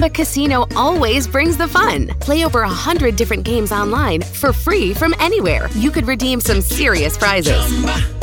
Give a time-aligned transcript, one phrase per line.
[0.00, 2.06] Chumba Casino always brings the fun.
[2.20, 5.68] Play over a hundred different games online for free from anywhere.
[5.72, 7.60] You could redeem some serious prizes.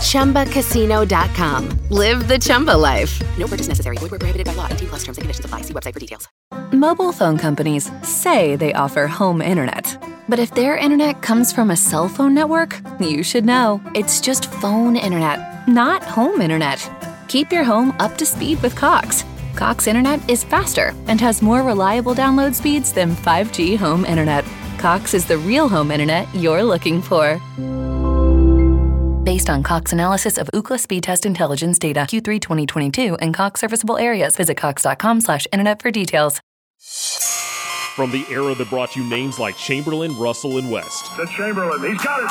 [0.01, 0.45] Chumba.
[0.45, 1.69] ChumbaCasino.com.
[1.91, 3.21] Live the Chumba life.
[3.37, 3.97] No purchase necessary.
[3.97, 4.65] Void where prohibited by law.
[4.71, 5.61] 18 plus terms and conditions apply.
[5.61, 6.27] See website for details.
[6.71, 9.85] Mobile phone companies say they offer home internet.
[10.27, 13.79] But if their internet comes from a cell phone network, you should know.
[13.93, 16.89] It's just phone internet, not home internet.
[17.27, 19.23] Keep your home up to speed with Cox.
[19.57, 24.45] Cox internet is faster and has more reliable download speeds than 5G home internet.
[24.77, 27.41] Cox is the real home internet you're looking for.
[29.23, 33.97] Based on Cox analysis of Ookla speed test intelligence data Q3 2022 and Cox serviceable
[33.97, 36.39] areas, visit cox.com/internet for details.
[37.95, 41.81] From the era that brought you names like Chamberlain, Russell, and West, To Chamberlain.
[41.81, 42.29] He's got it.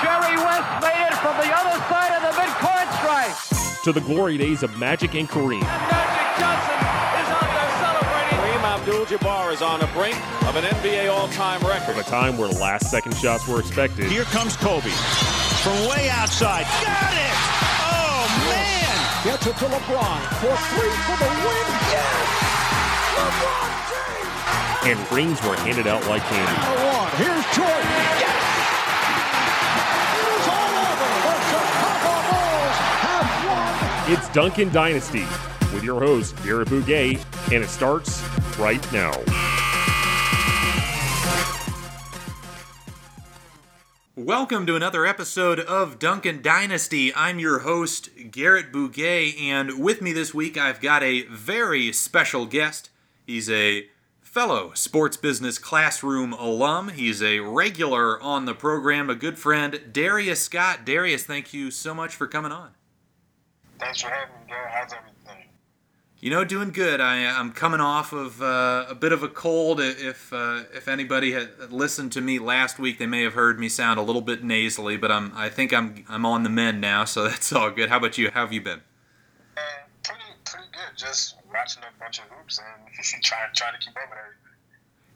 [0.00, 3.82] Jerry West made it from the other side of the midcourt stripe.
[3.82, 6.09] to the glory days of Magic and Kareem, Magic
[6.40, 6.80] Johnson
[7.20, 8.38] is out there celebrating.
[8.40, 10.16] Kareem Abdul-Jabbar is on the brink
[10.48, 11.92] of an NBA all-time record.
[11.92, 14.88] from a time where last-second shots were expected, Here comes Kobe
[15.60, 16.64] from way outside.
[16.80, 17.36] Got it!
[17.92, 18.96] Oh, man!
[19.24, 21.66] Gets it to LeBron for three for the win.
[21.92, 22.24] Yes!
[23.20, 24.96] LeBron James.
[24.96, 26.56] and rings were handed out like candy.
[26.56, 27.20] The.
[27.20, 27.84] Here's Jordan.
[28.16, 28.40] Yes!
[30.16, 31.08] It is all over.
[31.20, 34.16] The Chicago Bulls have won.
[34.16, 35.26] It's Duncan Dynasty
[35.72, 38.22] with your host, Garrett Bouguet, and it starts
[38.58, 39.12] right now.
[44.16, 47.14] Welcome to another episode of Duncan Dynasty.
[47.14, 52.44] I'm your host, Garrett Bouguet, and with me this week I've got a very special
[52.44, 52.90] guest.
[53.24, 53.86] He's a
[54.20, 56.90] fellow sports business classroom alum.
[56.90, 60.84] He's a regular on the program, a good friend, Darius Scott.
[60.84, 62.70] Darius, thank you so much for coming on.
[63.78, 64.70] Thanks for having me, Garrett.
[64.70, 65.09] How's everything?
[66.20, 67.00] You know, doing good.
[67.00, 69.80] I, I'm coming off of uh, a bit of a cold.
[69.80, 73.70] If uh, if anybody had listened to me last week, they may have heard me
[73.70, 77.06] sound a little bit nasally, but I'm I think I'm I'm on the mend now,
[77.06, 77.88] so that's all good.
[77.88, 78.30] How about you?
[78.30, 78.82] How have you been?
[79.56, 79.60] Uh,
[80.02, 80.94] pretty, pretty good.
[80.94, 84.36] Just watching a bunch of hoops and trying, trying to keep up with everything.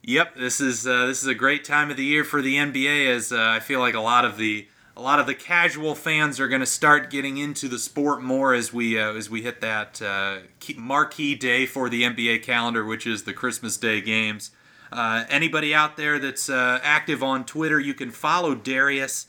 [0.07, 3.15] Yep, this is uh, this is a great time of the year for the NBA,
[3.15, 6.38] as uh, I feel like a lot of the a lot of the casual fans
[6.38, 9.60] are going to start getting into the sport more as we uh, as we hit
[9.60, 10.38] that uh,
[10.77, 14.50] marquee day for the NBA calendar, which is the Christmas Day games.
[14.93, 19.27] Uh, anybody out there that's uh, active on Twitter, you can follow Darius,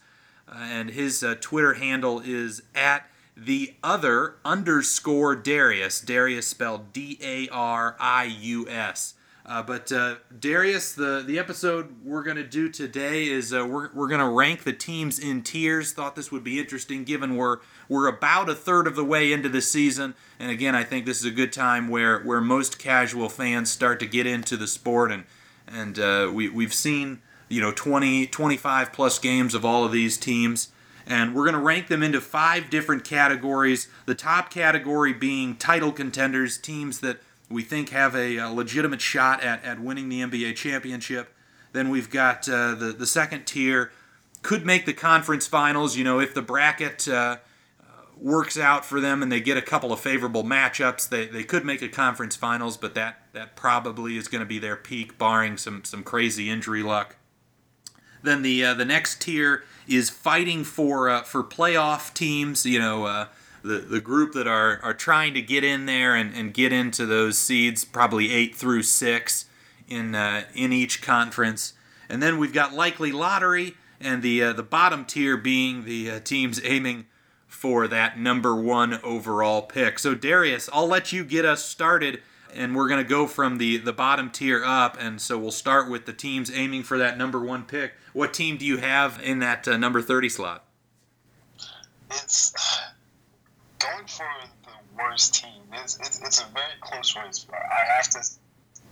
[0.48, 6.00] uh, and his uh, Twitter handle is at the other underscore Darius.
[6.00, 9.15] Darius spelled D A R I U S.
[9.48, 13.90] Uh, but uh, Darius, the, the episode we're going to do today is uh, we're,
[13.94, 15.92] we're going to rank the teams in tiers.
[15.92, 19.48] Thought this would be interesting given we're we're about a third of the way into
[19.48, 23.30] the season, and again, I think this is a good time where where most casual
[23.30, 25.26] fans start to get into the sport, and
[25.68, 30.18] and uh, we we've seen you know 20 25 plus games of all of these
[30.18, 30.70] teams.
[31.08, 33.90] And we're going to rank them into five different categories.
[34.08, 37.20] The top category being title contenders, teams that
[37.50, 41.34] we think have a, a legitimate shot at, at winning the NBA championship.
[41.74, 43.92] Then we've got uh, the, the second tier,
[44.42, 47.38] could make the conference finals, you know, if the bracket uh,
[48.18, 51.66] works out for them and they get a couple of favorable matchups, they, they could
[51.66, 55.58] make a conference finals, but that, that probably is going to be their peak, barring
[55.58, 57.18] some, some crazy injury luck.
[58.26, 62.66] Then the uh, the next tier is fighting for uh, for playoff teams.
[62.66, 63.28] You know, uh,
[63.66, 67.06] the the group that are are trying to get in there and, and get into
[67.06, 69.46] those seeds, probably eight through six
[69.88, 71.74] in uh, in each conference.
[72.08, 76.20] And then we've got likely lottery, and the uh, the bottom tier being the uh,
[76.20, 77.08] teams aiming
[77.48, 79.98] for that number one overall pick.
[79.98, 82.22] So Darius, I'll let you get us started
[82.54, 84.98] and we're going to go from the, the bottom tier up.
[85.00, 87.94] And so we'll start with the teams aiming for that number one pick.
[88.14, 90.66] What team do you have in that uh, number 30 slot?
[92.12, 92.54] It's
[93.80, 94.28] going for
[94.64, 95.62] the worst team.
[95.74, 97.46] It's, it's, it's a very close race.
[97.52, 98.30] I have to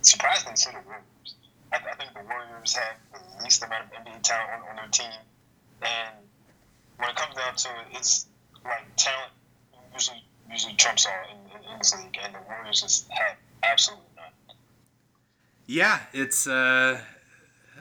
[0.01, 1.35] surprisingly say the Warriors.
[1.71, 4.87] I, I think the Warriors have the least amount of NBA talent on, on their
[4.91, 5.11] team.
[5.81, 6.15] And
[6.97, 8.27] when it comes down to it, it's
[8.63, 9.31] like talent
[9.93, 14.05] usually usually trumps all in, in, in this league, and the Warriors just have absolutely
[14.15, 14.55] none.
[15.65, 16.47] Yeah, it's.
[16.47, 16.99] Uh,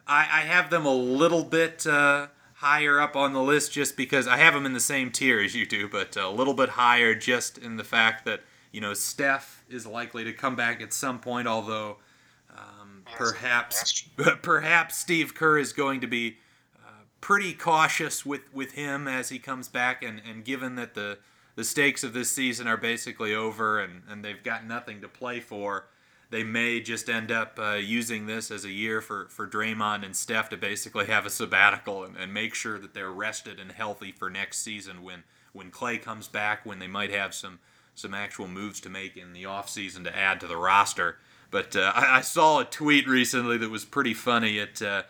[0.06, 2.26] I, I have them a little bit uh,
[2.62, 5.54] higher up on the list just because I have them in the same tier as
[5.54, 9.64] you do, but a little bit higher just in the fact that you know, Steph
[9.68, 11.98] is likely to come back at some point, although
[12.50, 14.02] um, perhaps
[14.42, 16.38] perhaps Steve Kerr is going to be
[16.76, 21.18] uh, pretty cautious with, with him as he comes back, and, and given that the
[21.54, 25.38] the stakes of this season are basically over and, and they've got nothing to play
[25.38, 25.84] for,
[26.32, 30.16] they may just end up uh, using this as a year for, for Draymond and
[30.16, 34.12] Steph to basically have a sabbatical and, and make sure that they're rested and healthy
[34.12, 37.60] for next season when, when Clay comes back, when they might have some,
[37.94, 41.18] some actual moves to make in the offseason to add to the roster.
[41.50, 44.56] But uh, I, I, saw a tweet recently that was pretty funny.
[44.56, 45.02] It, uh,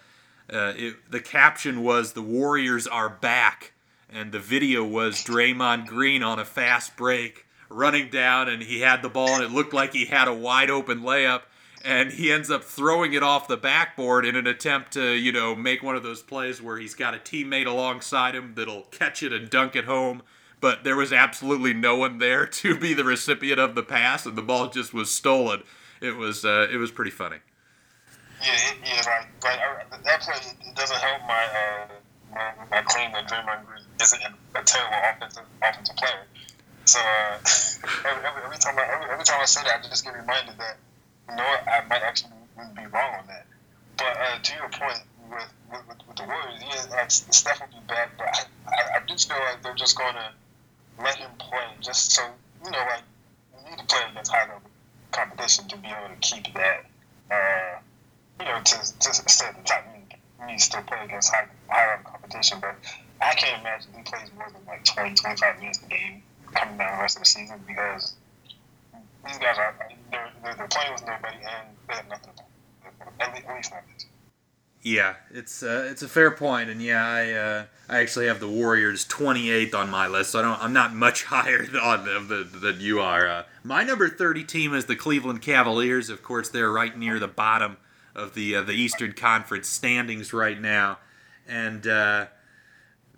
[0.52, 3.74] uh it, the caption was, The Warriors are back.
[4.10, 9.02] And the video was Draymond Green on a fast break running down and he had
[9.02, 11.42] the ball and it looked like he had a wide open layup
[11.84, 15.54] and he ends up throwing it off the backboard in an attempt to, you know,
[15.54, 19.32] make one of those plays where he's got a teammate alongside him that'll catch it
[19.32, 20.22] and dunk it home.
[20.60, 24.36] But there was absolutely no one there to be the recipient of the pass, and
[24.36, 25.64] the ball just was stolen.
[26.00, 27.38] It was uh, it was pretty funny.
[28.40, 30.34] Yeah, yeah, uh, that play
[30.74, 31.88] doesn't help my uh,
[32.32, 34.22] my, my claim that Draymond Green isn't
[34.54, 36.26] a terrible offensive offensive player.
[36.84, 37.38] So uh,
[38.10, 40.58] every, every, every, time I every, every, time I say that, I just get reminded
[40.58, 40.76] that
[41.30, 42.32] you know what, I might actually
[42.74, 43.46] be wrong on that.
[43.96, 44.98] But uh, to your point
[45.30, 49.16] with, with, with the Warriors, yeah, Steph will be back, but I, I, I do
[49.16, 50.32] feel like they're just going to
[51.02, 52.22] let him play, just so
[52.64, 53.02] you know, like
[53.54, 54.70] you need to play against high level
[55.12, 56.86] competition to be able to keep that.
[57.30, 57.78] Uh,
[58.40, 59.84] you know, to just stay at the top.
[60.40, 62.74] You need to still play against high high level competition, but
[63.20, 66.21] I can't imagine he plays more than like 20, 25 minutes a game
[66.54, 68.14] coming down the rest of the season because
[69.26, 69.74] these guys are
[70.10, 72.44] they're, they're, playing with nobody and they have nothing to play.
[73.20, 74.06] At least not this.
[74.82, 78.48] Yeah, it's uh, it's a fair point, and yeah, I uh, I actually have the
[78.48, 82.60] Warriors 28th on my list, so I don't I'm not much higher on them than,
[82.60, 83.28] than you are.
[83.28, 86.10] Uh, my number 30 team is the Cleveland Cavaliers.
[86.10, 87.76] Of course, they're right near the bottom
[88.16, 90.98] of the uh, the Eastern Conference standings right now,
[91.46, 92.26] and uh,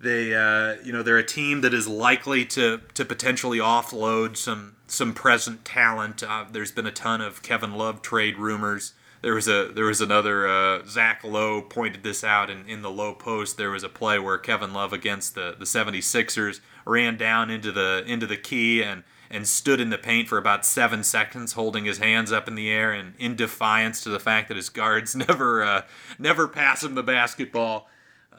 [0.05, 4.75] they, uh, you know, they're a team that is likely to to potentially offload some
[4.87, 6.23] some present talent.
[6.23, 8.93] Uh, there's been a ton of Kevin Love trade rumors.
[9.21, 12.91] There was a there was another uh, Zach Lowe pointed this out in, in the
[12.91, 13.57] Lowe Post.
[13.57, 18.03] There was a play where Kevin Love against the, the 76ers ran down into the
[18.05, 21.97] into the key and and stood in the paint for about seven seconds, holding his
[21.97, 25.63] hands up in the air and in defiance to the fact that his guards never
[25.63, 25.81] uh,
[26.19, 27.89] never pass him the basketball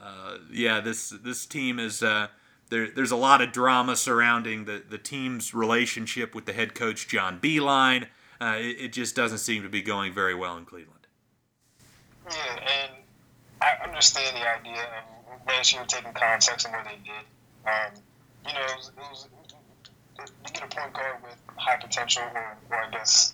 [0.06, 2.28] uh, yeah, this this team is uh,
[2.70, 2.88] there.
[2.88, 7.40] There's a lot of drama surrounding the the team's relationship with the head coach John
[7.40, 8.06] Beilein.
[8.40, 11.06] Uh, it, it, just doesn't seem to be going very well in Cleveland.
[12.30, 12.92] Yeah, and
[13.62, 17.24] I understand the idea of last year taking context and what they did.
[17.64, 18.02] Um,
[18.46, 19.28] you know, it was, it was,
[20.18, 23.32] you get a point guard with high potential, or, or I guess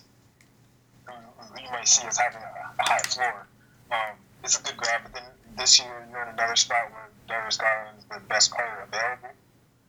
[1.09, 3.45] you might see as having a, a high floor.
[3.91, 5.23] Um, it's a good grab, but then
[5.57, 9.35] this year you're in another spot where Darius Garland is the best player available,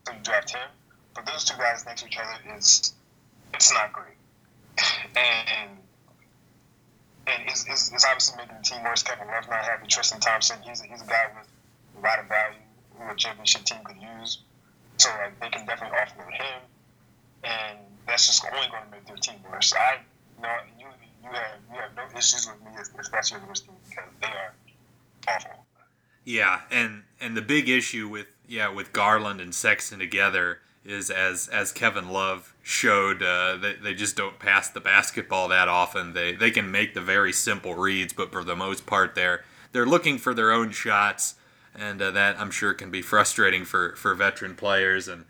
[0.07, 0.69] so you draft him.
[1.15, 2.93] But those two guys next to each other is
[3.53, 4.19] it's not great,
[5.17, 5.79] and
[7.27, 9.03] and it's, it's, it's, obviously making the team worse.
[9.03, 10.59] Kevin Love not having Tristan Thompson.
[10.63, 11.49] He's a, he's a guy with
[11.99, 12.61] a lot of value
[12.99, 14.41] who a championship team could use.
[14.99, 16.61] So like they can definitely offload him,
[17.45, 19.73] and that's just only going to make their team worse.
[19.73, 19.99] I
[20.37, 20.87] you know you
[21.23, 24.11] you have you have no issues with me if, if that's your worst team because
[24.21, 24.55] they are
[25.29, 25.64] awful.
[26.25, 31.49] Yeah, and and the big issue with yeah with Garland and Sexton together is as
[31.49, 36.13] as Kevin Love showed uh, they, they just don't pass the basketball that often.
[36.13, 39.87] They they can make the very simple reads, but for the most part they're they're
[39.87, 41.35] looking for their own shots,
[41.75, 45.25] and uh, that I'm sure can be frustrating for for veteran players and.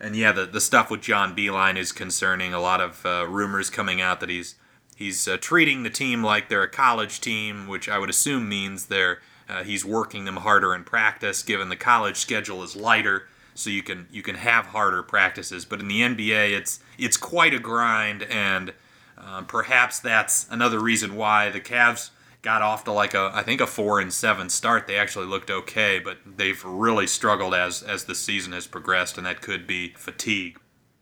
[0.00, 2.54] And yeah, the, the stuff with John Beilein is concerning.
[2.54, 4.54] A lot of uh, rumors coming out that he's
[4.94, 8.86] he's uh, treating the team like they're a college team, which I would assume means
[8.86, 13.70] they're uh, he's working them harder in practice, given the college schedule is lighter, so
[13.70, 15.64] you can you can have harder practices.
[15.64, 18.72] But in the NBA, it's it's quite a grind, and
[19.16, 22.10] um, perhaps that's another reason why the Cavs
[22.42, 24.86] got off to like a I think a four and seven start.
[24.86, 29.26] They actually looked okay, but they've really struggled as as the season has progressed, and
[29.26, 30.58] that could be fatigue.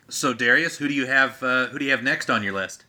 [0.09, 1.43] So Darius, who do you have?
[1.43, 2.85] Uh, who do you have next on your list?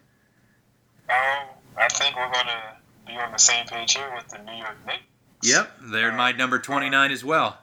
[1.09, 1.47] Um,
[1.77, 5.03] I think we're gonna be on the same page here with the New York Knicks.
[5.43, 7.57] Yep, they're my number 29 as well.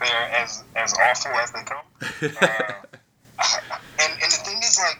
[0.00, 1.84] They're as, as awful as they come.
[2.00, 2.72] uh,
[4.00, 4.98] and, and the thing is, like,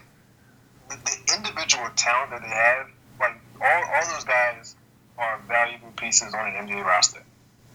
[0.89, 2.87] the, the, individual talent that they have,
[3.19, 4.75] like, all, all those guys
[5.17, 7.23] are valuable pieces on an NBA roster.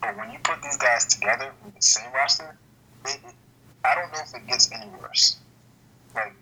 [0.01, 2.57] But when you put these guys together with the same roster,
[3.05, 3.35] it, it,
[3.85, 5.39] I don't know if it gets any worse.
[6.15, 6.35] Like,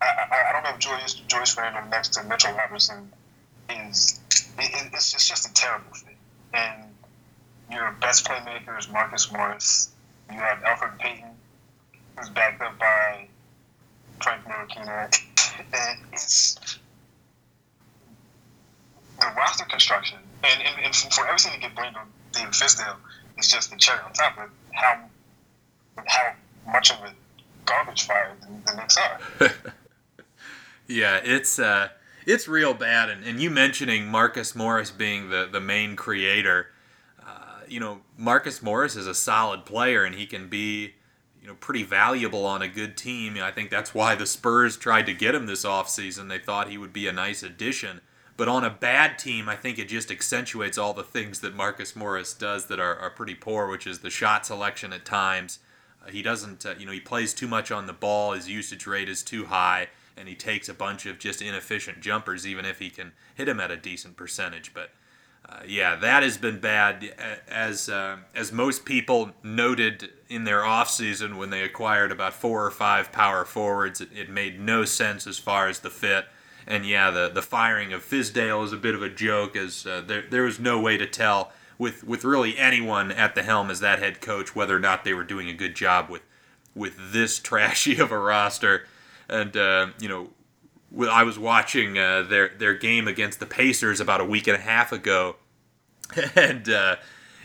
[0.00, 3.10] I, I, I don't know if Julius Joyce Randle next to Mitchell Robinson
[3.70, 4.20] is
[4.58, 6.07] it, it's, it's just a terrible fit.
[6.54, 6.84] And
[7.70, 9.90] your best playmaker is Marcus Morris.
[10.30, 11.30] You have Elfrid Payton,
[12.16, 13.28] who's backed up by
[14.22, 15.24] Frank Ntilikina.
[15.58, 16.78] And it's
[19.20, 22.96] the roster construction, and, and, and for everything to get blamed on David Fizdale,
[23.38, 25.00] is just the cherry on top of how
[26.06, 26.32] how
[26.70, 27.12] much of a
[27.64, 29.20] garbage fire the, the Knicks are.
[30.86, 31.88] yeah, it's uh,
[32.28, 36.68] it's real bad, and, and you mentioning Marcus Morris being the the main creator.
[37.26, 40.94] Uh, you know, Marcus Morris is a solid player, and he can be
[41.40, 43.38] you know pretty valuable on a good team.
[43.38, 46.28] I think that's why the Spurs tried to get him this offseason.
[46.28, 48.02] They thought he would be a nice addition.
[48.36, 51.96] But on a bad team, I think it just accentuates all the things that Marcus
[51.96, 55.58] Morris does that are, are pretty poor, which is the shot selection at times.
[56.06, 58.34] Uh, he doesn't, uh, you know, he plays too much on the ball.
[58.34, 62.46] His usage rate is too high, and he takes a bunch of just inefficient jumpers,
[62.46, 64.74] even if he can hit them at a decent percentage.
[64.74, 64.90] But
[65.48, 67.14] uh, yeah, that has been bad.
[67.48, 72.70] As uh, as most people noted in their offseason when they acquired about four or
[72.70, 76.26] five power forwards, it, it made no sense as far as the fit.
[76.66, 80.02] And yeah, the, the firing of Fizdale is a bit of a joke, as uh,
[80.06, 83.80] there, there was no way to tell with, with really anyone at the helm as
[83.80, 86.22] that head coach whether or not they were doing a good job with
[86.74, 88.86] with this trashy of a roster.
[89.28, 90.30] And uh, you know,
[91.10, 94.60] I was watching uh, their their game against the Pacers about a week and a
[94.60, 95.36] half ago,
[96.34, 96.96] and uh,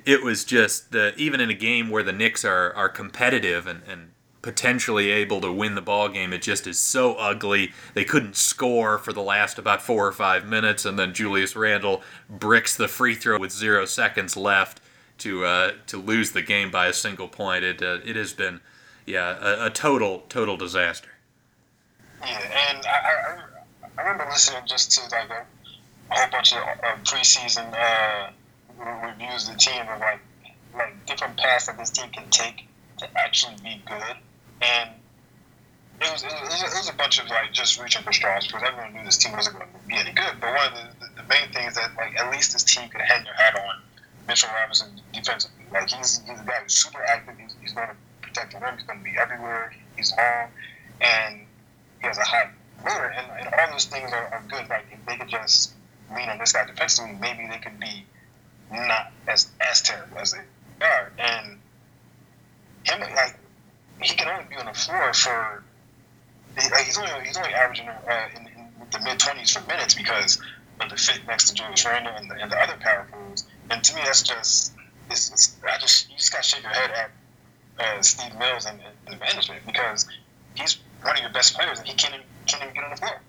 [0.05, 4.11] it was just even in a game where the Knicks are are competitive and, and
[4.43, 6.33] potentially able to win the ball game.
[6.33, 7.71] It just is so ugly.
[7.95, 12.03] They couldn't score for the last about four or five minutes, and then Julius Randle
[12.29, 14.81] bricks the free throw with zero seconds left
[15.19, 17.63] to uh, to lose the game by a single point.
[17.63, 18.59] It uh, it has been
[19.05, 21.09] yeah a, a, total total disaster.
[22.25, 23.37] Yeah, and I, I,
[23.97, 25.45] I remember listening just to like a,
[26.11, 28.31] a whole bunch of uh, preseason uh,
[29.05, 30.19] reviews of the team of like
[30.75, 34.17] like different paths that this team can take to actually be good
[34.61, 34.89] and
[36.01, 38.63] it was, it was, it was a bunch of like just reaching for straws because
[38.65, 40.35] everyone knew this team wasn't going to be any good.
[40.41, 43.01] But one of the, the, the main things that like at least this team could
[43.01, 43.81] hang their hat on
[44.27, 45.65] Mitchell Robinson defensively.
[45.71, 47.35] Like he's he's a guy who's super active.
[47.37, 48.75] He's, he's going to protect the rim.
[48.75, 49.73] He's going to be everywhere.
[49.95, 50.49] He's long,
[51.01, 51.41] and
[52.03, 52.49] he has a high
[52.83, 53.13] motor.
[53.17, 54.69] And, and all those things are, are good.
[54.69, 55.73] Like if they could just
[56.13, 58.05] lean on this guy defensively, maybe they could be
[58.71, 61.11] not as as terrible as they are.
[61.17, 61.57] And
[62.83, 63.37] him like
[64.01, 65.63] he can only be on the floor for
[66.57, 70.41] like he's only he's only averaging uh, in, in the mid twenties for minutes because
[70.81, 73.45] of the fit next to Julius Randle and the, and the other power forwards.
[73.69, 74.73] And to me, that's just
[75.09, 77.11] it's, it's I just you just got to shake your head at
[77.79, 80.07] uh, Steve Mills and, and, the management because
[80.55, 82.97] he's one of your best players and he can't even, can't even get on the
[82.97, 83.21] floor.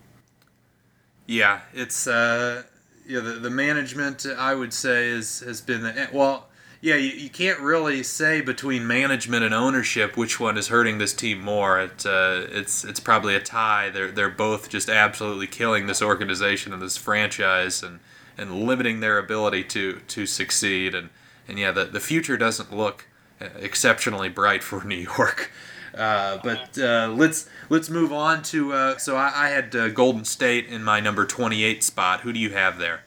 [1.27, 2.65] Yeah, it's uh,
[3.07, 6.49] yeah the, the management I would say is has been the well
[6.85, 11.15] yeah, you, you can't really say between management and ownership which one is hurting this
[11.15, 11.81] team more.
[11.81, 13.89] It, uh, it's it's probably a tie.
[13.89, 18.01] They're they're both just absolutely killing this organization and this franchise and,
[18.37, 20.95] and limiting their ability to to succeed.
[20.95, 21.09] And,
[21.49, 23.07] and yeah, the, the future doesn't look
[23.41, 25.51] exceptionally bright for New York.
[25.97, 28.73] Uh, but uh, let's let's move on to.
[28.73, 32.21] Uh, so I, I had uh, Golden State in my number 28 spot.
[32.21, 33.03] Who do you have there?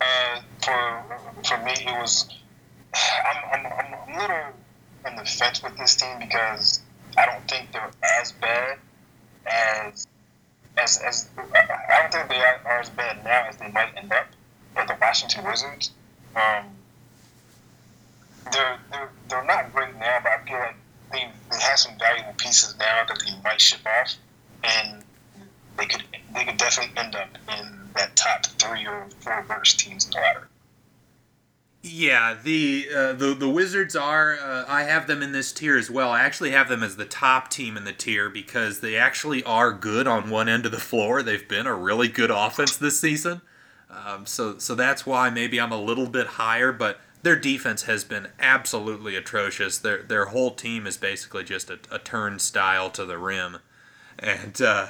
[0.00, 1.04] Uh, for
[1.44, 2.28] for me, it was
[2.94, 4.46] I'm, I'm, I'm a little
[5.06, 6.80] on the fence with this team because
[7.18, 7.90] I don't think they're
[8.20, 8.78] as bad
[9.46, 10.06] as
[10.76, 14.12] as as I don't think they are, are as bad now as they might end
[14.12, 14.26] up.
[14.74, 15.90] But the Washington Wizards,
[16.36, 16.66] um,
[18.52, 20.76] they're they're they're not great now, but I feel like
[21.14, 24.14] they they have some valuable pieces now that they might ship off,
[24.62, 25.02] and
[25.78, 26.04] they could
[26.34, 27.28] they could definitely end up
[27.58, 30.48] in that top three or four worst teams in the ladder.
[31.86, 34.38] Yeah, the uh, the the Wizards are.
[34.38, 36.10] Uh, I have them in this tier as well.
[36.10, 39.70] I actually have them as the top team in the tier because they actually are
[39.70, 41.22] good on one end of the floor.
[41.22, 43.42] They've been a really good offense this season.
[43.90, 46.72] Um, so so that's why maybe I'm a little bit higher.
[46.72, 49.78] But their defense has been absolutely atrocious.
[49.78, 53.58] Their their whole team is basically just a, a turnstile to the rim,
[54.18, 54.60] and.
[54.60, 54.86] Uh,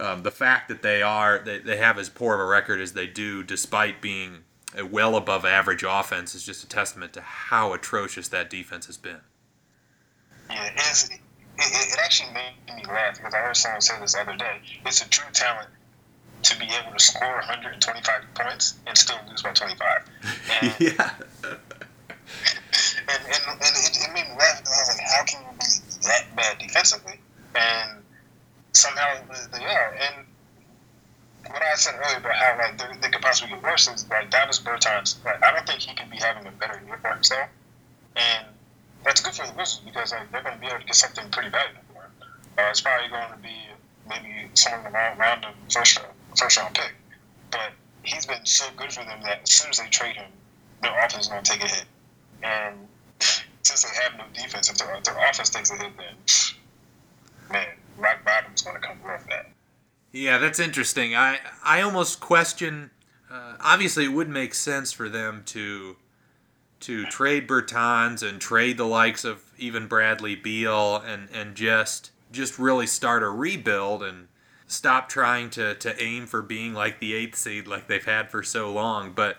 [0.00, 2.94] um, the fact that they are they, they have as poor of a record as
[2.94, 4.38] they do, despite being
[4.76, 8.96] a well above average offense is just a testament to how atrocious that defense has
[8.96, 9.20] been.
[10.50, 11.20] Yeah, it's, it,
[11.58, 14.60] it actually made me laugh because I heard someone say this the other day.
[14.84, 15.68] It's a true talent
[16.42, 20.04] to be able to score 125 points and still lose by 25.
[20.62, 21.10] And, yeah.
[23.08, 24.60] And, and, and it, it, made me laugh.
[24.60, 25.66] I was like, how can you be
[26.08, 27.20] that bad defensively?
[27.54, 28.02] And
[28.72, 29.16] somehow
[29.52, 29.96] they are.
[30.00, 30.26] And
[31.50, 34.30] what I said earlier about how like they, they could possibly get worse is like
[34.30, 35.22] Davis Bertans.
[35.24, 37.48] Like I don't think he could be having a better year for himself,
[38.16, 38.46] and
[39.04, 41.30] that's good for the Wizards because like they're going to be able to get something
[41.30, 41.80] pretty valuable.
[42.56, 43.54] Uh, it's probably going to be
[44.08, 46.94] maybe somewhere around, the first round, first round pick,
[47.50, 47.72] but
[48.02, 50.30] he's been so good for them that as soon as they trade him,
[50.82, 51.84] their offense is going to take a hit,
[52.42, 52.76] and
[53.62, 56.14] since they have no defense, if their, if their offense takes a hit, then
[57.50, 59.50] man, rock bottom's going to come off that.
[60.12, 61.16] Yeah, that's interesting.
[61.16, 62.90] I I almost question.
[63.30, 65.96] Uh, obviously, it would make sense for them to
[66.80, 72.58] to trade Bertans and trade the likes of even Bradley Beal and and just just
[72.58, 74.28] really start a rebuild and
[74.66, 78.42] stop trying to to aim for being like the eighth seed like they've had for
[78.42, 79.12] so long.
[79.12, 79.38] But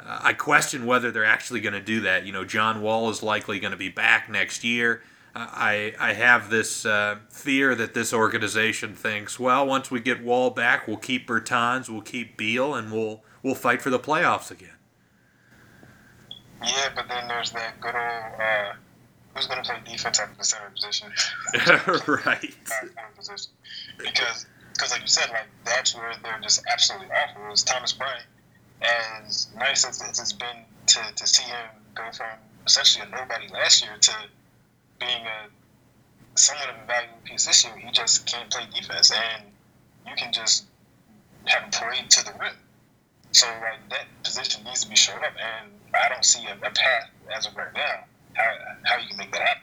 [0.00, 2.26] uh, I question whether they're actually going to do that.
[2.26, 5.02] You know, John Wall is likely going to be back next year.
[5.36, 10.50] I, I have this uh, fear that this organization thinks, well, once we get Wall
[10.50, 14.68] back, we'll keep Bertans, we'll keep Beal, and we'll we'll fight for the playoffs again.
[16.62, 18.72] Yeah, but then there's that good old uh,
[19.34, 21.12] who's going to play defense at the center position.
[22.24, 22.54] right.
[23.98, 27.52] Because, because like you said, like that's where they're just absolutely awful.
[27.52, 28.24] Is Thomas Bryant,
[28.82, 33.82] as nice as it's been to, to see him go from essentially a nobody last
[33.82, 34.12] year to
[34.98, 39.44] being a somewhat of a valuable piece this year, he just can't play defense, and
[40.06, 40.64] you can just
[41.46, 42.54] have him parade to the rim.
[43.32, 46.70] So like that position needs to be shored up, and I don't see a, a
[46.70, 48.04] path as of right now
[48.34, 48.52] how
[48.84, 49.62] how you can make that happen.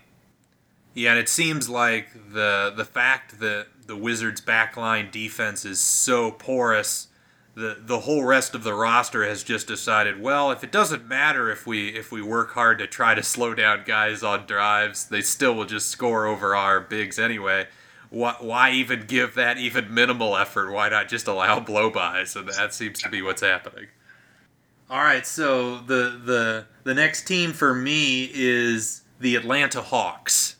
[0.93, 6.31] Yeah, and it seems like the the fact that the Wizards' backline defense is so
[6.31, 7.07] porous
[7.53, 11.49] the the whole rest of the roster has just decided, well, if it doesn't matter
[11.49, 15.21] if we if we work hard to try to slow down guys on drives, they
[15.21, 17.67] still will just score over our bigs anyway.
[18.09, 20.71] Why, why even give that even minimal effort?
[20.71, 22.29] Why not just allow blowbys?
[22.29, 23.87] So that seems to be what's happening.
[24.89, 30.57] All right, so the the the next team for me is the Atlanta Hawks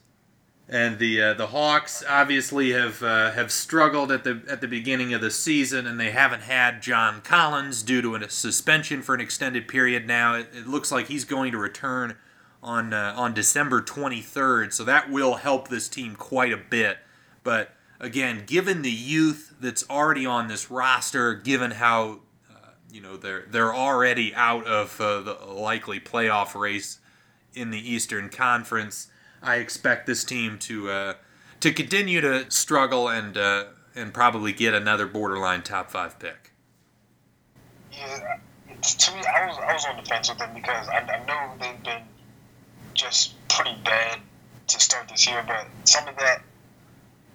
[0.71, 5.13] and the uh, the Hawks obviously have uh, have struggled at the at the beginning
[5.13, 9.19] of the season, and they haven't had John Collins due to a suspension for an
[9.19, 10.07] extended period.
[10.07, 12.15] Now it, it looks like he's going to return
[12.63, 16.99] on uh, on December 23rd, so that will help this team quite a bit.
[17.43, 23.17] But again, given the youth that's already on this roster, given how uh, you know
[23.17, 26.99] they're they're already out of uh, the likely playoff race
[27.53, 29.10] in the Eastern Conference
[29.41, 31.13] I expect this team to uh,
[31.61, 36.51] to continue to struggle and uh, and probably get another borderline top five pick.
[37.91, 38.37] Yeah,
[38.81, 41.53] to me, I was I was on the fence with them because I, I know
[41.59, 42.03] they've been
[42.93, 44.19] just pretty bad
[44.67, 46.41] to start this year, but some of that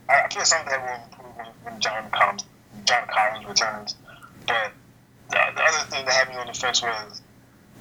[0.08, 2.44] I feel some of that will improve when, when John Collins
[2.84, 3.96] John Collins returns.
[4.46, 4.72] But
[5.30, 7.20] the, the other thing that had me on the fence was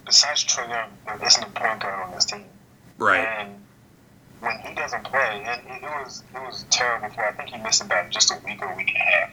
[0.05, 2.45] besides Trae Young, there isn't a point guard on this team.
[2.97, 3.19] Right.
[3.19, 3.55] And
[4.39, 7.09] when he doesn't play, and it, was it was terrible.
[7.17, 9.29] I think he missed about just a week or a week and a half.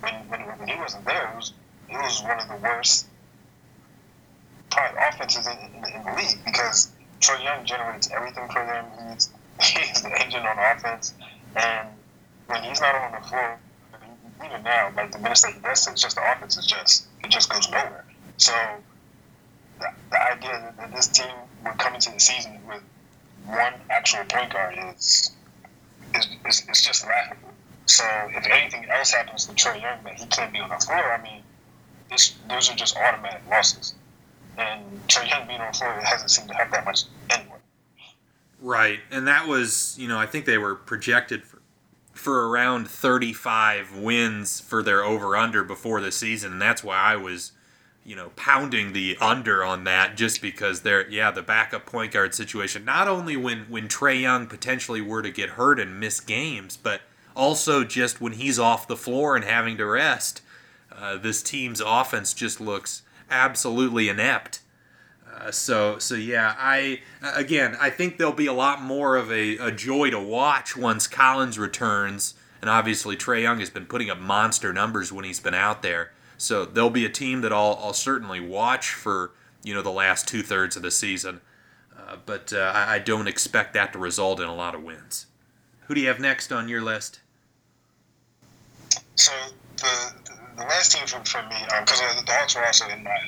[0.00, 1.52] When when, when he wasn't there, it was
[1.90, 3.06] it was one of the worst
[4.70, 8.84] probably offenses in, in, in the league because Trae Young generates everything for them.
[9.12, 9.30] He's
[9.60, 11.14] he's the engine on offense,
[11.56, 11.88] and
[12.46, 13.58] when he's not on the floor,
[14.44, 17.30] even now, like the minutes that he does, it's just the offense is just it
[17.30, 18.04] just goes nowhere.
[18.36, 18.52] So
[19.80, 21.34] the, the idea that this team
[21.64, 22.82] would come into the season with
[23.48, 25.32] one actual point guard is
[26.14, 27.50] is, is, is just laughable.
[27.86, 31.12] So if anything else happens to Trae Young that he can't be on the floor,
[31.12, 31.42] I mean,
[32.10, 33.94] this, those are just automatic losses.
[34.56, 37.56] And Trae Young being on the floor hasn't seemed to have that much anyway.
[38.60, 41.58] Right, and that was you know I think they were projected for
[42.12, 47.14] for around 35 wins for their over under before the season, and that's why I
[47.14, 47.52] was
[48.08, 52.34] you know, pounding the under on that just because they're yeah, the backup point guard
[52.34, 52.82] situation.
[52.82, 57.02] Not only when when Trae Young potentially were to get hurt and miss games, but
[57.36, 60.40] also just when he's off the floor and having to rest.
[60.90, 64.62] Uh, this team's offense just looks absolutely inept.
[65.30, 69.58] Uh, so so yeah, I again I think there'll be a lot more of a,
[69.58, 74.18] a joy to watch once Collins returns, and obviously Trae Young has been putting up
[74.18, 76.12] monster numbers when he's been out there.
[76.38, 79.32] So they'll be a team that I'll, I'll certainly watch for
[79.64, 81.40] you know the last two thirds of the season,
[81.98, 85.26] uh, but uh, I, I don't expect that to result in a lot of wins.
[85.86, 87.20] Who do you have next on your list?
[89.16, 89.32] So
[89.76, 90.12] the
[90.56, 93.18] the last team for, for me, because um, the Hawks were also in my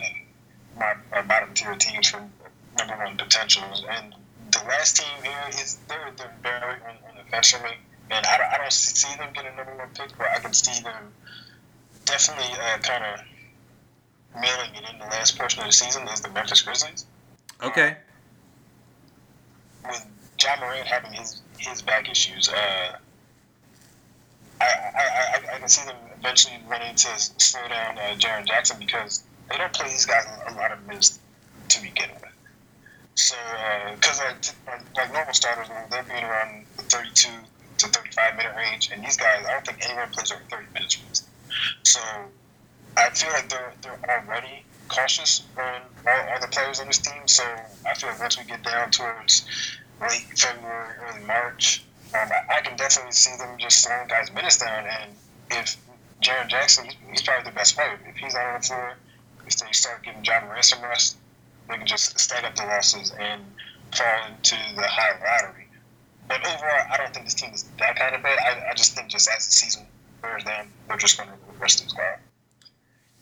[0.79, 2.23] my, my bottom tier teams for
[2.79, 4.14] number one potentials, and
[4.53, 7.73] the last team here is they're they're very unconventional.
[8.11, 11.12] and I I don't see them getting number one pick, but I can see them
[12.11, 13.20] definitely uh, kind of
[14.40, 17.07] mailing it in the last portion of the season is the Memphis Grizzlies.
[17.62, 17.96] Okay.
[19.87, 22.96] With John Morant having his his back issues, uh,
[24.61, 28.79] I, I, I, I can see them eventually running to slow down uh, Jaren Jackson
[28.79, 31.18] because they don't play these guys a lot of minutes
[31.68, 32.31] to begin with.
[33.14, 33.37] So,
[33.94, 34.35] because uh,
[34.66, 37.29] like, like normal starters, they're being around the 32
[37.79, 41.27] to 35 minute range, and these guys, I don't think anyone plays over 30 minutes.
[41.83, 42.01] So,
[42.97, 47.27] I feel like they're they're already cautious on all, all the players on this team.
[47.27, 47.45] So,
[47.87, 49.47] I feel like once we get down towards
[50.01, 51.85] late February, early March,
[52.15, 54.85] um, I, I, can definitely see them just slowing guys' minutes down.
[54.87, 55.13] And
[55.51, 55.77] if
[56.23, 57.99] Jaren Jackson, he's, he's, probably the best player.
[58.07, 58.95] If he's out on the floor,
[59.47, 61.17] if they start giving John Morant some rest,
[61.69, 63.43] they can just stack up the losses and
[63.95, 65.67] fall into the high lottery.
[66.29, 68.39] But overall, I don't think this team is that kind of bad.
[68.39, 69.87] I, I just think just as the season
[70.23, 71.37] they're just going to.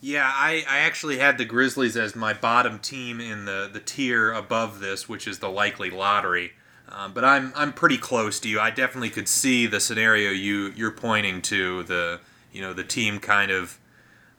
[0.01, 4.33] Yeah, I, I actually had the Grizzlies as my bottom team in the, the tier
[4.33, 6.53] above this, which is the likely lottery.
[6.91, 8.61] Um, but I'm I'm pretty close to you.
[8.61, 13.19] I definitely could see the scenario you you're pointing to the you know the team
[13.19, 13.79] kind of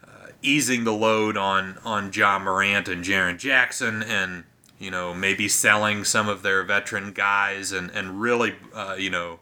[0.03, 4.45] uh, easing the load on on Ja Morant and Jaren Jackson and
[4.79, 9.39] you know maybe selling some of their veteran guys and and really uh, you know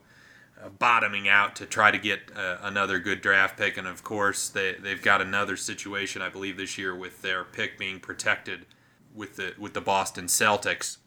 [0.69, 4.73] bottoming out to try to get uh, another good draft pick and of course they
[4.73, 8.65] they've got another situation I believe this year with their pick being protected
[9.13, 10.97] with the with the Boston Celtics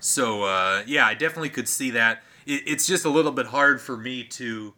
[0.00, 2.22] so uh, yeah, I definitely could see that.
[2.46, 4.74] It, it's just a little bit hard for me to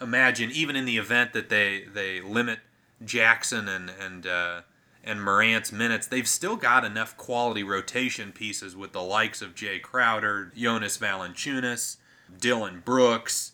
[0.00, 2.60] imagine, even in the event that they they limit
[3.04, 4.60] Jackson and and uh,
[5.02, 9.80] and Morant's minutes, they've still got enough quality rotation pieces with the likes of Jae
[9.82, 11.96] Crowder, Jonas Valanciunas,
[12.40, 13.52] Dillon Brooks,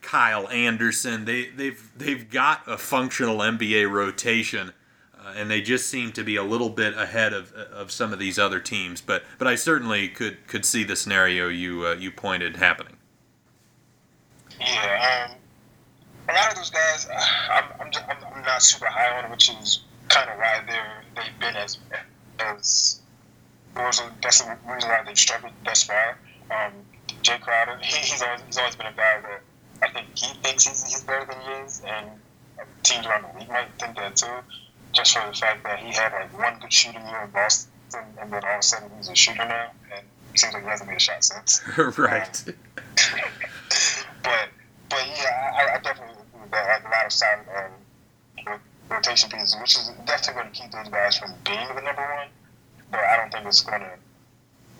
[0.00, 1.24] Kyle Anderson.
[1.24, 4.72] They they've they've got a functional NBA rotation
[5.24, 8.18] uh, and they just seem to be a little bit ahead of, of some of
[8.18, 9.00] these other teams.
[9.00, 12.96] But but I certainly could could see the scenario you uh, you pointed happening.
[14.60, 15.36] Yeah, um,
[16.28, 19.50] a lot of those guys, uh, I'm, I'm, I'm, I'm, not super high on, which
[19.50, 21.78] is kind of why they're they've been as
[22.38, 23.00] as
[24.22, 26.18] that's the reason why they've struggled thus far.
[26.50, 26.72] Um,
[27.24, 29.42] Jae Crowder, he, he's always he's always been a guy that
[29.82, 32.10] I think he thinks he's, he's better than he is, and
[32.84, 34.38] teams around the league might think that too
[34.94, 37.70] just for the fact that he had like one good shooting year in Boston,
[38.20, 40.68] and then all of a sudden he's a shooter now, and it seems like he
[40.68, 41.60] hasn't made a shot since.
[41.98, 42.44] right.
[42.46, 42.54] Um,
[44.22, 44.48] but
[44.88, 46.68] but yeah, I, I definitely agree with that.
[46.68, 47.44] Like a lot of solid
[48.48, 52.02] um, rotation pieces, which is definitely going to keep those guys from being the number
[52.02, 52.28] one.
[52.90, 53.90] But I don't think it's going to.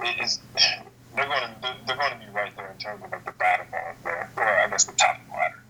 [0.00, 0.40] It is.
[1.14, 1.76] They're going to.
[1.86, 4.48] They're going to be right there in terms of like the bottom of the, or
[4.48, 5.62] I guess the top of the ladder.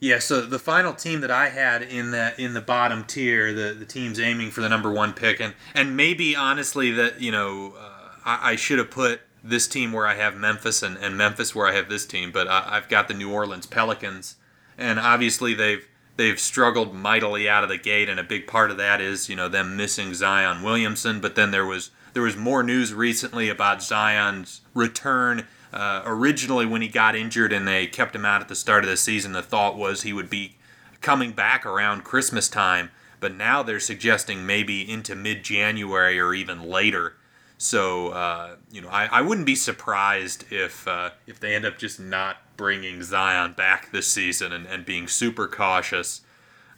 [0.00, 3.74] Yeah, so the final team that I had in the in the bottom tier, the
[3.74, 7.74] the teams aiming for the number one pick, and and maybe honestly that you know
[7.76, 11.54] uh, I, I, should have put this team where I have Memphis and, and Memphis
[11.54, 14.36] where I have this team, but I, I've got the New Orleans Pelicans,
[14.76, 15.84] and obviously they've
[16.16, 19.34] they've struggled mightily out of the gate, and a big part of that is you
[19.34, 23.80] know them missing Zion Williamson, but then there was there was more news recently about
[23.80, 28.54] Zion's return uh, originally, when he got injured and they kept him out at the
[28.54, 30.56] start of the season, the thought was he would be
[31.00, 32.90] coming back around Christmas time.
[33.20, 37.14] But now they're suggesting maybe into mid January or even later.
[37.58, 41.78] So uh, you know, I, I wouldn't be surprised if uh, if they end up
[41.78, 46.22] just not bringing Zion back this season and, and being super cautious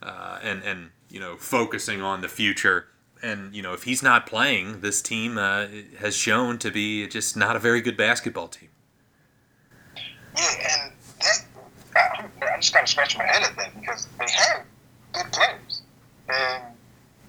[0.03, 2.87] uh, and and you know focusing on the future.
[3.23, 5.67] And you know, if he's not playing, this team uh,
[5.99, 8.71] has shown to be just not a very good basketball team.
[10.37, 11.45] Yeah, and that,
[11.97, 14.65] I, I'm just kind of scratching my head at that because they have
[15.13, 15.83] good players.
[16.29, 16.65] And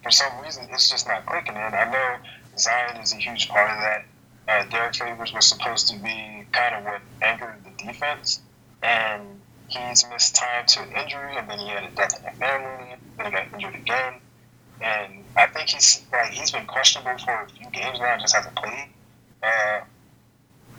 [0.04, 1.56] for some reason, it's just not clicking.
[1.56, 2.17] And I know
[2.58, 4.06] Zion is a huge part of that.
[4.47, 8.41] Uh, Derrick Favors was supposed to be kind of what anchored the defense.
[8.84, 12.95] And he's missed time to injury, and then he had a death in the family,
[13.17, 14.13] then he got injured again.
[14.82, 18.56] And I think he's like he's been questionable for a few games now, just hasn't
[18.56, 18.89] played.
[19.44, 19.82] Uh,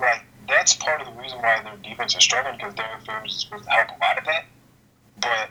[0.01, 3.41] like that's part of the reason why their defense is struggling because Derrick Favors is
[3.41, 4.45] supposed to help a lot of that.
[5.21, 5.51] But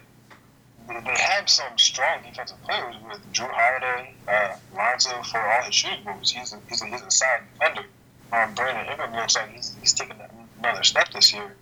[1.06, 6.04] they have some strong defensive players with Jrue Holiday, uh, Lonzo for all his shooting
[6.06, 6.32] moves.
[6.32, 7.86] He's a, he's a, he's a side defender.
[8.34, 10.16] Um, Brandon Ingram looks like he's, he's taking
[10.60, 11.56] another step this year.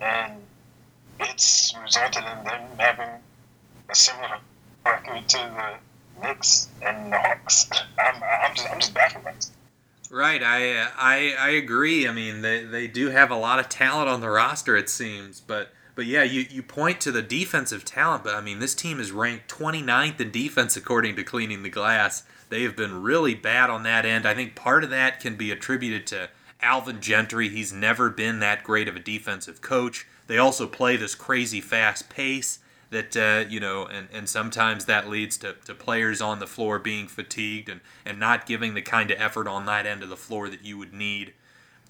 [0.00, 0.34] And
[1.20, 3.10] it's resulted in them having
[3.88, 4.38] a similar
[4.84, 5.74] record to the
[6.22, 7.70] Knicks and the Hawks.
[7.98, 9.46] I'm, I'm, just, I'm just baffled.
[10.10, 12.06] Right, I uh, I I agree.
[12.06, 15.40] I mean, they they do have a lot of talent on the roster, it seems,
[15.40, 15.72] but.
[15.94, 19.12] But yeah, you, you point to the defensive talent, but I mean, this team is
[19.12, 22.22] ranked 29th in defense according to Cleaning the Glass.
[22.50, 24.26] They have been really bad on that end.
[24.26, 26.28] I think part of that can be attributed to
[26.60, 27.48] Alvin Gentry.
[27.48, 30.06] He's never been that great of a defensive coach.
[30.26, 32.58] They also play this crazy fast pace
[32.90, 36.78] that, uh, you know, and, and sometimes that leads to, to players on the floor
[36.78, 40.16] being fatigued and, and not giving the kind of effort on that end of the
[40.16, 41.32] floor that you would need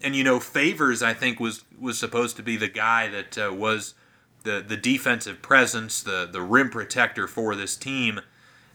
[0.03, 3.53] and you know Favors I think was was supposed to be the guy that uh,
[3.53, 3.95] was
[4.43, 8.21] the the defensive presence, the the rim protector for this team,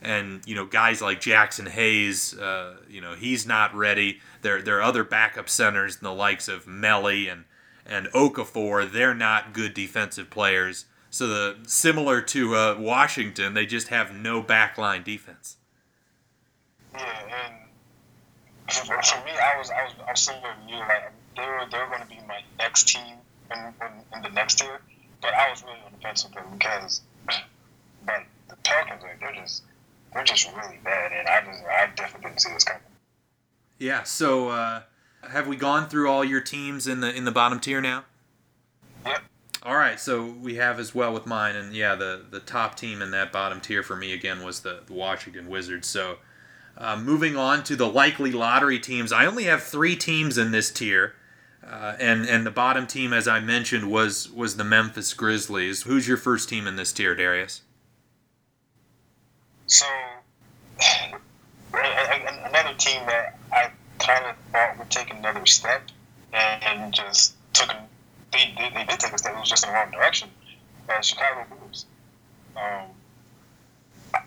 [0.02, 4.20] and you know guys like Jaxson Hayes, uh, you know he's not ready.
[4.42, 7.46] There there are other backup centers, in the likes of Melli and
[7.86, 8.92] and Okafor.
[8.92, 10.86] They're not good defensive players.
[11.12, 15.58] So the similar to uh, Washington, they just have no backline defense.
[16.94, 18.96] Yeah, and for,
[19.26, 20.80] me, I was I was I was similar to you.
[20.80, 23.18] Like they were they were going to be my next team
[23.52, 24.80] in, in, in the next year,
[25.22, 27.02] but I was really on the fence with them because,
[28.06, 29.64] but the Pelicans like they're just
[30.14, 32.84] they're just really bad, and I just I definitely didn't see this coming.
[33.80, 34.04] Yeah.
[34.04, 34.84] So uh,
[35.30, 38.06] have we gone through all your teams in the in the bottom tier now?
[39.06, 39.24] Yep.
[39.64, 43.02] All right, so we have as well with mine, and yeah, the the top team
[43.02, 45.88] in that bottom tier for me again was the, the Washington Wizards.
[45.88, 46.18] So
[46.78, 50.72] uh, moving on to the likely lottery teams, I only have three teams in this
[50.72, 51.14] tier,
[51.64, 55.84] uh, and and the bottom team, as I mentioned, was was the Memphis Grizzlies.
[55.84, 57.62] Who's your first team in this tier, Darius?
[59.68, 59.86] So
[61.74, 63.70] another team that I
[64.00, 65.84] kind of thought would take another step
[66.34, 67.88] and just took a,
[68.32, 69.34] they, they, they did take a step.
[69.36, 70.30] It was just in the wrong direction.
[70.90, 71.86] Uh, Chicago Bulls.
[72.56, 72.88] Um,
[74.14, 74.20] I,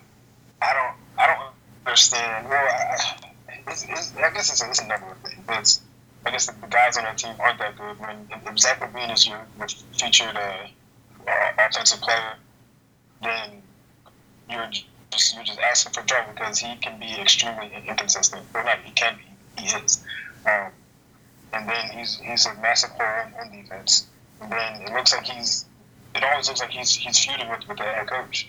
[0.62, 1.55] I don't I don't
[1.87, 2.49] understand.
[2.49, 2.97] Well, I,
[3.69, 5.45] it's, it's, I guess it's a, it's a number of things.
[5.49, 5.81] It's,
[6.27, 7.99] I guess the, the guys on our team aren't that good.
[8.01, 10.67] When if Zach LaVine is your, your featured uh,
[11.29, 12.35] uh, offensive player,
[13.23, 13.62] then
[14.51, 14.69] you're
[15.11, 18.43] just you're just asking for trouble because he can be extremely inconsistent.
[18.55, 19.62] Or not, he can be.
[19.62, 20.05] He is.
[20.47, 20.71] Um,
[21.55, 24.07] and then he's he's a massive hole in defense.
[24.40, 25.67] And then it looks like he's.
[26.14, 28.49] It always looks like he's he's feuding with, with the head coach.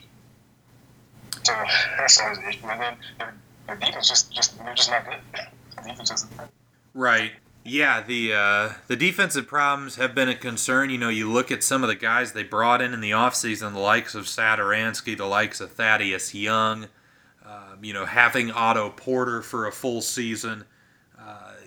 [1.44, 1.54] So
[1.98, 2.68] that's always the issue.
[2.68, 3.34] And then their,
[3.68, 5.20] their defense just just they're just not good.
[5.76, 6.48] The defense isn't good.
[6.94, 7.34] Right.
[7.66, 10.90] Yeah, the uh, the defensive problems have been a concern.
[10.90, 13.74] You know, you look at some of the guys they brought in in the offseason,
[13.74, 16.88] the likes of Satoransky, the likes of Thaddeus Young,
[17.46, 20.64] um, you know, having Otto Porter for a full season.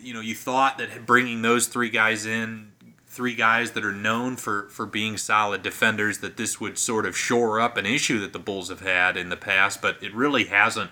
[0.00, 2.72] You know, you thought that bringing those three guys in,
[3.06, 7.16] three guys that are known for, for being solid defenders, that this would sort of
[7.16, 10.44] shore up an issue that the Bulls have had in the past, but it really
[10.44, 10.90] hasn't.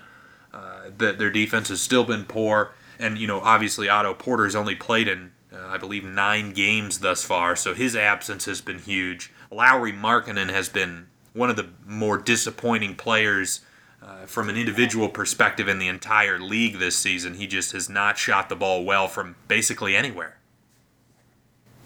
[0.53, 4.75] Uh, that their defense has still been poor and you know obviously Otto Porter's only
[4.75, 9.31] played in uh, I believe nine games thus far, so his absence has been huge.
[9.49, 13.61] Lauri Markkanen has been one of the more disappointing players
[14.07, 17.33] uh, from an individual perspective in the entire league this season.
[17.33, 20.37] He just has not shot the ball well from basically anywhere.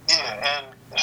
[0.07, 0.65] Yeah, and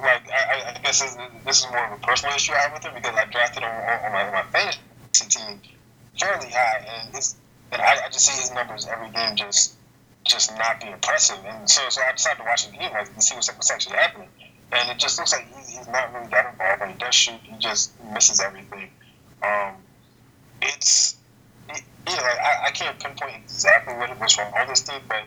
[0.00, 2.94] like I, I guess this, is more of a personal issue I have with him
[2.94, 5.60] because I drafted him on, my, my fantasy team
[6.20, 7.34] fairly high, and his
[7.72, 9.74] and I, I, just see his numbers every game just
[10.24, 11.38] just not be impressive.
[11.44, 14.28] And so, so I decided to watch the game like, see what's, what's actually happening.
[14.72, 16.80] And it just looks like he's, he's not really that involved.
[16.80, 18.90] When he does shoot, he just misses everything.
[19.42, 19.76] Um,
[20.62, 21.16] it's
[21.68, 25.24] it, you know I, I can't pinpoint exactly what it was from this team, but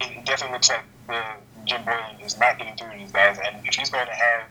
[0.00, 1.22] it definitely looks like the
[1.64, 3.38] Jim Boylen is not getting through to these guys.
[3.44, 4.44] And if he's going to have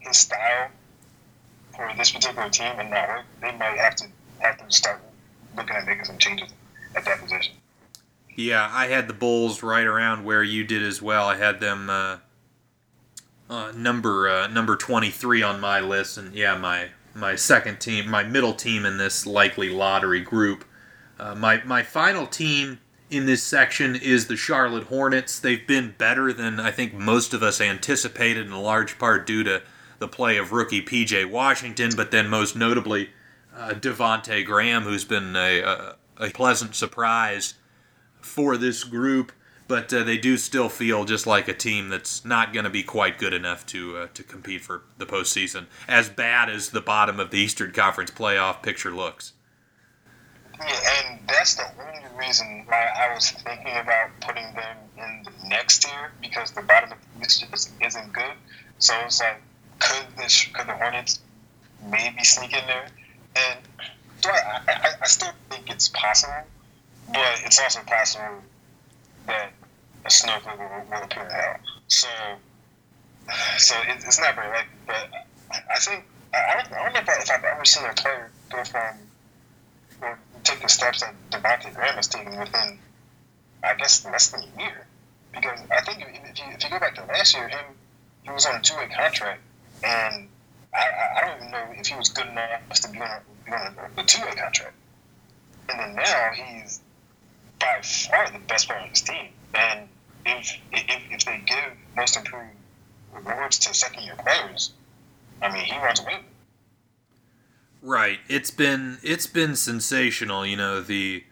[0.00, 0.68] his style
[1.74, 4.06] for this particular team and not work, they might have to
[4.40, 5.00] have to start
[5.56, 6.50] looking at making some changes
[6.96, 7.54] at that position.
[8.34, 11.26] Yeah, I had the Bulls right around where you did as well.
[11.26, 12.18] I had them uh,
[13.50, 18.08] uh, number uh, number twenty three on my list, and yeah, my my second team,
[18.08, 20.64] my middle team in this likely lottery group.
[21.18, 25.40] Uh, my my final team in this section is the Charlotte Hornets.
[25.40, 29.62] They've been better than I think most of us anticipated, in large part due to
[29.98, 31.24] the play of rookie P.J.
[31.24, 33.10] Washington, but then most notably
[33.56, 37.54] uh, Devonte Graham, who's been a, a a pleasant surprise
[38.20, 39.32] for this group,
[39.68, 42.82] but uh, they do still feel just like a team that's not going to be
[42.82, 45.66] quite good enough to uh, to compete for the postseason.
[45.86, 49.34] As bad as the bottom of the Eastern Conference playoff picture looks.
[50.58, 55.48] Yeah, and that's the only reason why I was thinking about putting them in the
[55.48, 57.46] next tier because the bottom of the East
[57.80, 58.32] isn't good.
[58.78, 59.40] So it's like,
[59.78, 61.20] could the could the Hornets
[61.90, 62.88] maybe sneak in there?
[63.36, 63.58] And
[64.20, 66.42] so I, I, I still think it's possible,
[67.12, 68.42] but it's also possible
[69.28, 69.52] that
[70.08, 71.56] a will, appear in hell.
[71.88, 72.08] So,
[73.56, 74.78] so it, it's not very likely.
[74.86, 75.08] But
[75.52, 78.64] I think I don't, I don't know if, I, have ever seen a player go
[78.64, 78.96] from
[80.02, 82.78] or take the steps that Devontae Graham has taken within,
[83.64, 84.86] I guess, less than a year.
[85.32, 87.64] Because I think if you, if you go back to last year, him
[88.22, 89.40] he was on a two-way contract,
[89.82, 90.28] and
[90.74, 93.90] I, I don't even know if he was good enough to be on a, on
[93.96, 94.74] a two-way contract.
[95.70, 96.80] And then now he's
[97.58, 99.28] by far the best player on his team.
[99.54, 99.88] And
[100.28, 102.54] if if, if they give most improved
[103.12, 104.72] rewards to second-year players,
[105.42, 106.20] I mean, he runs away.
[107.82, 108.18] Right.
[108.28, 110.44] It's been it's been sensational.
[110.44, 111.24] You know the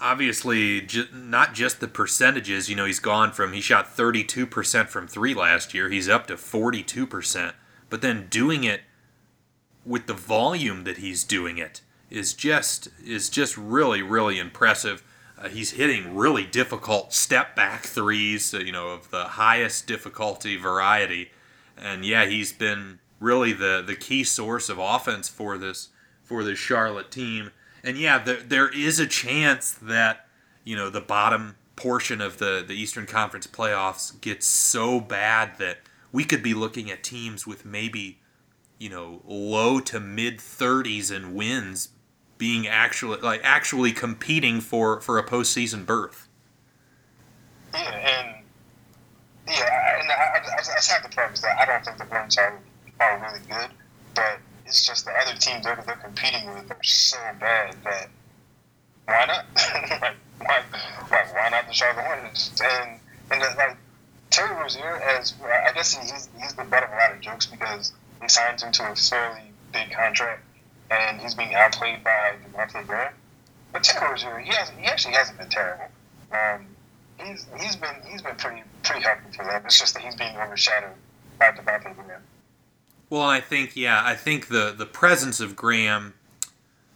[0.00, 2.68] obviously ju- not just the percentages.
[2.68, 5.88] You know he's gone from he shot 32% from three last year.
[5.88, 7.52] He's up to 42%.
[7.88, 8.82] But then doing it
[9.84, 15.04] with the volume that he's doing it is just is just really really impressive.
[15.42, 18.54] Uh, he's hitting really difficult step back threes.
[18.54, 21.30] Uh, you know of the highest difficulty variety.
[21.76, 25.88] And yeah, he's been really the the key source of offense for this
[26.22, 27.50] for this Charlotte team.
[27.82, 30.26] And yeah, there, there is a chance that
[30.64, 35.78] you know the bottom portion of the the Eastern Conference playoffs gets so bad that
[36.12, 38.20] we could be looking at teams with maybe
[38.78, 41.88] you know low to mid 30s in wins
[42.42, 46.26] being actually like actually competing for for a postseason berth.
[47.72, 48.44] Yeah, and
[49.46, 52.36] yeah, and I, I, I just have the premise that I don't think the Bruins
[52.36, 52.58] are
[52.98, 53.70] are really good,
[54.16, 58.08] but it's just the other teams that they're competing with are so bad that
[59.06, 59.44] why not?
[60.02, 60.62] like, why,
[61.10, 62.60] why, why not the Charlotte Hornets?
[62.60, 62.98] And
[63.30, 63.76] and like
[64.30, 67.92] Terry Rozier, as I guess he's he's the butt of a lot of jokes because
[68.20, 70.42] they signed him to a fairly big contract,
[70.92, 73.12] and he's being outplayed by Devonte' Graham.
[73.72, 75.86] But Terry Rozier, he has he actually hasn't been terrible.
[76.32, 76.66] Um,
[77.18, 79.62] he's he's been he's been pretty pretty helpful for them.
[79.64, 80.94] It's just that he's being overshadowed
[81.38, 82.22] by Devonte' Graham.
[83.08, 86.14] Well, I think yeah, I think the the presence of Graham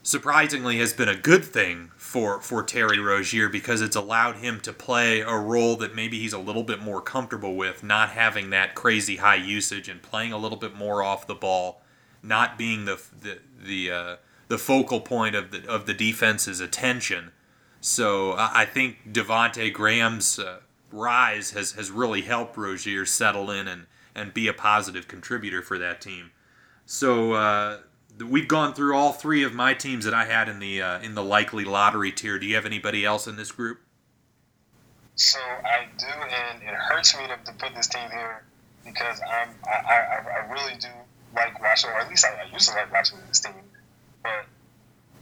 [0.02, 4.72] surprisingly has been a good thing for for Terry Rozier because it's allowed him to
[4.72, 8.74] play a role that maybe he's a little bit more comfortable with, not having that
[8.74, 11.82] crazy high usage and playing a little bit more off the ball,
[12.22, 14.16] not being the the the uh,
[14.48, 17.32] the focal point of the of the defense's attention.
[17.80, 23.86] So I think Devonte Graham's uh, rise has has really helped Rozier settle in and
[24.14, 26.30] and be a positive contributor for that team.
[26.86, 27.78] So uh,
[28.24, 31.14] we've gone through all three of my teams that I had in the uh, in
[31.14, 32.38] the likely lottery tier.
[32.38, 33.80] Do you have anybody else in this group?
[35.16, 38.44] So I do, and it hurts me to, to put this team here
[38.84, 40.88] because I'm I, I, I really do
[41.36, 43.54] like watching, or at least I, I used to like watching this team,
[44.22, 44.46] but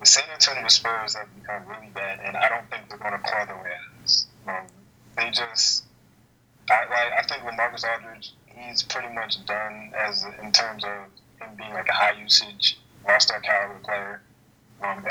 [0.01, 3.19] the San Antonio Spurs have become really bad, and I don't think they're going to
[3.19, 4.27] claw their this.
[4.47, 4.67] Um,
[5.17, 5.85] they just,
[6.71, 10.91] I, like, I think LaMarcus Aldridge he's pretty much done as in terms of
[11.41, 14.23] him being like a high usage all star caliber player.
[14.83, 15.05] Um,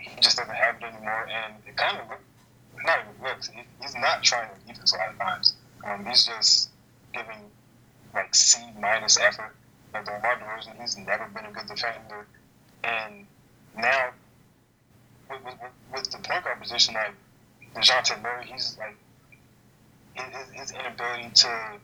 [0.00, 3.48] he just doesn't have it anymore, and it kind of not even looks.
[3.48, 5.54] He, he's not trying to defense a lot of times.
[5.84, 6.70] Um, he's just
[7.12, 7.50] giving
[8.14, 9.54] like C minus effort.
[9.92, 12.26] Like DeMar DeRozan, he's never been a good defender,
[12.84, 13.26] and
[13.76, 14.10] now
[15.28, 15.54] with, with,
[15.92, 17.14] with the point guard position, like
[17.74, 18.96] Dejounte Murray, he's like
[20.14, 21.78] his, his inability to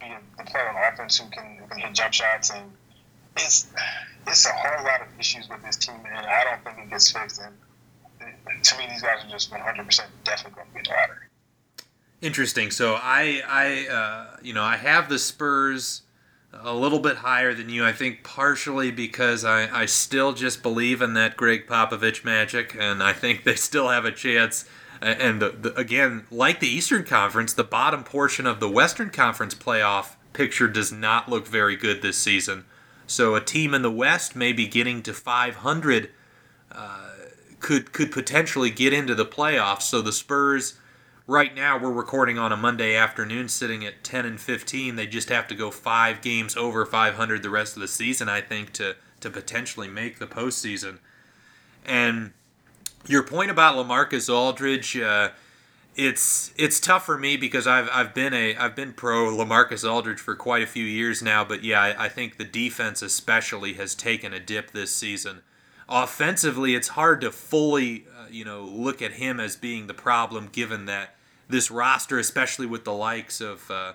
[0.00, 2.70] be a, player on offense who can, who can hit jump shots, and
[3.36, 3.68] it's
[4.26, 7.10] it's a whole lot of issues with this team, and I don't think it gets
[7.10, 7.40] fixed.
[7.40, 11.26] And to me, these guys are just 100 percent definitely going to be the lottery.
[12.20, 12.70] Interesting.
[12.70, 16.02] So I, I, uh, you know, I have the Spurs
[16.52, 17.84] a little bit higher than you.
[17.84, 23.02] I think partially because I, I still just believe in that Gregg Popovich magic, and
[23.02, 24.64] I think they still have a chance
[25.00, 29.54] and the, the, again, like the Eastern Conference, the bottom portion of the Western Conference
[29.54, 32.64] playoff picture does not look very good this season.
[33.06, 36.10] So a team in the West maybe getting to 500
[36.72, 37.10] uh,
[37.60, 39.82] could could potentially get into the playoffs.
[39.82, 40.78] So the Spurs,
[41.28, 44.96] right now, we're recording on a Monday afternoon, sitting at 10 and 15.
[44.96, 48.40] They just have to go five games over 500 the rest of the season, I
[48.40, 50.98] think, to to potentially make the postseason.
[51.84, 52.32] And
[53.06, 55.30] your point about LaMarcus Aldridge, uh,
[55.96, 60.20] it's it's tough for me because I've I've been a I've been pro LaMarcus Aldridge
[60.20, 63.94] for quite a few years now, but yeah, I, I think the defense especially has
[63.94, 65.42] taken a dip this season.
[65.90, 70.48] Offensively, it's hard to fully uh, you know look at him as being the problem,
[70.52, 71.14] given that
[71.48, 73.94] this roster, especially with the likes of uh,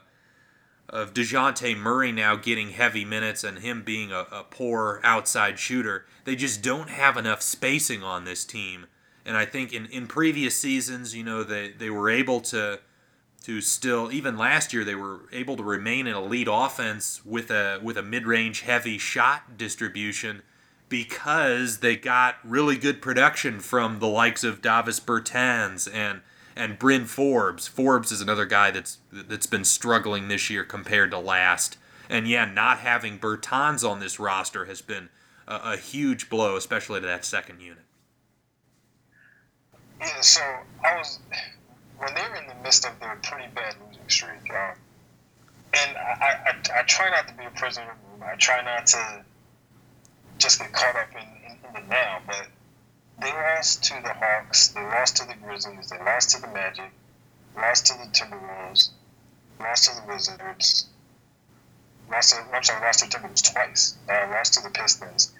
[0.89, 6.05] of Dejounte Murray now getting heavy minutes and him being a, a poor outside shooter,
[6.25, 8.85] they just don't have enough spacing on this team.
[9.25, 12.79] And I think in, in previous seasons, you know, they, they were able to
[13.43, 17.77] to still even last year they were able to remain an elite offense with a
[17.83, 20.41] with a mid-range heavy shot distribution
[20.87, 26.21] because they got really good production from the likes of Davis Bertans and
[26.55, 27.67] and Bryn Forbes.
[27.67, 31.77] Forbes is another guy that's that's been struggling this year compared to last.
[32.09, 35.09] And yeah, not having Bertans on this roster has been
[35.47, 37.83] a, a huge blow, especially to that second unit.
[39.99, 40.41] Yeah, so
[40.83, 41.19] I was
[41.97, 44.75] when they were in the midst of their pretty bad losing streak, um,
[45.73, 48.31] and I, I, I try not to be a prisoner of the moment.
[48.33, 49.23] I try not to
[50.37, 52.47] just get caught up in, in, in the now, but
[53.19, 56.91] they lost to the Hawks, they lost to the Grizzlies, they lost to the Magic,
[57.55, 58.89] lost to the Timberwolves,
[59.59, 60.87] lost to the Wizards,
[62.09, 65.33] lost to, I'm sorry, lost to the Timberwolves twice, uh, lost to the Pistons,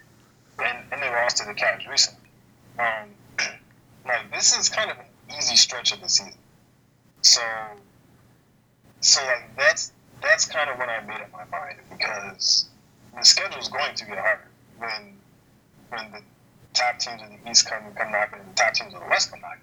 [0.58, 2.30] and, and they lost to the Cavs recently.
[2.78, 3.10] Um,
[4.06, 6.38] like, this is kind of an easy stretch of the season.
[7.22, 7.42] So,
[9.00, 12.66] so like, that's, that's kind of what I made up my mind because
[13.16, 14.48] the schedule is going to get harder
[14.78, 15.16] when
[15.90, 16.20] when the
[16.74, 19.30] top teams in the East come come knocking and the top teams in the West
[19.30, 19.62] come knocking.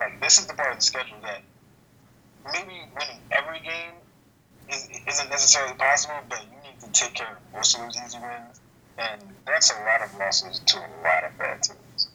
[0.00, 1.42] Like this is the part of the schedule that
[2.52, 3.92] maybe winning every game
[4.70, 8.18] is, isn't necessarily possible, but you need to take care of most of those easy
[8.18, 8.60] wins,
[8.98, 12.08] and that's a lot of losses to a lot of bad teams.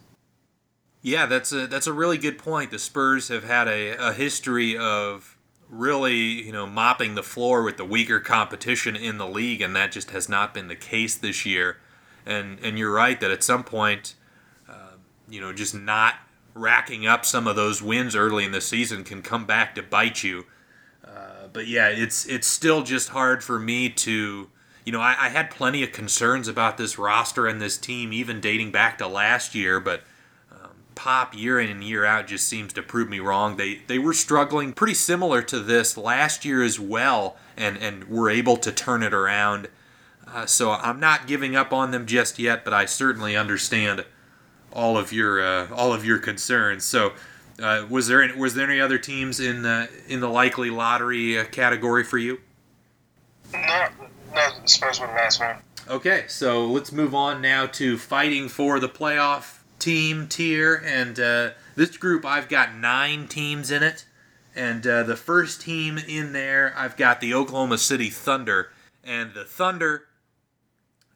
[1.01, 2.71] Yeah, that's a that's a really good point.
[2.71, 5.37] The Spurs have had a, a history of
[5.69, 9.91] really, you know, mopping the floor with the weaker competition in the league, and that
[9.91, 11.77] just has not been the case this year.
[12.25, 14.15] And and you're right that at some point,
[15.29, 16.15] you know, just not
[16.53, 20.23] racking up some of those wins early in the season can come back to bite
[20.23, 20.45] you.
[21.05, 24.49] Uh, but yeah, it's it's still just hard for me to,
[24.85, 28.41] you know, I, I had plenty of concerns about this roster and this team, even
[28.41, 30.01] dating back to last year, but.
[30.51, 33.55] um, Pop year in and year out just seems to prove me wrong.
[33.55, 38.31] They they were struggling pretty similar to this last year as well, and and were
[38.31, 39.67] able to turn it around.
[40.25, 44.05] Uh, so I'm not giving up on them just yet, but I certainly understand
[44.77, 46.85] all of your uh, all of your concerns.
[46.85, 47.13] So,
[47.61, 51.37] uh, was there any, was there any other teams in the in the likely lottery
[51.37, 52.39] uh, category for you?
[53.51, 53.87] No,
[54.33, 55.57] no, Spurs were the last one.
[55.89, 61.49] Okay, so let's move on now to fighting for the playoff team tier, and uh,
[61.75, 64.05] this group I've got nine teams in it,
[64.55, 68.71] and uh, the first team in there I've got the Oklahoma City Thunder,
[69.03, 70.06] and the Thunder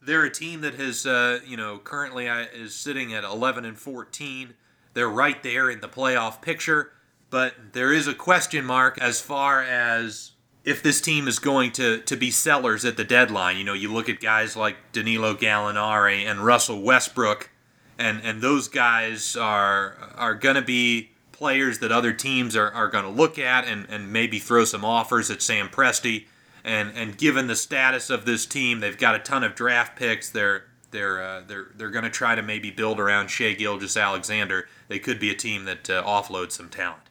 [0.02, 3.78] they're a team that has, uh, you know, currently uh, is sitting at 11 and
[3.78, 4.54] 14.
[4.94, 6.92] They're right there in the playoff picture,
[7.30, 10.32] but there is a question mark as far as
[10.64, 13.58] if this team is going to, to be sellers at the deadline.
[13.58, 17.50] You know, you look at guys like Danilo Gallinari and Russell Westbrook,
[17.98, 22.88] and, and those guys are are going to be players that other teams are, are
[22.88, 26.26] going to look at and, and maybe throw some offers at Sam Presti
[26.64, 30.30] and and given the status of this team, they've got a ton of draft picks.
[30.30, 34.68] They're they're uh, they're they're going to try to maybe build around Shai Gilgeous-Alexander.
[34.88, 37.04] They could be a team that uh, offloads some talent.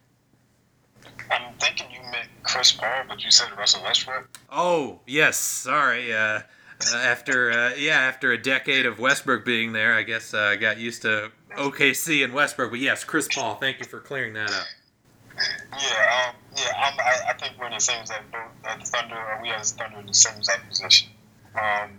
[1.30, 4.38] I'm thinking you meant Chris Paul, but you said Russell Westbrook.
[4.50, 6.12] Oh yes, sorry.
[6.12, 6.40] Uh,
[6.92, 10.56] uh after uh, yeah, after a decade of Westbrook being there, I guess uh, I
[10.56, 12.70] got used to OKC and Westbrook.
[12.70, 13.56] But yes, Chris Paul.
[13.56, 14.66] Thank you for clearing that up.
[15.72, 16.72] Yeah, um, yeah.
[16.76, 18.50] I'm, I, I think we're in the same exact boat.
[18.62, 21.08] The Thunder, or we as Thunder in the same exact position.
[21.54, 21.98] Um,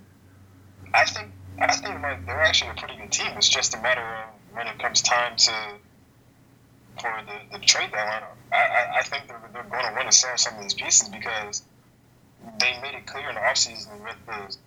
[0.94, 3.32] I think I think like they're actually a pretty good team.
[3.38, 5.54] It's just a matter of when it comes time to
[7.00, 8.24] for the, the trade deadline.
[8.52, 11.10] I, I, I think they're, they're going to want to sell some of these pieces
[11.10, 11.64] because
[12.60, 14.58] they made it clear in the offseason with the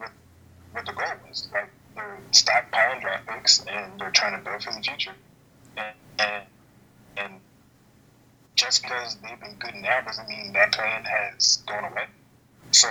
[0.00, 0.10] with
[0.72, 1.48] what the goal was.
[1.52, 5.12] Like they're stockpiling draft picks and they're trying to build for the future.
[8.68, 12.04] Just because they've been good now doesn't mean that plan has gone away.
[12.70, 12.86] So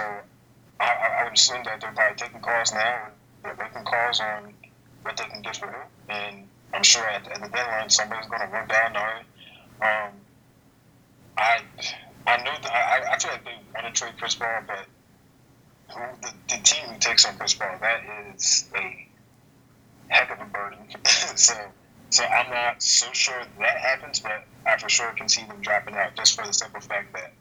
[0.80, 3.10] I, I would assume that they're probably taking calls now.
[3.44, 4.56] They're making calls on
[5.04, 5.88] what they can get for him.
[6.10, 9.26] And I'm sure at, at the deadline, somebody's going to work down on it.
[9.80, 10.14] Um,
[11.38, 11.62] I
[12.26, 14.86] I know that I, I feel like they want to trade Chris Paul, but
[15.94, 18.02] who the, the team who takes on Chris Paul, that
[18.34, 19.08] is a
[20.08, 20.80] heck of a burden.
[21.06, 21.54] so
[22.10, 25.96] so I'm not so sure that happens, but I for sure can see them dropping
[25.96, 27.34] out just for the simple fact that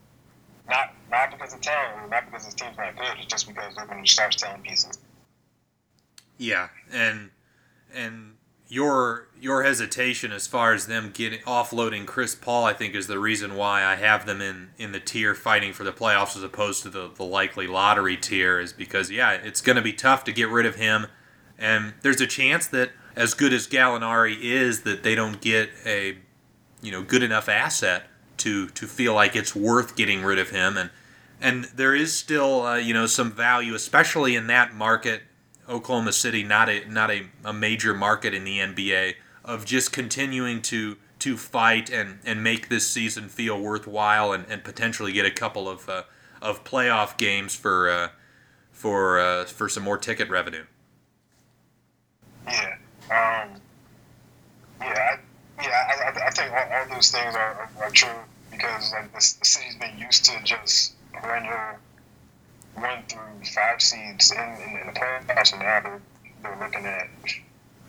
[0.69, 3.85] not not because of talent not because the team's not good, it's just because they're
[3.85, 4.97] going to start selling pieces.
[6.37, 7.31] Yeah, and
[7.93, 8.37] and
[8.69, 13.19] your your hesitation as far as them getting offloading Chris Paul, I think, is the
[13.19, 16.83] reason why I have them in in the tier fighting for the playoffs as opposed
[16.83, 20.31] to the the likely lottery tier, is because yeah, it's going to be tough to
[20.31, 21.07] get rid of him,
[21.57, 26.17] and there's a chance that as good as Gallinari is, that they don't get a
[26.81, 28.03] you know good enough asset
[28.37, 30.89] to to feel like it's worth getting rid of him, and
[31.41, 35.23] and there is still uh, you know some value, especially in that market,
[35.67, 40.61] Oklahoma City, not a not a, a major market in the NBA, of just continuing
[40.63, 45.31] to to fight and, and make this season feel worthwhile and, and potentially get a
[45.31, 46.03] couple of uh,
[46.41, 48.09] of playoff games for uh,
[48.71, 50.65] for uh, for some more ticket revenue.
[52.45, 52.77] Yeah,
[53.09, 53.59] um,
[54.79, 55.19] yeah, I,
[55.61, 56.13] yeah.
[56.15, 58.09] I, I think all, all those things are, are, true
[58.51, 61.77] because like the, the city's been used to just perennial
[62.77, 66.01] run through five seeds in, in, in the playoffs, and now they're,
[66.43, 67.07] they're looking at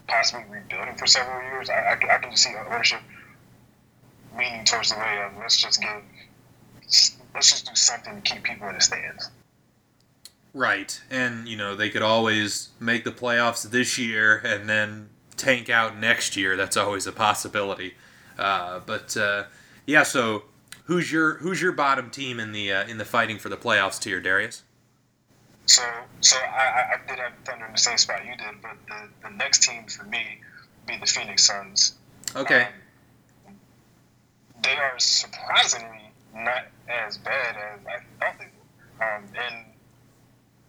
[0.07, 1.69] possibly rebuilding for several years.
[1.69, 3.01] I, I, I can just see ownership
[4.37, 6.03] leaning towards the way of let's just give,
[7.35, 9.31] let's just do something to keep people in the stands.
[10.55, 15.71] Right, and you know they could always make the playoffs this year and then tank
[15.71, 16.57] out next year.
[16.57, 17.95] That's always a possibility.
[18.39, 19.45] Uh, but uh,
[19.87, 20.45] yeah, so
[20.85, 24.01] who's your who's your bottom team in the uh, in the fighting for the playoffs
[24.01, 24.63] tier, Darius?
[25.67, 25.83] So,
[26.21, 29.37] so I, I did have Thunder in the same spot you did, but the, the
[29.37, 30.41] next team for me
[30.79, 31.93] would be the Phoenix Suns.
[32.35, 32.69] Okay.
[33.47, 33.55] Um,
[34.63, 39.05] they are surprisingly not as bad as I thought they were.
[39.05, 39.67] Um, and,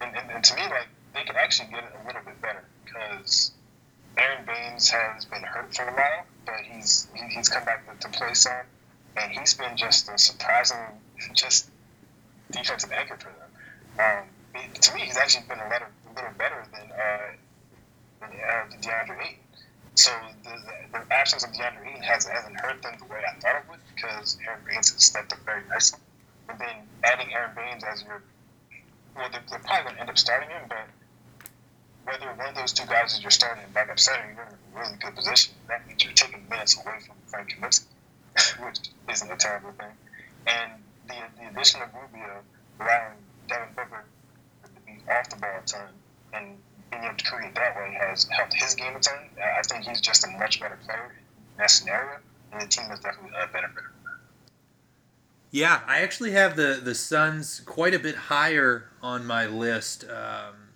[0.02, 3.52] and, and, and to me, like, they could actually get a little bit better because
[4.16, 8.08] Aron Baynes has been hurt for a while, but he's he, he's come back to,
[8.08, 8.66] to play some,
[9.16, 10.78] and he's been just a surprising,
[11.34, 11.70] just
[12.50, 13.50] defensive anchor for them.
[13.98, 17.30] Um, to me, he's actually been a little, a little better than, uh,
[18.22, 19.38] uh, DeAndre Ayton.
[19.94, 20.10] So
[20.44, 23.56] the, the, the, absence of DeAndre Ayton has, hasn't hurt them the way I thought
[23.56, 25.98] it would because Aron Baynes has stepped up very nicely.
[26.48, 28.22] And then adding Aron Baynes as your,
[29.16, 30.86] well, they're, they're probably going to end up starting him, but
[32.10, 34.96] whether one of those two guys is your starting backup center, you're in a really
[34.98, 35.54] good position.
[35.68, 37.86] That means you're taking minutes away from Frank Kaminsky,
[38.64, 39.94] which isn't a terrible thing.
[40.46, 40.72] And
[41.06, 42.42] the, the addition of Rubio
[42.80, 44.04] allowing Devin Booker
[44.64, 45.88] to be off the ball a ton,
[46.32, 46.56] and
[46.90, 49.18] being able to create that way has helped his game a ton.
[49.40, 52.18] I think he's just a much better player in that scenario,
[52.52, 53.84] and the team has definitely uh, benefited
[55.52, 60.04] Yeah, I actually have the the Suns quite a bit higher on my list.
[60.04, 60.69] Um,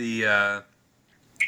[0.00, 0.60] the uh,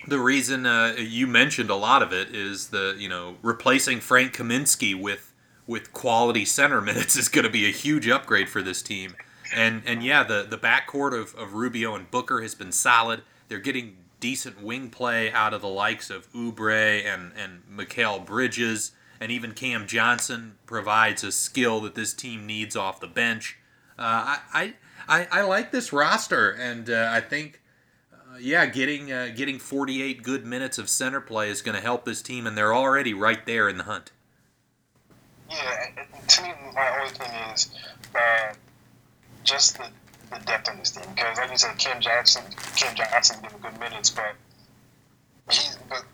[0.07, 4.37] the reason uh, you mentioned a lot of it is the you know replacing Frank
[4.37, 5.33] Kaminsky with
[5.67, 9.17] with quality center minutes is going to be a huge upgrade for this team.
[9.55, 13.23] And and yeah, the the backcourt of, of Rubio and Booker has been solid.
[13.49, 18.93] They're getting decent wing play out of the likes of Oubre and and Mikal Bridges,
[19.19, 23.59] and even Cam Johnson provides a skill that this team needs off the bench.
[23.99, 24.75] Uh, I,
[25.09, 27.61] I I like this roster, and uh, I think.
[28.33, 32.05] Uh, yeah, getting uh, getting 48 good minutes of center play is going to help
[32.05, 34.11] this team, and they're already right there in the hunt.
[35.51, 35.87] Yeah,
[36.29, 37.71] to me, my only thing is
[38.15, 38.55] uh,
[39.45, 39.87] just the,
[40.31, 41.05] the depth on this team.
[41.15, 42.43] Because, like you said, Cam Johnson,
[42.77, 44.35] Cam Johnson getting good minutes, but
[45.51, 46.05] he, but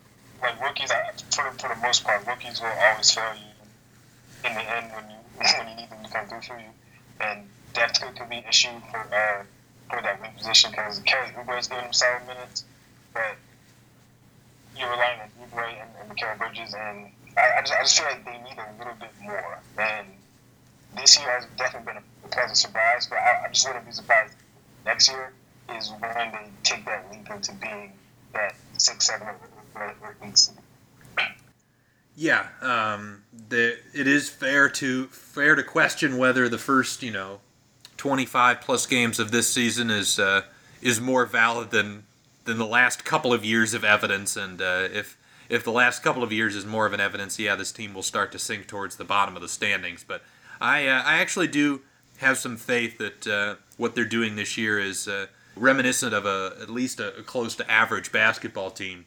[0.43, 0.91] like rookies,
[1.31, 5.17] for for the most part, rookies will always fail you in the end when you
[5.59, 6.71] when you need them to come through for you.
[7.21, 9.45] And depth could, could be an issue for uh,
[9.91, 12.65] for that position because Kelly Oubre is giving him seven minutes,
[13.13, 13.37] but
[14.77, 18.09] you're relying on Oubre and, and Mikal Bridges, and I, I, just, I just feel
[18.09, 19.59] like they need a little bit more.
[19.79, 20.09] And
[20.97, 24.35] this year has definitely been a, pleasant surprise, but I, I just wouldn't be surprised
[24.85, 25.33] next year
[25.75, 27.93] is when they take that leap into being
[28.35, 30.57] that six, seed.
[32.15, 37.41] Yeah, um, the, it is fair to fair to question whether the first you know
[37.99, 40.43] twenty five plus games of this season is uh,
[40.81, 42.05] is more valid than
[42.45, 45.19] than the last couple of years of evidence, and uh, if
[45.51, 48.03] if the last couple of years is more of an evidence, yeah, this team will
[48.03, 50.05] start to sink towards the bottom of the standings.
[50.07, 50.23] But
[50.61, 51.83] I uh, I actually do
[52.19, 55.27] have some faith that uh, what they're doing this year is uh,
[55.57, 59.05] reminiscent of a at least a, a, close to average basketball team.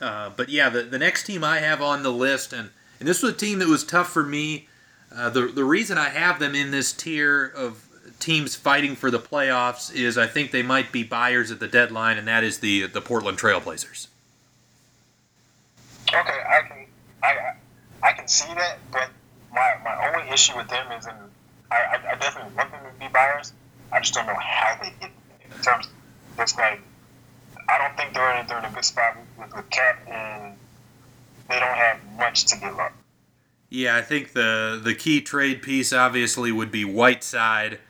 [0.00, 3.22] Uh, but yeah, the, the next team I have on the list, and, and this
[3.22, 4.68] was a team that was tough for me.
[5.10, 7.83] The the reason I have them in this tier of
[8.24, 12.16] teams fighting for the playoffs is I think they might be buyers at the deadline,
[12.16, 14.06] and that is the the Portland Trailblazers.
[16.08, 16.86] Okay, I can
[17.22, 17.52] I
[18.02, 19.10] I can see that, but
[19.52, 21.12] my, my only issue with them is in
[21.70, 23.52] I, I, definitely want them to be buyers.
[23.90, 25.10] I just don't know how they get
[25.44, 25.86] in terms.
[25.86, 25.92] Of,
[26.38, 26.80] it's like
[27.68, 30.56] I don't think they're in, they're in a good spot with, with cap, and
[31.48, 32.92] they don't have much to give up.
[33.68, 37.80] Yeah, I think the the key trade piece obviously would be Whiteside,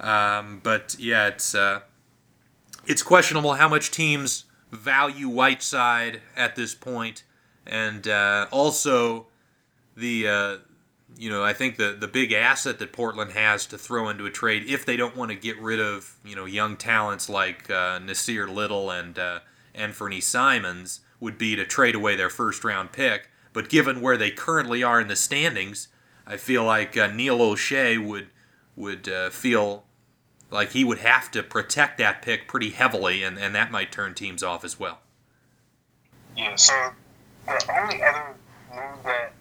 [0.00, 1.80] um, but yeah, it's uh,
[2.86, 7.22] it's questionable how much teams value Whiteside at this point,
[7.66, 9.26] and uh, also
[9.96, 10.56] the uh,
[11.16, 14.30] you know, I think the the big asset that Portland has to throw into a
[14.30, 17.98] trade, if they don't want to get rid of you know young talents like uh,
[18.00, 19.40] Nassir Little and uh,
[19.74, 23.28] Anfernee Simons, would be to trade away their first round pick.
[23.52, 25.88] But given where they currently are in the standings,
[26.26, 28.28] I feel like uh, Neil Olshey would
[28.76, 29.84] would uh, feel
[30.50, 34.14] like he would have to protect that pick pretty heavily, and, and that might turn
[34.14, 35.00] teams off as well.
[36.36, 36.90] Yeah, so
[37.46, 38.34] the only other
[38.70, 39.32] move that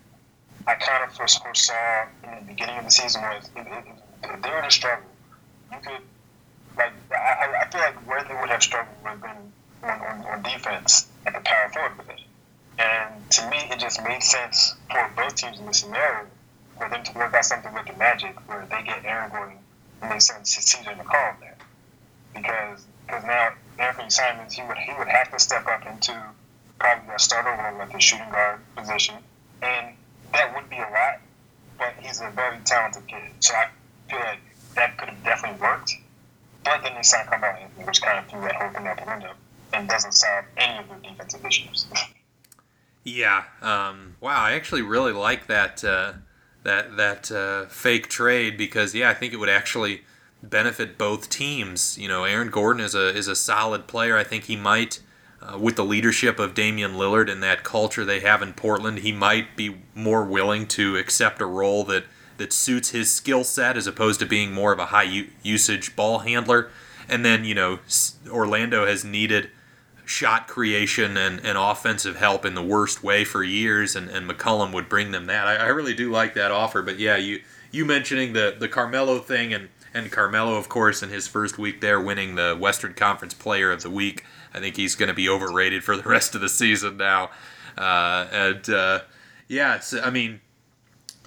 [0.67, 3.67] I kind of first foresaw in the beginning of the season was if,
[4.23, 5.09] if they were to struggle,
[5.71, 6.01] you could,
[6.77, 9.51] like, I, I feel like where they would have struggled would have been
[9.84, 12.27] on, on, on defense at the power forward position.
[12.79, 16.25] And to me, it just made sense for both teams in this scenario
[16.78, 19.57] for them to work out something with the Magic where they get Aaron Gordon
[20.01, 21.57] and they send CJ McCollum there.
[22.34, 26.19] Because cause now Anfernee Simons, he would, he would have to step up into
[26.80, 29.15] probably a starter role at the shooting guard position.
[29.61, 29.95] And
[30.34, 31.21] that would be a lot,
[31.78, 33.32] but he's a very talented kid.
[33.39, 33.67] So I
[34.09, 34.39] feel like
[34.76, 35.95] that could have definitely worked.
[36.63, 39.05] But then they signed Carmelo Anthony, which kind of threw that whole thing out the
[39.05, 39.34] window
[39.74, 41.88] and doesn't solve any of their defensive issues.
[43.03, 43.43] yeah.
[43.61, 44.41] Um, wow.
[44.41, 46.13] I actually really like that uh,
[46.64, 50.01] that that uh, fake trade because yeah, I think it would actually
[50.41, 51.97] benefit both teams.
[51.97, 54.18] You know, Aaron Gordon is a is a solid player.
[54.18, 54.99] I think he might
[55.43, 59.11] uh, with the leadership of Damian Lillard and that culture they have in Portland, he
[59.11, 62.05] might be more willing to accept a role that,
[62.38, 65.95] that suits his skill set as opposed to being more of a high u- usage
[65.95, 66.70] ball handler.
[67.09, 67.80] And then, you know,
[68.30, 69.49] Orlando has needed
[70.06, 74.74] shot creation and, and offensive help in the worst way for years, and, and McCollum
[74.74, 75.47] would bring them that.
[75.47, 76.82] I, I really do like that offer.
[76.82, 77.41] But yeah, you
[77.72, 81.82] you mentioning the, the Carmelo thing, and, and Carmelo, of course, in his first week
[81.82, 84.24] there, winning the Western Conference Player of the Week
[84.54, 87.32] I think he's going to be overrated for the rest of the season now.
[87.78, 89.01] Uh, and uh,
[89.47, 90.41] yeah, it's, I mean,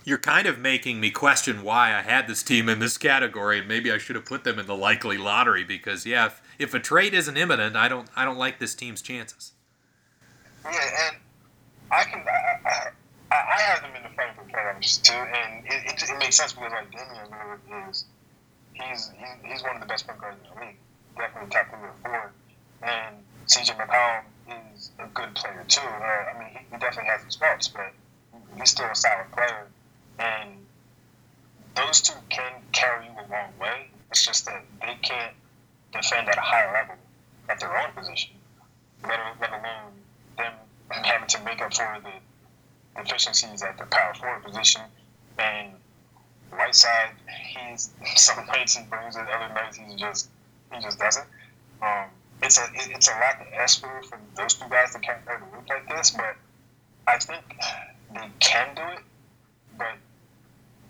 [0.05, 3.66] you're kind of making me question why I had this team in this category, and
[3.66, 6.80] maybe I should have put them in the likely lottery because yeah, if, if a
[6.80, 9.52] trade isn't imminent, I don't I don't like this team's chances.
[10.64, 11.16] Yeah, and
[11.90, 12.92] I can I,
[13.30, 16.36] I, I have them in the fight for playoffs too, and it, it, it, makes
[16.36, 18.04] sense because like Damian Lillard is
[18.72, 20.76] he's, he's he's one of the best point guards in the league,
[21.16, 22.32] definitely top three or four.
[22.82, 24.22] And CJ McCollum
[24.74, 25.80] is a good player too.
[25.80, 27.92] Uh, I mean, he, he, definitely has his faults, but
[28.59, 29.66] he's still a solid player.
[30.18, 30.50] And
[31.74, 33.90] those two can carry you a long way.
[34.11, 35.34] It's just that they can't
[35.97, 36.94] defend at a higher level
[37.49, 38.32] at their own position,
[39.03, 39.92] let, let alone
[40.36, 40.53] them
[40.88, 44.82] having to make up for the deficiencies at the power forward position.
[45.38, 45.72] And
[46.51, 50.30] Whiteside, he's some nights he brings it, other nights he just
[50.72, 51.26] he just doesn't.
[51.82, 52.07] Um,
[52.42, 55.57] it's a it's a lot to ask for from those two guys to carry the
[55.57, 56.36] loop like this, but
[57.07, 57.44] I think
[58.14, 59.05] they can do it.
[59.78, 59.97] But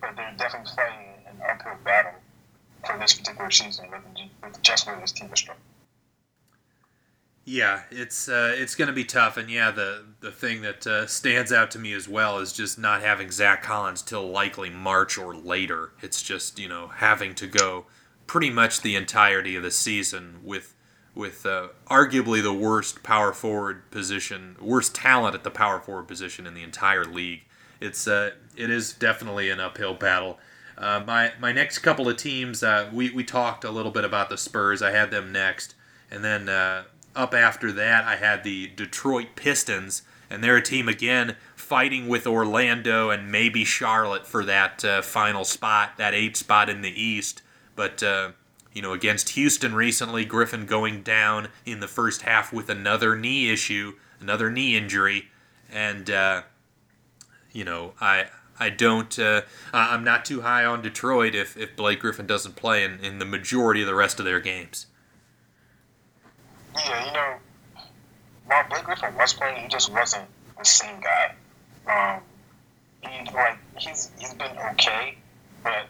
[0.01, 2.13] but they're definitely fighting an uphill battle
[2.87, 3.87] for this particular season
[4.43, 5.63] with just where this team is struggling.
[7.49, 11.07] Yeah, it's uh, it's going to be tough, and yeah, the the thing that uh,
[11.07, 15.17] stands out to me as well is just not having Zach Collins till likely March
[15.17, 15.93] or later.
[16.03, 17.87] It's just you know having to go
[18.27, 20.75] pretty much the entirety of the season with
[21.15, 26.49] with uh, arguably the worst power forward position, worst talent at the power forward position
[26.49, 27.43] in the entire league.
[27.81, 30.41] It's uh, it is definitely an uphill battle.
[30.79, 34.29] Uh, my my next couple of teams, uh, we we talked a little bit about
[34.29, 34.83] the Spurs.
[34.83, 35.75] I had them next,
[36.11, 40.89] and then uh, up after that, I had the Detroit Pistons, and they're a team
[40.89, 46.69] again fighting with Orlando and maybe Charlotte for that uh, final spot, that eight spot
[46.69, 47.43] in the East,
[47.75, 48.03] but
[48.77, 53.51] you know, against Houston recently, Griffin going down in the first half with another knee
[53.51, 55.31] issue, another knee injury,
[55.73, 56.43] and uh,
[57.53, 58.27] you know, I
[58.59, 59.43] I don't uh,
[59.73, 63.25] I'm not too high on Detroit if, if Blake Griffin doesn't play in, in the
[63.25, 64.87] majority of the rest of their games.
[66.75, 67.83] Yeah, you know,
[68.47, 70.27] while Blake Griffin was playing, he just wasn't
[70.59, 71.35] the same guy.
[71.87, 72.21] Um,
[73.03, 75.17] he like he's he's been okay,
[75.63, 75.87] but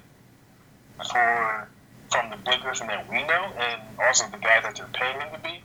[1.10, 1.68] for
[2.10, 5.28] from the Blake Griffin that we know, and also the guy that they're paying him
[5.32, 5.60] to be,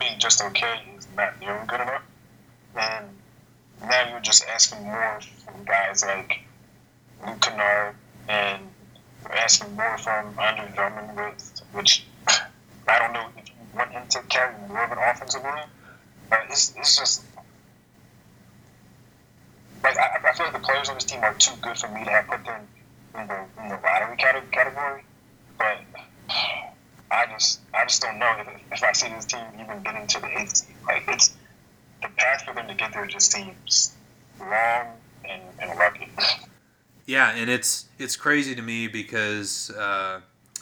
[0.00, 2.02] being just okay is not nearly good enough.
[2.76, 3.06] And
[3.80, 6.43] now you're just asking more from guys like
[7.40, 7.94] Kennard,
[8.28, 8.62] and
[9.30, 12.04] asking more from Andre Drummond, with, which
[12.88, 15.64] I don't know if you want him to carry more of an offensive load.
[16.32, 17.24] Uh, it's, it's just
[19.82, 22.04] like I, I feel like the players on this team are too good for me
[22.04, 22.66] to have put them
[23.18, 25.02] in the, in the lottery category.
[25.58, 25.78] But
[27.10, 30.20] I just I just don't know if, if I see this team even getting to
[30.20, 30.74] the eighth seed.
[30.86, 31.34] Like it's
[32.02, 33.94] the path for them to get there just seems
[34.40, 34.88] long
[35.28, 36.08] and, and rugged.
[37.06, 40.20] Yeah, and it's it's crazy to me because uh,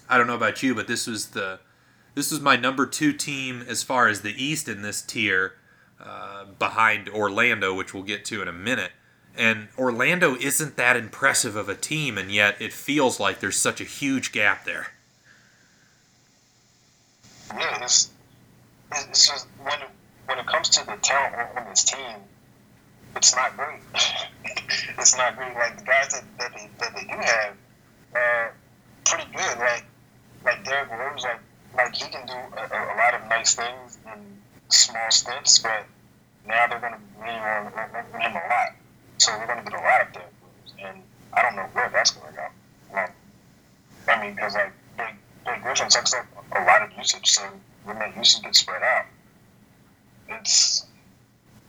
[0.08, 1.60] I don't know about you, but this was the
[2.14, 5.54] this was my number two team as far as the East in this tier,
[6.02, 8.92] uh, behind Orlando, which we'll get to in a minute.
[9.34, 13.80] And Orlando isn't that impressive of a team, and yet it feels like there's such
[13.80, 14.88] a huge gap there.
[17.54, 18.10] Yeah, it's,
[18.94, 19.78] it's just when
[20.26, 22.16] when it comes to the talent on this team,
[23.16, 23.80] it's not great.
[24.98, 25.54] it's not great.
[25.54, 27.54] Like the guys that, that they that they do have
[28.14, 28.54] are
[29.04, 29.58] pretty good.
[29.58, 29.84] Like
[30.44, 31.40] like Derrick Rose, like
[31.76, 34.20] like he can do a, a lot of nice things in
[34.68, 35.84] small steps, but
[36.46, 38.74] now they're going to lean on, him a lot.
[39.18, 41.02] So we're going to get a lot of Derrick Rose, and
[41.32, 42.46] I don't know where that's going to go.
[42.92, 43.12] Like,
[44.08, 47.42] I mean, because like Blake, Blake Griffin sucks up a lot of usage, so
[47.84, 49.06] when that usage gets spread out,
[50.28, 50.86] it's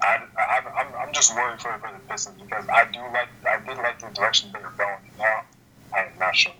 [0.04, 3.60] I, I, I'm, I'm just worried for, for the Pistons because I do like I
[3.66, 5.00] did like the direction they're going.
[5.18, 5.44] Now
[5.96, 6.52] I'm not sure.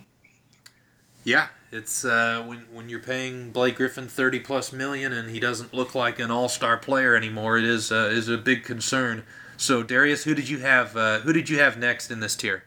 [1.24, 5.74] Yeah, it's uh, when when you're paying Blake Griffin thirty plus million and he doesn't
[5.74, 7.58] look like an all star player anymore.
[7.58, 9.24] It is uh, is a big concern.
[9.56, 10.96] So Darius, who did you have?
[10.96, 12.64] Uh, who did you have next in this tier?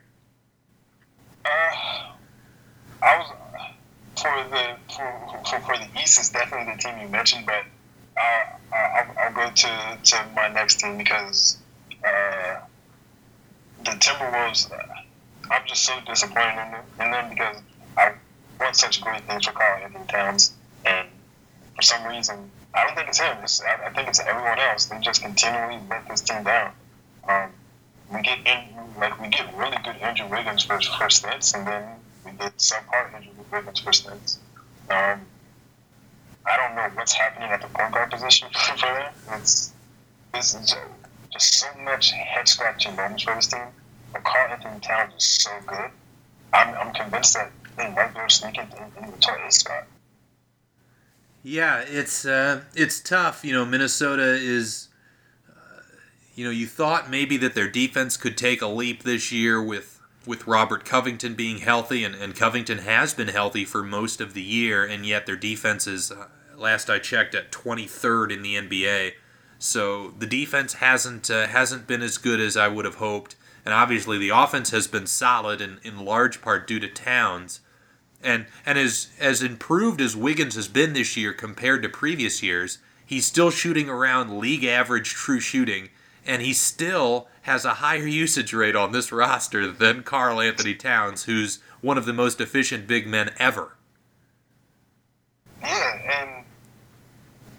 [1.44, 1.50] Uh,
[3.02, 3.34] I was
[4.16, 7.64] for the for, for, for the East is definitely the team you mentioned, but
[8.18, 11.58] uh, I'll, I'll go to, to my next team because
[12.04, 12.60] uh,
[13.84, 14.72] the Timberwolves.
[14.72, 14.78] Uh,
[15.50, 17.58] I'm just so disappointed in them, in them because
[17.98, 18.14] I
[18.60, 20.54] want such great things for Karl Anthony Towns,
[20.86, 21.08] and
[21.76, 23.38] for some reason, I don't think it's him.
[23.44, 24.86] It's, I, I think it's everyone else.
[24.86, 26.72] They just continually let this team down.
[27.30, 27.52] Um,
[28.14, 28.64] we get in,
[29.00, 31.84] like we get really good Andrew Wiggins for for stints, and then
[32.26, 34.40] we get subpar Andrew Wiggins for stints.
[34.90, 35.22] Um,
[36.48, 39.14] I don't know what's happening at the point guard position for them.
[39.34, 39.74] It's
[40.36, 40.78] is just,
[41.32, 43.62] just so much head scratching moments for this team.
[44.14, 45.90] But Karl Anthony Towns is so good.
[46.54, 49.88] I'm, I'm convinced that they might be able to sneak into in the top spot.
[51.44, 53.44] Yeah, it's uh, it's tough.
[53.44, 54.90] You know, Minnesota is.
[55.50, 55.82] Uh,
[56.36, 59.98] you know, you thought maybe that their defense could take a leap this year with
[60.28, 64.42] with Robert Covington being healthy, and, and Covington has been healthy for most of the
[64.42, 66.28] year, and yet their defense is, uh,
[66.58, 69.14] last I checked, at 23rd in the NBA.
[69.60, 73.36] So the defense hasn't uh, hasn't been as good as I would have hoped,
[73.66, 77.62] and obviously the offense has been solid, in, in large part due to Towns.
[78.22, 82.80] And and as as improved as Wiggins has been this year compared to previous years,
[83.06, 85.90] he's still shooting around league average true shooting,
[86.26, 91.24] and he still has a higher usage rate on this roster than Karl Anthony Towns,
[91.24, 93.78] who's one of the most efficient big men ever.
[95.62, 96.46] Yeah, and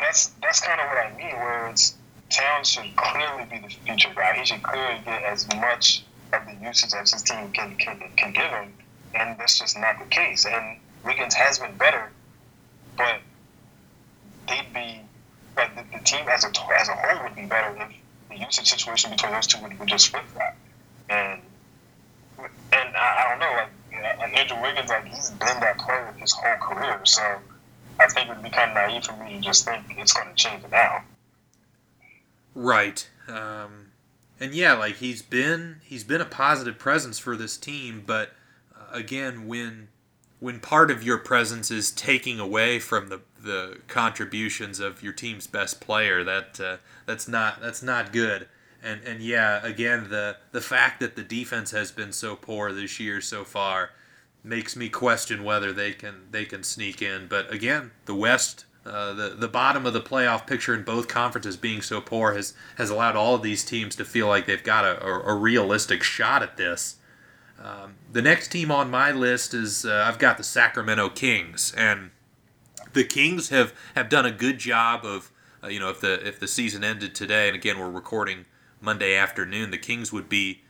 [0.09, 1.37] that's that's kind of what I mean.
[1.37, 1.95] Where it's
[2.31, 4.39] Towns should clearly be the future guy.
[4.39, 8.33] He should clearly get as much of the usage as his team can can, can
[8.33, 8.73] give him,
[9.15, 10.47] and that's just not the case.
[10.47, 12.11] And Wiggins has been better,
[12.97, 13.21] but
[14.49, 15.01] they'd be
[15.57, 16.49] like the, the team as a
[16.79, 17.89] as a whole would be better if
[18.31, 20.57] the usage situation between those two would, would just flip flop.
[21.11, 21.41] And
[22.39, 25.79] and I, I don't know, like you know, like Andrew Wiggins, like he's been that
[25.79, 27.41] player his whole career, so
[28.01, 30.29] I think it would be kind of naive for me to just think it's going
[30.29, 31.03] to change it now.
[32.55, 33.09] Right.
[33.29, 33.93] Um,
[34.41, 38.33] and yeah, like he's been he's been a positive presence for this team, but
[38.75, 39.89] uh, again, when
[40.41, 45.47] when part of your presence is taking away from the the contributions of your team's
[45.47, 46.77] best player, that uh,
[47.07, 48.49] that's not that's not good.
[48.83, 53.01] And and yeah, again, the the fact that the defense has been so poor this
[53.01, 53.91] year so far
[54.49, 57.27] makes me question whether they can they can sneak in.
[57.29, 61.57] But again, the West, uh, the the bottom of the playoff picture in both conferences
[61.57, 64.85] being so poor has has allowed all of these teams to feel like they've got
[64.85, 66.97] a, a, a realistic shot at this.
[67.63, 72.11] Um, the next team on my list is uh, I've got the Sacramento Kings, and
[72.93, 75.33] the Kings have, have done a good job of
[75.63, 78.47] uh, you know if the if the season ended today, and again we're recording
[78.81, 80.63] Monday afternoon, the Kings would be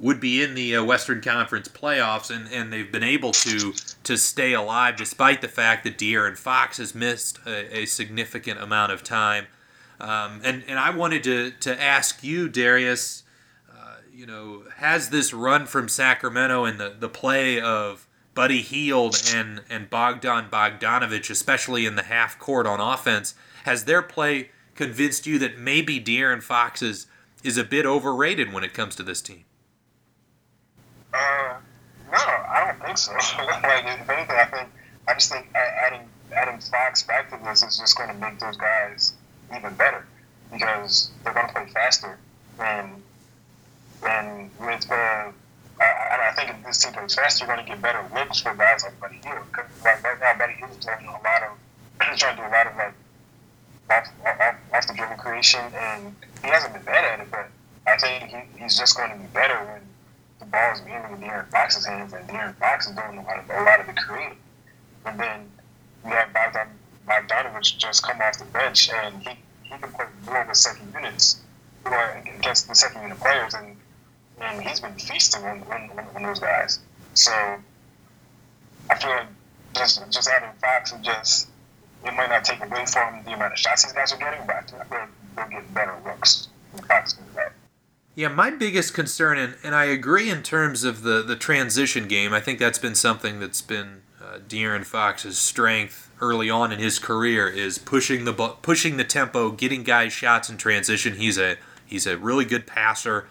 [0.00, 3.72] would be in the uh, Western Conference playoffs, and, and they've been able to
[4.02, 8.92] to stay alive despite the fact that De'Aaron Fox has missed a, a significant amount
[8.92, 9.46] of time.
[10.00, 13.24] Um, and and I wanted to to ask you, Darius,
[13.70, 19.20] uh, you know, has this run from Sacramento and the, the play of Buddy Hield
[19.34, 23.34] and and Bogdan Bogdanovich, especially in the half court on offense,
[23.64, 27.06] has their play convinced you that maybe De'Aaron Fox is
[27.42, 29.44] is a bit overrated when it comes to this team?
[31.12, 31.56] Uh,
[32.12, 33.12] no, I don't think so.
[33.62, 34.68] like, if anything, I think
[35.08, 38.56] I just think adding adding Fox back to this is just going to make those
[38.56, 39.14] guys
[39.56, 40.06] even better
[40.52, 42.18] because they're going to play faster
[42.58, 43.02] and
[44.06, 45.30] and with uh,
[45.80, 48.54] I, I think if this team plays faster, you're going to get better looks for
[48.54, 49.46] guys like Buddy Hield.
[49.50, 51.52] Because right, right now, Buddy Hield's doing a lot of
[52.18, 52.94] trying to do a lot of like
[53.90, 57.30] off, off the dribble creation, and he hasn't been bad at it.
[57.30, 57.48] But
[57.86, 59.80] I think he, he's just going to be better when
[60.40, 63.38] the ball is being in De'Aaron Fox's hands, and De'Aaron Fox is doing a lot
[63.38, 64.38] of a lot of the creating.
[65.06, 65.50] And then
[66.04, 66.68] you have Bogdan,
[67.06, 69.30] Bogdanovich just come off the bench, and he,
[69.62, 71.40] he can play more with second units
[71.84, 73.76] or against the second unit players, and
[74.40, 76.80] and he's been feasting on, on, on those guys.
[77.14, 77.32] So
[78.88, 79.26] I feel like
[79.76, 81.48] just just having Fox and just
[82.04, 84.56] it might not take away from the amount of shots these guys are getting, but
[84.56, 86.48] I feel like they'll get better looks
[86.88, 87.52] Fox comes back.
[88.14, 92.32] Yeah, my biggest concern, and, and I agree in terms of the, the transition game,
[92.32, 96.98] I think that's been something that's been uh, De'Aaron Fox's strength early on in his
[96.98, 101.14] career is pushing the pushing the tempo, getting guys shots in transition.
[101.14, 101.56] He's a
[101.86, 103.26] he's a really good passer.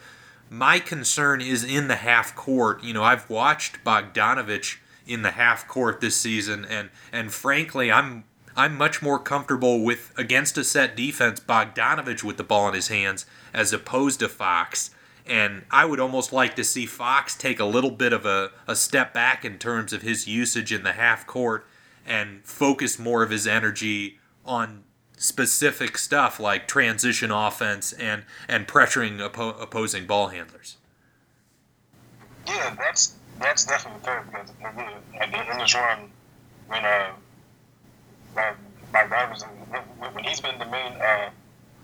[0.50, 2.84] My concern is in the half court.
[2.84, 8.24] You know, I've watched Bogdanovich in the half court this season, and and frankly, I'm
[8.56, 12.88] I'm much more comfortable with against a set defense Bogdanovich with the ball in his
[12.88, 14.92] hands as opposed to Fox.
[15.26, 18.76] And I would almost like to see Fox take a little bit of a, a
[18.76, 21.68] step back in terms of his usage in the half court
[22.06, 24.84] and focus more of his energy on
[25.18, 30.78] specific stuff like transition offense and, and pressuring oppo- opposing ball handlers.
[32.48, 36.10] Yeah, that's that's definitely fair because at the end of this run,
[36.68, 37.12] when uh,
[40.14, 41.30] when he's been the main uh,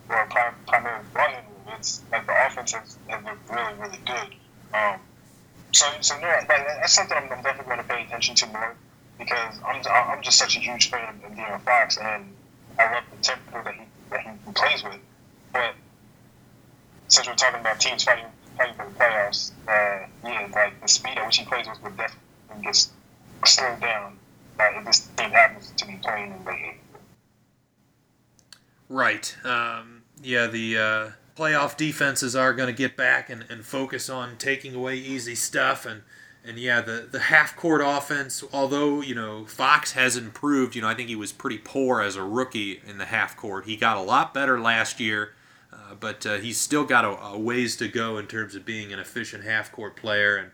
[0.10, 4.36] or primary ball handler, it's like the offense has, has been really, really good.
[4.74, 5.00] Um,
[5.72, 8.76] so, so no, that's something I'm, I'm definitely going to pay attention to more
[9.18, 12.34] because I'm, I'm just such a huge fan of De'Aaron Fox, and
[12.80, 15.00] I love the tempo that he that he plays with.
[15.54, 15.74] But
[17.08, 18.26] since we're talking about teams fighting
[18.58, 21.98] fighting for the playoffs, uh, yeah, like the speed at which he plays with would
[21.98, 22.88] definitely get
[23.46, 24.18] slowed down
[24.60, 26.76] uh, if this team happens to be playing in late
[28.88, 29.36] Right.
[29.44, 34.38] Um, yeah, the uh, playoff defenses are going to get back and, and focus on
[34.38, 36.02] taking away easy stuff and
[36.48, 40.88] and yeah, the, the half court offense, although, you know, Fox has improved, you know,
[40.88, 43.66] I think he was pretty poor as a rookie in the half court.
[43.66, 45.34] He got a lot better last year,
[45.74, 48.94] uh, but uh, he's still got a, a, ways to go in terms of being
[48.94, 50.36] an efficient half court player.
[50.38, 50.52] And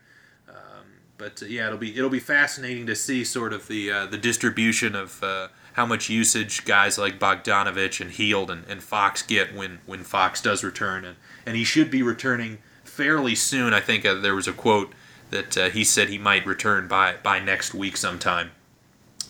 [0.47, 0.85] um,
[1.17, 4.17] But uh, yeah, it'll be it'll be fascinating to see sort of the, uh, the
[4.17, 9.55] distribution of uh, how much usage guys like Bogdanovich and Hield and, and Fox get
[9.55, 11.05] when, when Fox does return.
[11.05, 13.73] And, and he should be returning fairly soon.
[13.73, 14.93] I think uh, there was a quote
[15.31, 18.51] that uh, he said he might return by by next week sometime.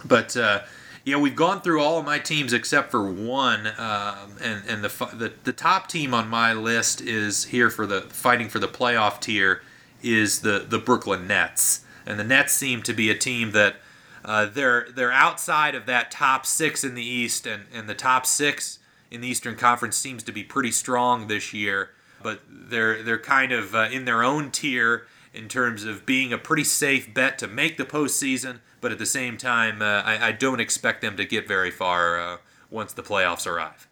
[0.04, 0.62] But uh,
[1.06, 4.90] yeah, we've gone through all of my teams except for one, um, and and the,
[5.14, 9.20] the the top team on my list is here for the fighting for the playoff
[9.22, 9.62] tier
[10.02, 13.76] is the the Brooklyn Nets, and the Nets seem to be a team that.
[14.24, 18.26] Uh, they're they're outside of that top six in the East, and, and the top
[18.26, 21.90] six in the Eastern Conference seems to be pretty strong this year.
[22.22, 26.38] But they're they're kind of uh, in their own tier, in terms of being a
[26.38, 30.32] pretty safe bet to make the postseason, but at the same time, uh, I, I,
[30.34, 32.38] don't expect them to get very far uh,
[32.70, 33.88] once the playoffs arrive.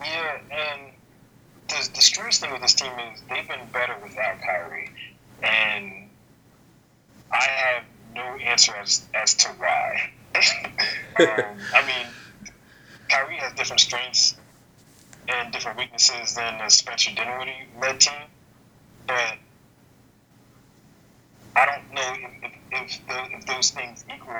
[0.00, 0.92] Yeah, and
[1.68, 4.90] the, the strangest thing with this team is they've been better without Kyrie,
[5.42, 6.08] and
[7.32, 7.84] I have
[8.14, 10.10] no answer as, as to why.
[10.34, 12.06] um, I mean,
[13.08, 14.36] Kyrie has different strengths
[15.28, 18.12] and different weaknesses than the Spencer Dinwiddie led team,
[19.06, 19.34] but
[21.56, 24.34] I don't know if, if, the, if those things equal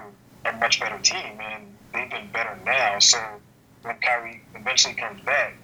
[0.44, 2.98] a much better team, and they've been better now.
[2.98, 3.18] So
[3.82, 5.54] when Kyrie eventually comes back,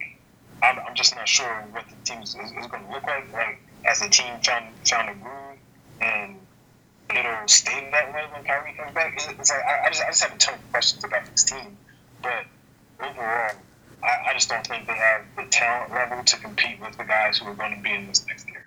[0.63, 3.33] I'm, I'm just not sure what the team is, is, going to look like.
[3.33, 5.59] Like as a team trying trying to groove,
[6.01, 6.37] and
[7.11, 9.15] it'll stay that way when Kyrie comes back.
[9.15, 11.77] It's, like I, I, just I just have a ton of questions about this team,
[12.23, 12.45] but
[13.01, 13.53] overall.
[14.03, 17.39] I, I just don't think they have the talent level to compete with the guys
[17.39, 18.67] who are going to be in this next year.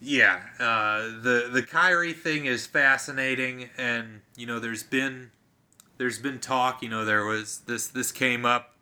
[0.00, 5.30] Yeah, uh, the the Kyrie thing is fascinating, and you know, there's been
[5.96, 6.82] there's been talk.
[6.82, 8.74] You know, there was this this came up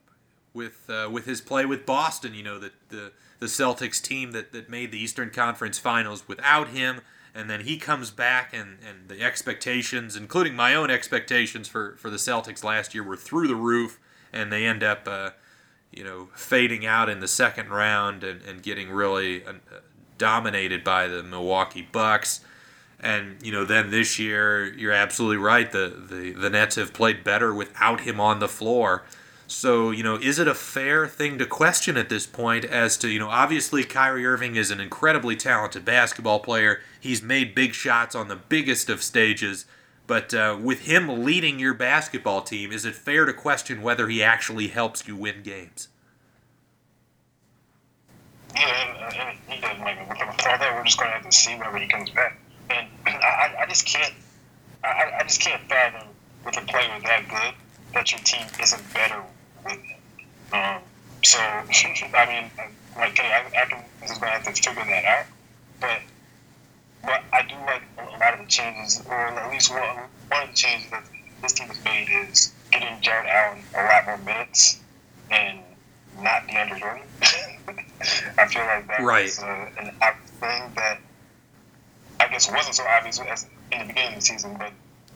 [0.52, 2.34] with uh, with his play with Boston.
[2.34, 6.68] You know, that the the Celtics team that, that made the Eastern Conference Finals without
[6.68, 7.02] him,
[7.34, 12.10] and then he comes back, and, and the expectations, including my own expectations for, for
[12.10, 13.98] the Celtics last year, were through the roof,
[14.32, 15.30] and they end up, uh,
[15.90, 19.52] you know, fading out in the second round and, and getting really uh,
[20.18, 22.40] dominated by the Milwaukee Bucks.
[23.00, 25.70] And you know, then this year, you're absolutely right.
[25.70, 29.02] The, the the Nets have played better without him on the floor.
[29.46, 33.08] So, you know, is it a fair thing to question at this point as to,
[33.08, 36.80] you know, obviously Kyrie Irving is an incredibly talented basketball player.
[36.98, 39.66] He's made big shots on the biggest of stages.
[40.06, 44.22] But uh, with him leading your basketball team, is it fair to question whether he
[44.22, 45.88] actually helps you win games?
[48.54, 49.78] Yeah, and, and he does.
[49.78, 52.38] Like, with all that, we're just going to have to see whether he comes back.
[52.70, 54.14] And I, I just can't,
[54.82, 56.08] I, I just can't fathom
[56.44, 57.54] with a player that good
[57.94, 59.22] that your team isn't better
[59.64, 59.78] with.
[60.52, 60.80] Um,
[61.22, 62.50] so, I mean,
[62.96, 65.26] like Kenny, I, I can, is going to have to figure that out.
[65.80, 66.00] But,
[67.02, 69.80] but I do like a lot of the changes, or at least one,
[70.28, 71.04] one of the changes that
[71.40, 74.80] this team has made is getting Jarrett Allen a lot more minutes
[75.30, 75.60] and
[76.20, 77.02] not DeAndre Jordan.
[78.38, 79.24] I feel like that right.
[79.24, 80.98] was uh, an obvious thing that
[82.20, 84.72] I guess wasn't so obvious as in the beginning of the season, but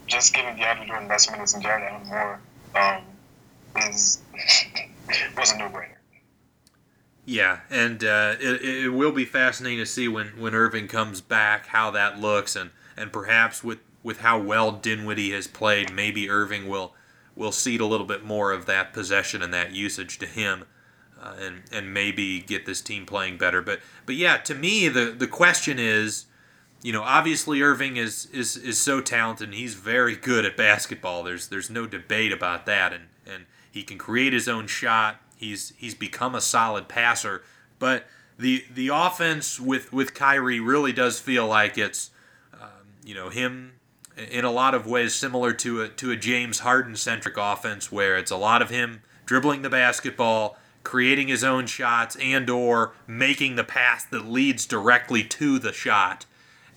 [0.06, 2.40] just giving DeAndre Jordan less minutes and Jarrett Allen more
[2.74, 3.02] um,
[3.88, 4.22] is
[5.36, 5.96] was a no-brainer.
[7.24, 11.66] Yeah, and uh, it, it will be fascinating to see when, when Irving comes back
[11.66, 16.68] how that looks, and, and perhaps with, with how well Dinwiddie has played, maybe Irving
[16.68, 16.94] will
[17.34, 20.64] will cede a little bit more of that possession and that usage to him,
[21.20, 23.60] uh, and and maybe get this team playing better.
[23.60, 26.26] But but yeah, to me the the question is,
[26.82, 29.52] you know, obviously Irving is is is so talented.
[29.54, 31.22] He's very good at basketball.
[31.22, 35.16] There's there's no debate about that, and and he can create his own shot.
[35.36, 37.42] He's he's become a solid passer,
[37.78, 38.06] but
[38.38, 42.10] the the offense with with Kyrie really does feel like it's
[42.54, 42.68] um,
[43.04, 43.72] you know him
[44.16, 48.16] in a lot of ways similar to a to a James Harden centric offense where
[48.16, 53.56] it's a lot of him dribbling the basketball, creating his own shots and or making
[53.56, 56.26] the pass that leads directly to the shot.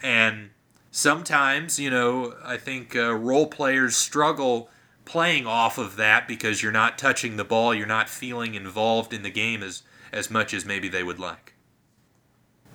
[0.01, 0.51] And
[0.91, 4.69] sometimes, you know, I think uh, role players struggle
[5.05, 9.23] playing off of that because you're not touching the ball, you're not feeling involved in
[9.23, 11.53] the game as as much as maybe they would like.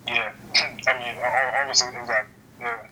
[0.06, 2.34] Yeah, I mean, obviously, exactly.
[2.60, 2.86] Yeah.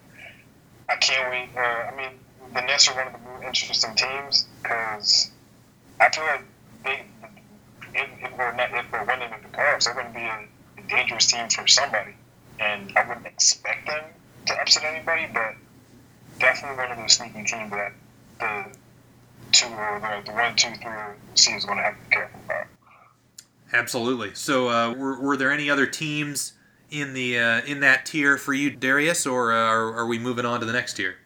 [0.89, 1.49] I can't wait.
[1.57, 2.19] Uh, I mean,
[2.55, 5.31] the Nets are one of the more interesting teams because
[6.01, 6.45] I feel like
[6.85, 7.03] they,
[7.95, 10.89] if, if we're not, if we're winning in the playoffs, they're going to be a
[10.89, 12.15] dangerous team for somebody,
[12.59, 14.05] and I wouldn't expect them
[14.47, 15.55] to upset anybody, but
[16.39, 17.93] definitely one of those sneaky teams that
[18.41, 18.77] the
[19.53, 20.91] two or the, the one, two, three
[21.35, 22.67] seed is going to have to be careful about.
[23.73, 24.35] Absolutely.
[24.35, 26.55] So, uh, were, were there any other teams
[26.91, 30.45] in the uh, in that tier for you, Darius, or uh, are, are we moving
[30.45, 31.17] on to the next tier?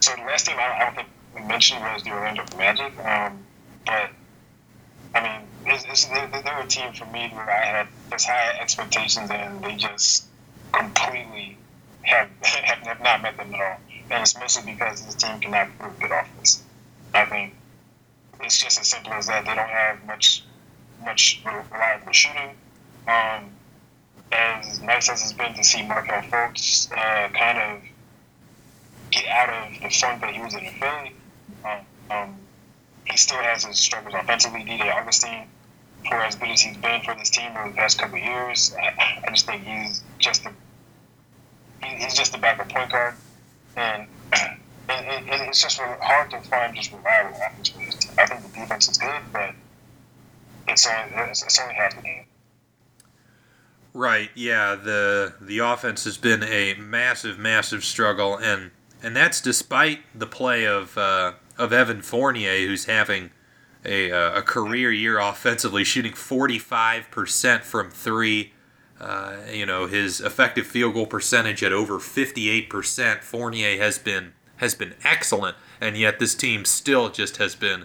[0.00, 3.38] So the last team I, I don't think we mentioned was the Orlando Magic, um,
[3.86, 4.10] but
[5.14, 8.58] I mean, it's, it's, they're, they're a team for me where I had this high
[8.60, 10.26] expectations and they just
[10.72, 11.57] completely
[12.08, 13.76] have, have, not met them at all.
[14.10, 16.64] And it's mostly because this team cannot prove good offense.
[17.14, 17.54] I think
[18.40, 19.44] it's just as simple as that.
[19.44, 20.44] They don't have much
[21.04, 22.50] much reliable shooting.
[23.06, 23.50] Um,
[24.32, 27.82] as nice as it's been to see Markelle Fultz uh, kind of
[29.10, 31.14] get out of the funk that he was in in Philly,
[31.64, 31.80] um,
[32.10, 32.36] um,
[33.04, 34.60] he still has his struggles offensively.
[34.60, 35.46] DJ Augustin,
[36.06, 39.22] for as good as he's been for this team over the past couple years, I,
[39.26, 40.67] I just think he's just a he,
[41.82, 43.14] he's just a backup point guard,
[43.76, 44.58] and, and,
[44.88, 47.72] and it's just hard to find just reliable offense.
[48.18, 49.54] I think the defense is good, but
[50.66, 52.24] it's only, it's only half the game.
[53.94, 54.30] Right.
[54.34, 54.76] Yeah.
[54.76, 58.70] The the offense has been a massive, massive struggle, and
[59.02, 63.30] and that's despite the play of uh, of Evan Fournier, who's having
[63.84, 68.52] a uh, a career year offensively, shooting forty five percent from three.
[69.00, 73.22] Uh, you know his effective field goal percentage at over fifty eight percent.
[73.22, 77.84] Fournier has been has been excellent, and yet this team still just has been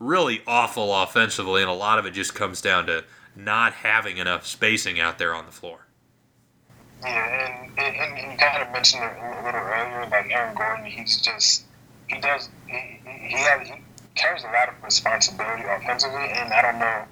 [0.00, 3.04] really awful offensively, and a lot of it just comes down to
[3.36, 5.86] not having enough spacing out there on the floor.
[7.02, 10.84] Yeah, and, and, and you kind of mentioned it a little earlier, like Aaron Gordon,
[10.84, 11.64] he's just,
[12.08, 13.74] he does, he, he, has, he
[14.16, 17.04] carries a lot of responsibility offensively, and I don't know,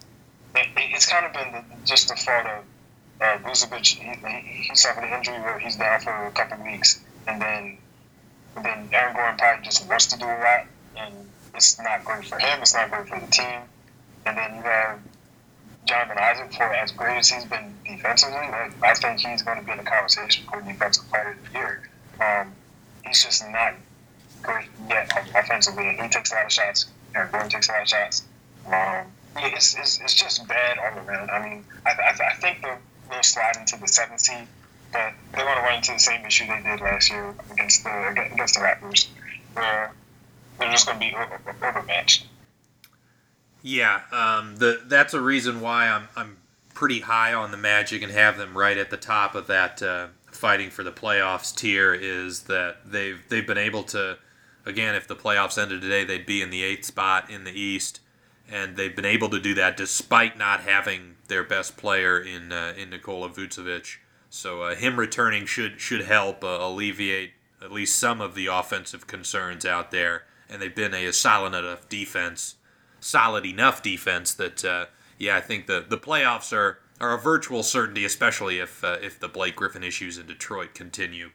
[0.56, 2.64] it, it's kind of been the, just the fault of
[3.20, 3.86] uh, Vucevic.
[3.86, 7.78] He, he suffered an injury where he's down for a couple weeks, and then,
[8.56, 10.66] and then Aaron Gordon probably just wants to do a lot,
[10.96, 11.14] and
[11.54, 13.60] it's not great for him, it's not great for the team,
[14.26, 15.00] and then you have
[15.86, 18.36] Jonathan Isaac for as great as he's been defensively.
[18.36, 21.58] Like, I think he's going to be in the conversation for defensive player of the
[21.58, 21.88] year.
[22.20, 22.52] Um,
[23.06, 23.74] he's just not
[24.42, 26.86] great yet offensively, and he takes a lot of shots.
[27.14, 28.22] Aaron Gordon takes a lot of shots.
[28.66, 29.06] Um,
[29.36, 31.30] it's, it's, it's just bad all around.
[31.30, 32.78] I mean, I, I, I think they'll,
[33.10, 34.46] they'll slide into the seventh seed,
[34.92, 38.28] but they're going to run into the same issue they did last year against the
[38.32, 39.08] against the Raptors,
[39.54, 39.92] where
[40.58, 41.14] they're just going to be
[41.62, 42.26] overmatched.
[43.62, 46.36] Yeah, um, the that's a reason why I'm I'm
[46.74, 50.08] pretty high on the Magic and have them right at the top of that uh,
[50.30, 51.92] fighting for the playoffs tier.
[51.92, 54.18] Is that they've they've been able to
[54.64, 58.00] again if the playoffs ended today they'd be in the eighth spot in the East,
[58.50, 62.74] and they've been able to do that despite not having their best player in uh,
[62.76, 63.96] in Nikola Vucevic.
[64.30, 69.06] So uh, him returning should should help uh, alleviate at least some of the offensive
[69.06, 72.56] concerns out there, and they've been a, solid enough defense
[73.00, 74.86] solid enough defense that uh,
[75.18, 79.18] yeah, I think the the playoffs are are a virtual certainty, especially if uh, if
[79.18, 81.30] the Blake Griffin issues in Detroit continue.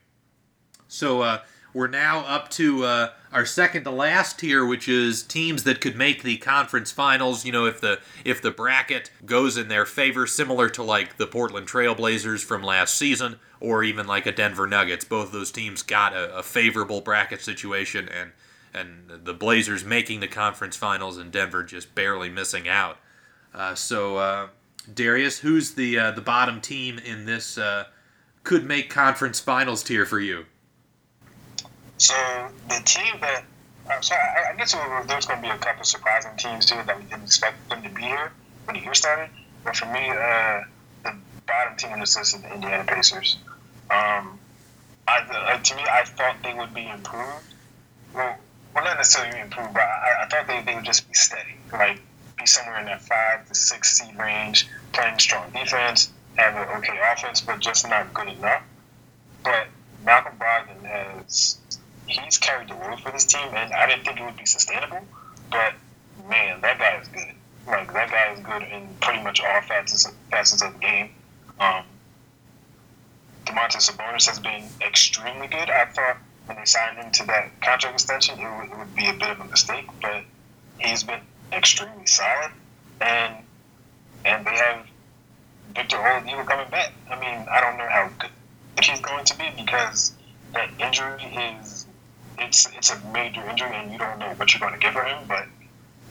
[0.87, 1.41] So uh,
[1.74, 5.95] we're now up to uh, our second to last tier, which is teams that could
[5.95, 7.45] make the conference finals.
[7.45, 11.28] You know, if the if the bracket goes in their favor, similar to like the
[11.28, 15.05] Portland Trailblazers from last season, or even like a Denver Nuggets.
[15.05, 18.32] Both those teams got a, a favorable bracket situation and
[18.74, 22.97] and the Blazers making the conference finals and Denver just barely missing out.
[23.53, 24.47] Uh, so, uh,
[24.91, 27.86] Darius, who's the uh, the bottom team in this uh,
[28.43, 30.45] could make conference finals tier for you?
[32.04, 32.16] So
[32.68, 33.45] the team that
[33.89, 34.76] I'm sorry, I, I guess
[35.08, 37.88] there's going to be a couple surprising teams too that we didn't expect them to
[37.88, 38.34] be here
[38.66, 39.30] when the year started.
[39.64, 40.64] But for me, uh,
[41.06, 41.16] the
[41.47, 43.38] bottom team on this list is the Indiana Pacers.
[43.89, 44.38] Um,
[45.08, 47.54] I, uh, to me, I thought they would be improved.
[48.14, 48.36] Well,
[48.76, 52.01] well, not necessarily improved, but I, I thought they, they would just be steady, like
[52.38, 56.99] be somewhere in that five to six seed range, playing strong defense, have an okay
[57.14, 58.64] offense, but just not good enough.
[59.41, 59.68] But
[60.04, 61.60] Malcolm Brogdon has
[62.08, 64.99] he's carried the load for this team, and I didn't think it would be sustainable.
[65.49, 65.74] But
[66.28, 67.34] man, that guy is good.
[67.68, 71.10] Like that guy is good in pretty much all facets facets of the game.
[71.60, 71.84] Um,
[73.45, 75.70] Domantas Sabonis has been extremely good.
[75.70, 79.08] I thought when they signed him to that contract extension, it would, it would be
[79.08, 80.24] a bit of a mistake, but
[80.80, 82.51] he's been extremely solid,
[82.99, 83.36] and
[84.26, 84.86] and they have
[85.76, 86.91] Victor Oladipo coming back.
[87.10, 88.32] I mean, I don't know how good
[88.82, 90.14] he's going to be because
[90.54, 91.24] that injury
[91.62, 91.82] is
[92.39, 95.03] it's it's a major injury, and you don't know what you're going to get for
[95.03, 95.23] him.
[95.27, 95.47] But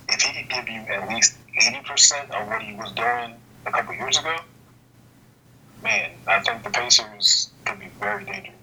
[0.08, 3.34] if he could give you at least eighty percent of what he was doing
[3.66, 4.36] a couple years ago,
[5.82, 8.56] man, I think the Pacers could be very dangerous.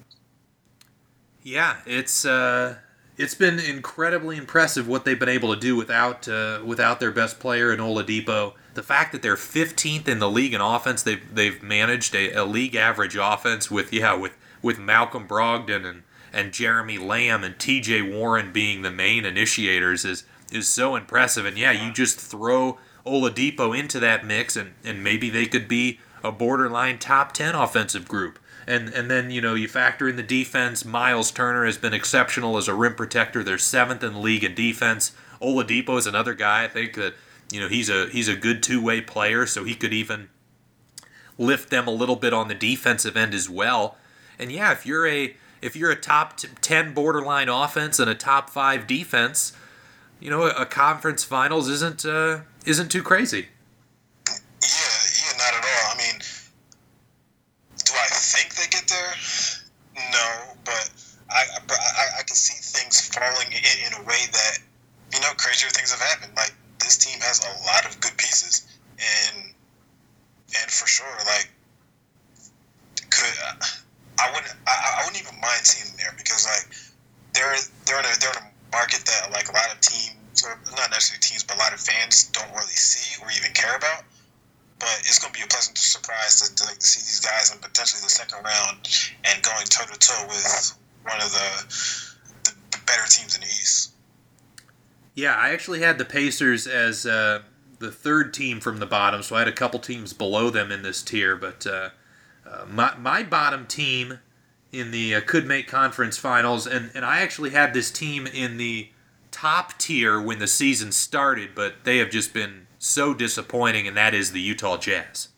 [1.44, 2.76] Yeah, it's uh,
[3.18, 7.40] it's been incredibly impressive what they've been able to do without uh, without their best
[7.40, 8.54] player in Oladipo.
[8.74, 12.46] The fact that they're 15th in the league in offense, they've they've managed a, a
[12.46, 16.04] league average offense with yeah with with Malcolm Brogdon and
[16.34, 18.02] and Jeremy Lamb and T.J.
[18.02, 21.46] Warren being the main initiators is is so impressive.
[21.46, 26.00] And yeah, you just throw Oladipo into that mix, and and maybe they could be
[26.24, 30.24] a borderline top 10 offensive group and and then you know you factor in the
[30.24, 30.86] defense.
[30.86, 33.44] Miles Turner has been exceptional as a rim protector.
[33.44, 35.12] They're seventh in the league in defense.
[35.42, 37.16] Oladipo is another guy I think that
[37.52, 40.30] you know he's a he's a good two way player, so he could even
[41.38, 43.98] lift them a little bit on the defensive end as well.
[44.38, 48.50] And yeah, if you're a if you're a top ten borderline offense and a top
[48.50, 49.54] five defense,
[50.20, 53.48] you know a conference finals isn't uh, isn't too crazy.
[54.28, 55.94] Yeah, yeah, not at all.
[55.94, 56.20] I mean,
[57.86, 59.14] do I think they get there?
[60.12, 60.92] No, but
[61.30, 64.60] I I, I can see things falling in, in a way that
[65.14, 66.34] you know crazier things have happened.
[66.36, 69.54] Like this team has a lot of good pieces, and
[70.62, 71.50] and for sure, like
[73.10, 73.34] could
[74.20, 76.76] I wouldn't I, I wouldn't even mind seeing them there because like
[77.34, 77.56] they're
[77.86, 80.92] they're in a they're in a market that like a lot of teams or not
[80.92, 84.04] necessarily teams but a lot of fans don't really see or even care about.
[84.80, 87.52] But it's going to be a pleasant surprise to, to, like, to see these guys
[87.52, 88.88] in potentially the second round
[89.26, 93.92] and going toe to toe with one of the the better teams in the East.
[95.16, 97.42] Yeah, I actually had the Pacers as uh,
[97.80, 100.82] the third team from the bottom, so I had a couple teams below them in
[100.82, 101.36] this tier.
[101.36, 101.90] But uh,
[102.52, 104.20] uh, my, my bottom team
[104.72, 108.58] in the uh, could make conference finals, and, and I actually had this team in
[108.58, 108.90] the
[109.32, 114.14] top tier when the season started, but they have just been so disappointing, and that
[114.14, 115.30] is the Utah Jazz.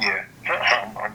[0.00, 1.12] Yeah, I'm, I'm,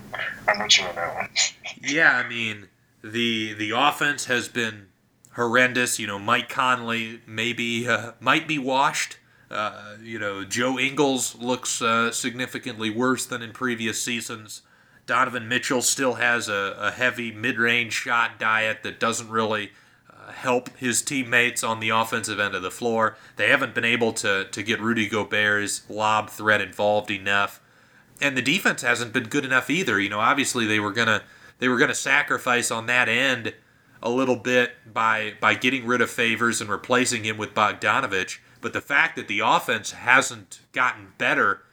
[0.47, 1.29] I'm with you on that one.
[1.81, 2.69] yeah, I mean
[3.03, 4.87] the the offense has been
[5.33, 5.99] horrendous.
[5.99, 9.17] You know, Mike Conley maybe uh, might be washed.
[9.49, 14.61] Uh, you know, Joe Ingles looks uh, significantly worse than in previous seasons.
[15.07, 19.71] Donovan Mitchell still has a, a heavy mid-range shot diet that doesn't really
[20.07, 23.17] uh, help his teammates on the offensive end of the floor.
[23.35, 27.59] They haven't been able to to get Rudy Gobert's lob threat involved enough,
[28.21, 29.99] and the defense hasn't been good enough either.
[29.99, 31.23] You know, obviously they were gonna
[31.57, 33.55] they were to sacrifice on that end
[34.03, 38.37] a little bit by by getting rid of Favors and replacing him with Bogdanovich.
[38.61, 41.63] But the fact that the offense hasn't gotten better,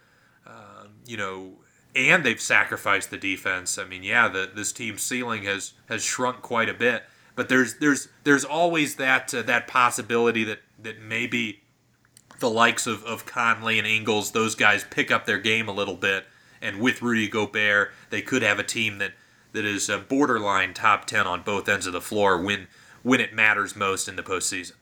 [0.47, 1.53] uh, you know,
[1.95, 3.79] and they've sacrificed the defense.
[3.79, 7.05] I mean, yeah, the, this team's ceiling has has shrunk quite a bit.
[7.37, 11.61] But there's there's there's always that uh, that possibility that that maybe
[12.41, 15.97] the likes of, of Conley and Ingles, those guys pick up their game a little
[15.97, 16.27] bit,
[16.61, 19.13] and with Rudy Gobert, they could have a team that
[19.53, 22.69] that is a borderline top ten on both ends of the floor when
[23.03, 24.73] when it matters most in the postseason.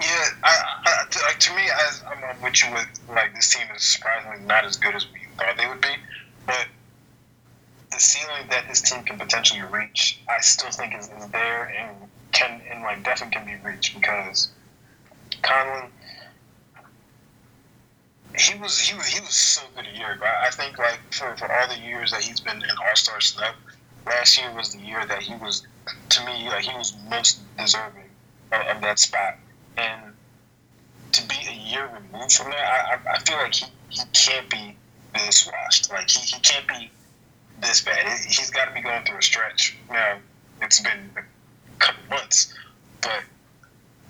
[0.00, 3.82] Yeah, I, I, to, to me, I, I'm with you with like this team is
[3.82, 5.94] surprisingly not as good as we thought they would be,
[6.46, 6.66] but
[7.90, 11.96] the ceiling that this team can potentially reach, I still think is, is there and
[12.32, 14.48] can and like definitely can be reached because
[15.42, 15.88] Conley,
[18.36, 20.26] he was he was he was so good a year ago.
[20.26, 23.54] I think like for, for all the years that he's been an All Star snub,
[24.06, 25.66] last year was the year that he was
[26.10, 28.10] to me like he was most deserving
[28.52, 29.38] of, of that spot.
[29.76, 30.12] And
[31.12, 34.76] to be a year removed from that, I, I, feel like he, he can't be
[35.14, 35.90] this washed.
[35.90, 36.90] Like he, he can't be
[37.60, 38.06] this bad.
[38.06, 39.76] He's got to be going through a stretch.
[39.90, 40.18] Now
[40.60, 42.54] it's been a couple months,
[43.00, 43.22] but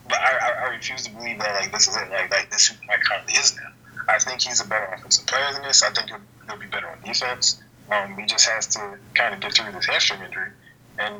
[0.09, 2.11] but I, I, refuse to believe that like this is it.
[2.11, 3.70] Like like this who Mike Conley is now.
[4.09, 5.82] I think he's a better offensive player than this.
[5.82, 7.62] I think he'll, he'll be better on defense.
[7.91, 10.51] Um, he just has to kind of get through this hamstring injury
[10.99, 11.15] and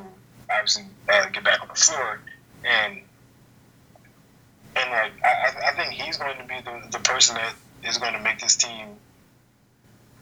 [0.51, 2.21] obviously uh, get back on the floor.
[2.65, 3.01] And
[4.77, 7.55] and like I, I think he's going to be the, the person that
[7.89, 8.97] is going to make this team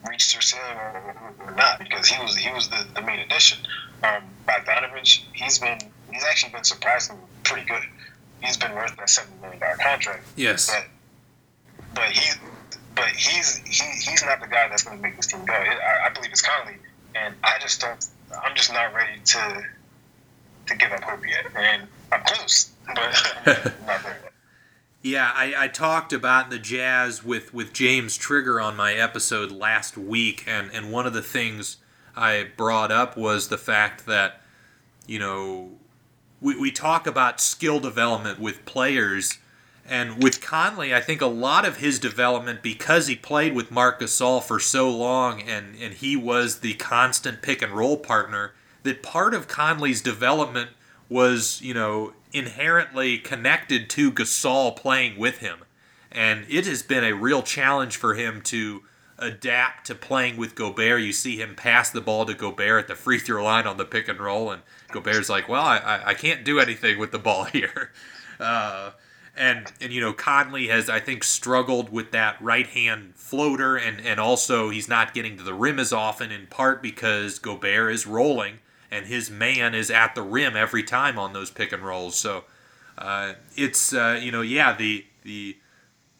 [0.07, 3.59] reach their ceiling or, or, not because he was he was the, the main addition.
[4.03, 5.79] Um, Bogdanovich, he's been
[6.11, 7.83] he's actually been surprisingly pretty good.
[8.41, 10.25] He's been worth that seven million dollar contract.
[10.35, 10.85] Yes, but
[11.95, 12.31] but he
[12.95, 15.53] but he's he, he's not the guy that's going to make this team go.
[15.53, 16.77] I, I believe it's Conley,
[17.15, 18.05] and I just don't.
[18.43, 19.63] I'm just not ready to
[20.67, 23.31] to give up hope yet, and I'm close, but
[23.87, 24.19] not there.
[25.05, 29.97] Yeah, I, I talked about the Jazz with, with James Trigger on my episode last
[29.97, 31.75] week, and, and one of the things
[32.15, 34.41] I brought up was the fact that,
[35.05, 35.71] you know,
[36.39, 39.39] we, we talk about skill development with players,
[39.85, 43.99] and with Conley, I think a lot of his development, because he played with Marc
[43.99, 48.53] Gasol for so long and, and he was the constant pick and roll partner,
[48.83, 50.69] that part of Conley's development
[51.09, 55.59] was, you know, inherently connected to Gasol playing with him.
[56.11, 58.83] And it has been a real challenge for him to
[59.17, 61.01] adapt to playing with Gobert.
[61.01, 63.85] You see him pass the ball to Gobert at the free throw line on the
[63.85, 64.61] pick and roll, and
[64.91, 67.91] Gobert's like, "Well, I, I can't do anything with the ball here."
[68.39, 68.91] Uh,
[69.35, 74.05] and and you know Conley has I think struggled with that right hand floater, and
[74.05, 78.05] and also he's not getting to the rim as often in part because Gobert is
[78.05, 78.59] rolling
[78.93, 82.15] and his man is at the rim every time on those pick and rolls.
[82.15, 82.43] So
[82.97, 85.57] uh, it's uh, you know yeah the the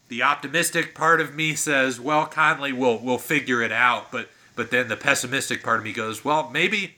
[0.09, 4.71] the optimistic part of me says well Conley will will figure it out, but but
[4.71, 6.95] then the pessimistic part of me goes well maybe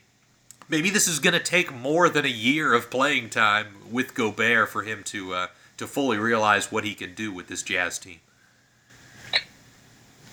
[0.69, 4.69] maybe this is going to take more than a year of playing time with Gobert
[4.69, 5.47] for him to uh,
[5.77, 8.19] to fully realize what he can do with this Jazz team.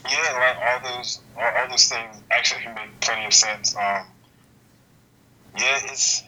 [0.08, 3.76] Yeah, like all those all, those things actually make plenty of sense.
[3.76, 4.06] Um,
[5.56, 6.22] yeah, it's.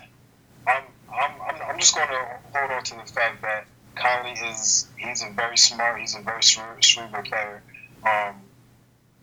[0.66, 0.82] I'm,
[1.12, 5.30] I'm, I'm, just going to hold on to the fact that Conley is he's a
[5.30, 7.62] very smart, he's a very cerebral player.
[8.02, 8.36] Um,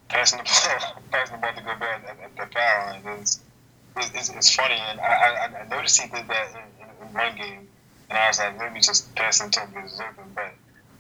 [0.08, 0.44] passing the
[0.80, 3.42] ball, passing the ball to Gobert at, at the foul line is
[3.98, 7.36] it's, it's funny, and I, I, I noticed he did that in, in, in one
[7.36, 7.68] game,
[8.10, 10.54] and I was like, maybe just passing to him is open, but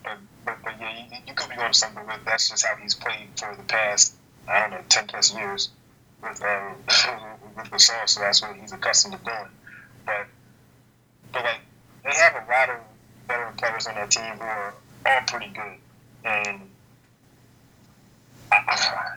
[0.03, 2.95] but, but, but yeah, you, you could be on something but that's just how he's
[2.95, 4.15] played for the past
[4.47, 5.69] I don't know ten plus years
[6.21, 6.75] with um,
[7.57, 9.49] with Gasol, so that's what he's accustomed to doing.
[10.05, 10.27] But
[11.33, 11.61] but like
[12.03, 12.77] they have a lot of
[13.27, 14.73] veteran players on that team who are
[15.05, 15.77] all pretty good,
[16.25, 16.61] and
[18.51, 19.15] I,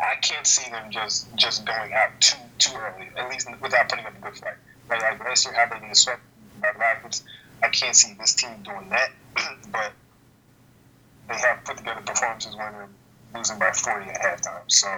[0.00, 4.06] I can't see them just just going out too too early, at least without putting
[4.06, 4.56] up a good fight.
[4.88, 6.20] Like, like last year, how they get swept
[6.60, 7.24] by Rockets,
[7.62, 9.10] I can't see this team doing that.
[9.72, 9.92] but
[11.28, 12.88] they have put together performances when they're
[13.34, 14.62] losing by 40 at halftime.
[14.68, 14.88] So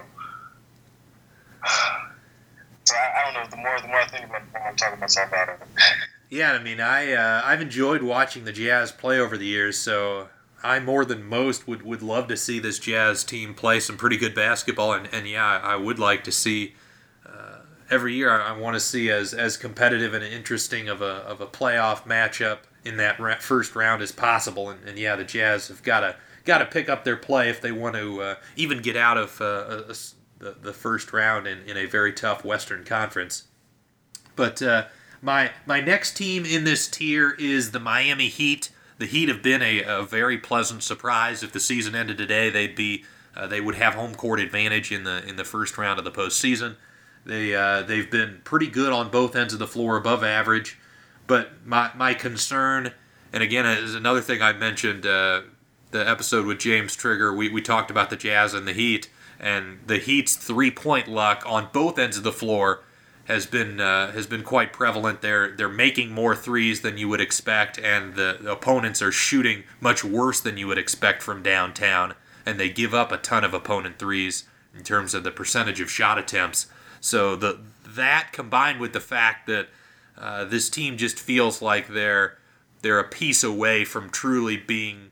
[2.85, 3.51] so I, I, don't know.
[3.51, 5.69] The more the more I think about I'm talking myself out of it.
[6.31, 10.28] Yeah, I mean, I uh, I've enjoyed watching the Jazz play over the years, so
[10.65, 14.16] I more than most would, would love to see this Jazz team play some pretty
[14.16, 16.74] good basketball, and, and yeah, I would like to see
[17.27, 17.59] uh,
[17.91, 18.31] every year.
[18.31, 22.05] I, I want to see as as competitive and interesting of a of a playoff
[22.05, 26.01] matchup in that ra- first round as possible, and, and yeah, the Jazz have got
[26.01, 29.19] to got to pick up their play if they want to uh, even get out
[29.19, 29.95] of uh, a,
[30.45, 33.45] the, the first round in, in a very tough Western Conference.
[34.37, 34.85] But uh,
[35.23, 38.71] my my next team in this tier is the Miami Heat.
[38.99, 41.43] the Heat have been a, a very pleasant surprise.
[41.43, 43.05] If the season ended today, they'd be
[43.35, 46.11] uh, they would have home court advantage in the in the first round of the
[46.11, 46.77] postseason.
[47.25, 50.79] They uh, they've been pretty good on both ends of the floor, above average.
[51.27, 52.93] But my my concern,
[53.33, 55.43] and again, is another thing I mentioned uh,
[55.91, 57.35] the episode with James Trigger.
[57.35, 59.09] We we talked about the Jazz and the Heat,
[59.45, 62.83] and the Heat's three point luck on both ends of the floor
[63.27, 65.21] has been uh, has been quite prevalent.
[65.21, 70.03] They're they're making more threes than you would expect, and the, opponents are shooting much
[70.03, 72.15] worse than you would expect from downtown,
[72.47, 74.45] and they give up a ton of opponent threes
[74.75, 76.66] in terms of the percentage of shot attempts.
[77.01, 79.69] So the that combined with the fact that
[80.16, 82.39] uh, this team just feels like they're
[82.81, 85.11] they're a piece away from truly being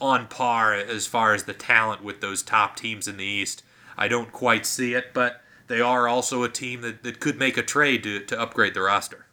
[0.00, 3.62] on par as far as the talent with those top teams in the East.
[3.96, 7.56] I don't quite see it, but they are also a team that, that could make
[7.56, 9.26] a trade to, to upgrade the roster.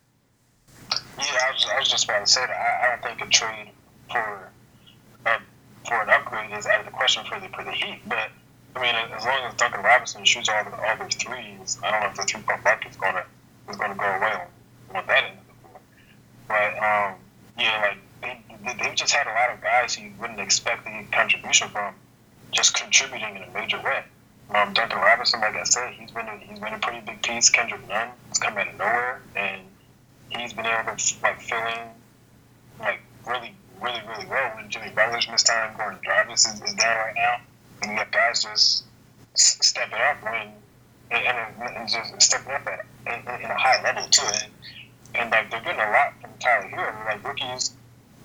[1.17, 2.51] Yeah, I was, I was just about to say that.
[2.51, 3.71] I, I don't think a trade
[4.11, 4.49] for
[5.25, 5.39] uh,
[5.87, 8.01] for an upgrade is out of the question for the for the Heat.
[8.07, 8.29] But
[8.75, 12.01] I mean, as long as Duncan Robinson shoots all the all their threes, I don't
[12.01, 13.25] know if the three point luck is gonna
[13.69, 14.41] is gonna go away
[14.93, 15.31] on that.
[16.47, 17.15] But um,
[17.57, 18.41] yeah, like they
[18.81, 21.95] they've just had a lot of guys you wouldn't expect the contribution from,
[22.51, 24.03] just contributing in a major way.
[24.53, 27.49] Um, Duncan Robinson, like I said, he's been a, he's been a pretty big piece.
[27.49, 29.61] Kendrick Nunn has come out of nowhere, and
[30.29, 31.87] he's been able to like fill in
[32.79, 34.51] like really, really, really well.
[34.55, 37.37] When Jimmy Butler's missed time, Gordon Jarvis is, is down right now,
[37.81, 38.85] and you have guys just
[39.35, 40.53] stepping up when
[41.11, 44.25] and, and, just stepping up at in, in a high level too.
[44.25, 44.51] And,
[45.15, 47.05] and like they're getting a lot from Tyler Herro.
[47.05, 47.71] Like rookies,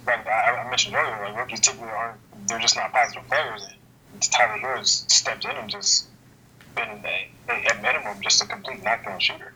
[0.06, 2.18] like I, mentioned earlier, like rookies typically aren't
[2.48, 3.68] they're just not positive players.
[4.12, 6.06] And Tyler Herro stepped in and just
[6.74, 9.54] been a, a, at minimum just a complete knockdown shooter.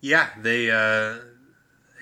[0.00, 1.16] Yeah, they uh,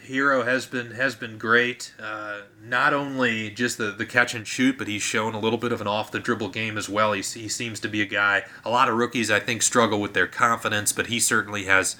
[0.07, 1.95] Herro has been has been great.
[2.01, 5.73] Uh, not only just the, the catch and shoot, but he's shown a little bit
[5.73, 7.13] of an off the dribble game as well.
[7.13, 8.45] He, he seems to be a guy.
[8.65, 11.97] A lot of rookies, I think, struggle with their confidence, but he certainly has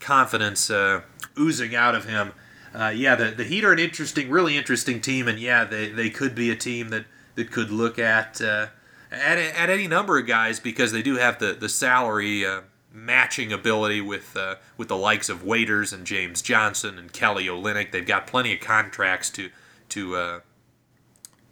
[0.00, 1.02] confidence uh,
[1.38, 2.32] oozing out of him.
[2.76, 6.10] Uh, yeah, the, the Heat are an interesting, really interesting team, and yeah, they, they
[6.10, 8.66] could be a team that, that could look at, uh,
[9.10, 12.62] at at any number of guys because they do have the the salary uh,
[12.92, 17.92] matching ability with uh, with the likes of Waiters and James Johnson and Kelly Olynyk.
[17.92, 19.48] They've got plenty of contracts to
[19.90, 20.40] to uh,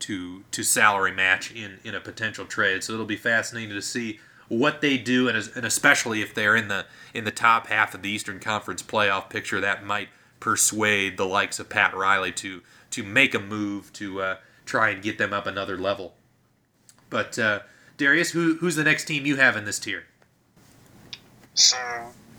[0.01, 2.85] to to salary match in in a potential trade.
[2.85, 6.69] So it'll be fascinating to see what they do, and, and especially if they're in
[6.69, 6.85] the
[7.15, 10.09] in the top half of the Eastern Conference playoff picture, that might
[10.45, 12.61] persuade the likes of Pat Riley to
[12.91, 16.13] to make a move to uh, try and get them up another level.
[17.09, 17.61] But uh,
[17.97, 20.05] Darius, who who's the next team you have in this tier?
[21.55, 21.79] So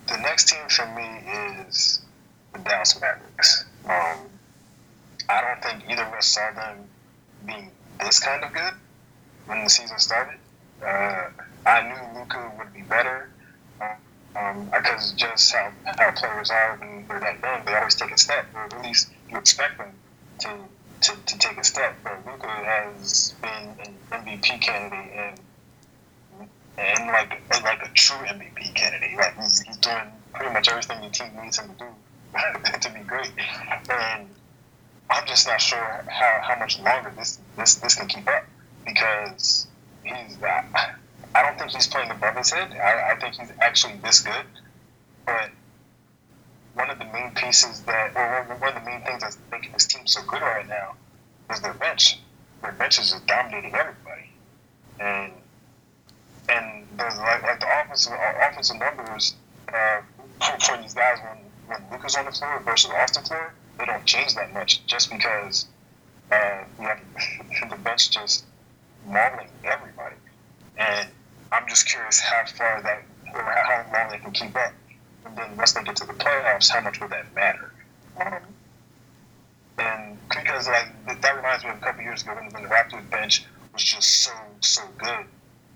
[0.06, 2.00] the next team for me is
[2.52, 3.64] the Dallas Mavericks.
[3.86, 4.18] Um,
[5.28, 6.84] I don't think either of us saw them
[7.44, 8.74] being this kind of good
[9.46, 10.38] when the season started.
[10.80, 11.30] Uh,
[11.66, 13.30] I knew Luka would be better
[13.80, 13.96] um,
[14.70, 18.46] because just how, how players are when they're that young, they always take a step,
[18.54, 19.92] or at least you expect them
[20.40, 20.48] to,
[21.00, 21.96] to, to take a step.
[22.04, 25.40] But Luka has been an MVP candidate and
[26.78, 29.16] and like like a true MVP candidate.
[29.16, 33.00] Like he's, he's doing pretty much everything the team needs him to do to be
[33.00, 33.32] great.
[33.90, 34.28] And
[35.08, 38.44] I'm just not sure how, how much longer this, this this can keep up
[38.84, 39.66] because
[40.04, 40.62] he's uh,
[41.36, 42.72] I don't think he's playing above his head.
[42.72, 44.46] I, I think he's actually this good.
[45.26, 45.50] But
[46.72, 49.86] one of the main pieces that, or one of the main things that's making this
[49.86, 50.94] team so good right now
[51.50, 52.18] is their bench.
[52.62, 54.30] Their bench is just dominating everybody.
[54.98, 55.32] And
[56.48, 59.34] and like, like the offensive offensive numbers
[59.68, 60.00] uh,
[60.40, 64.34] for, these guys when when Luka's on the floor versus the floor, they don't change
[64.36, 65.66] that much just because
[66.32, 67.00] uh, you have
[67.70, 68.46] the bench just
[69.06, 70.16] mauling everybody.
[70.78, 71.08] And
[71.52, 73.02] I'm just curious how far that
[73.34, 74.72] or how long they can keep up.
[75.24, 77.72] And then once they get to the playoffs, how much will that matter?
[78.20, 78.40] Um,
[79.78, 80.88] and because like
[81.20, 84.32] that reminds me of a couple years ago when, the Raptors bench was just so
[84.60, 85.26] so good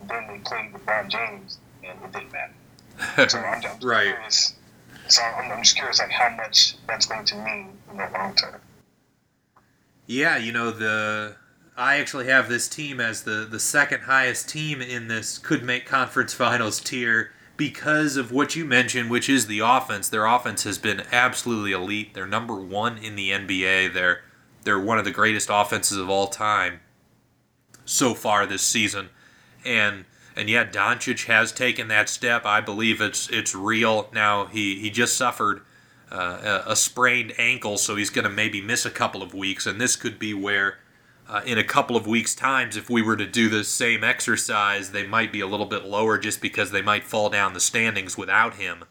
[0.09, 3.28] then they played LeBron James, and it didn't matter.
[3.28, 4.06] So I'm, I'm right.
[4.06, 4.55] curious.
[5.09, 8.34] So I'm, I'm just curious, like how much that's going to mean in the long
[8.34, 8.60] term.
[10.06, 11.36] Yeah, you know the.
[11.81, 15.86] I actually have this team as the the second highest team in this could make
[15.86, 20.09] conference finals tier because of what you mentioned, which is the offense.
[20.09, 22.15] Their offense has been absolutely elite.
[22.15, 23.94] They're number one in the NBA.
[23.94, 24.23] They're
[24.65, 26.81] they're one of the greatest offenses of all time
[27.85, 29.09] so far this season
[29.65, 30.05] and
[30.36, 32.47] and yet Doncic has taken that step.
[32.47, 34.09] I believe it's it's real.
[34.12, 35.62] Now he he just suffered
[36.11, 39.66] uh, a sprained ankle, so he's going to maybe miss a couple of weeks.
[39.66, 40.78] And this could be where,
[41.31, 44.90] uh, in a couple of weeks' times, if we were to do the same exercise,
[44.90, 48.19] they might be a little bit lower just because they might fall down the standings
[48.19, 48.85] without him.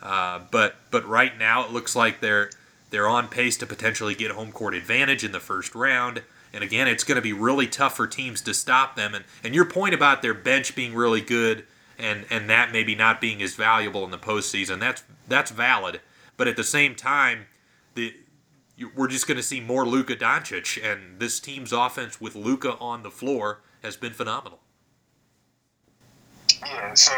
[0.00, 2.48] Uh, but but right now it looks like they're
[2.88, 6.22] they're on pace to potentially get home court advantage in the first round.
[6.50, 9.14] And again, it's going to be really tough for teams to stop them.
[9.14, 11.66] And and your point about their bench being really good
[11.98, 16.00] and and that maybe not being as valuable in the postseason, that's that's valid.
[16.38, 17.46] But at the same time,
[17.94, 18.14] the
[18.94, 23.02] we're just going to see more Luka Doncic, and this team's offense with Luka on
[23.02, 24.60] the floor has been phenomenal.
[26.60, 26.94] Yeah.
[26.94, 27.12] So,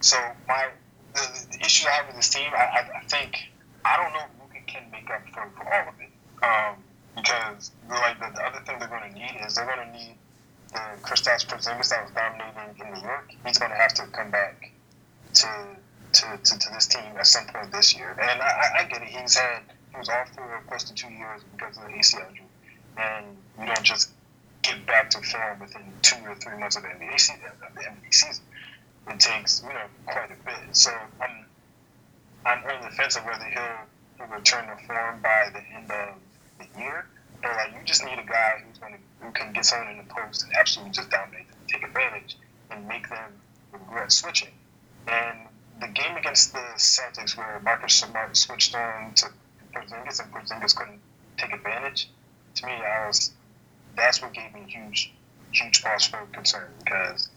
[0.00, 0.68] so my
[1.14, 3.50] the, the issue I have with this team, I, I, I think
[3.84, 6.10] I don't know if Luka can make up for, for all of it.
[6.42, 6.84] Um,
[7.16, 10.14] because like the, the other thing they're going to need is they're going to need
[10.72, 13.32] the Kristaps Porzingis that was dominating in New York.
[13.44, 14.72] He's going to have to come back
[15.34, 15.48] to
[16.12, 18.16] to, to, to this team at some point this year.
[18.20, 19.08] And I, I get it.
[19.08, 19.62] He's had
[19.98, 22.46] he was for close to two years because of the ACL injury,
[22.96, 23.26] and
[23.58, 24.10] you don't just
[24.62, 27.40] get back to form within two or three months of the NBA season.
[27.74, 28.44] The NBA season.
[29.08, 30.76] It takes you know quite a bit.
[30.76, 31.46] So I'm
[32.46, 33.86] I'm on the fence of whether he'll,
[34.18, 36.14] he'll return to form by the end of
[36.58, 37.06] the year.
[37.42, 39.98] But like you just need a guy who's going to who can get someone in
[39.98, 42.36] the post and absolutely just dominate them, take advantage,
[42.70, 43.32] and make them
[43.72, 44.54] regret switching.
[45.08, 45.38] And
[45.80, 49.28] the game against the Celtics where Marcus Smart switched on to
[49.78, 51.00] Porzingis and Porzingis couldn't
[51.36, 52.10] take advantage,
[52.56, 53.32] to me, I was
[53.96, 55.12] that's what gave me huge,
[55.52, 57.28] huge cause for concern because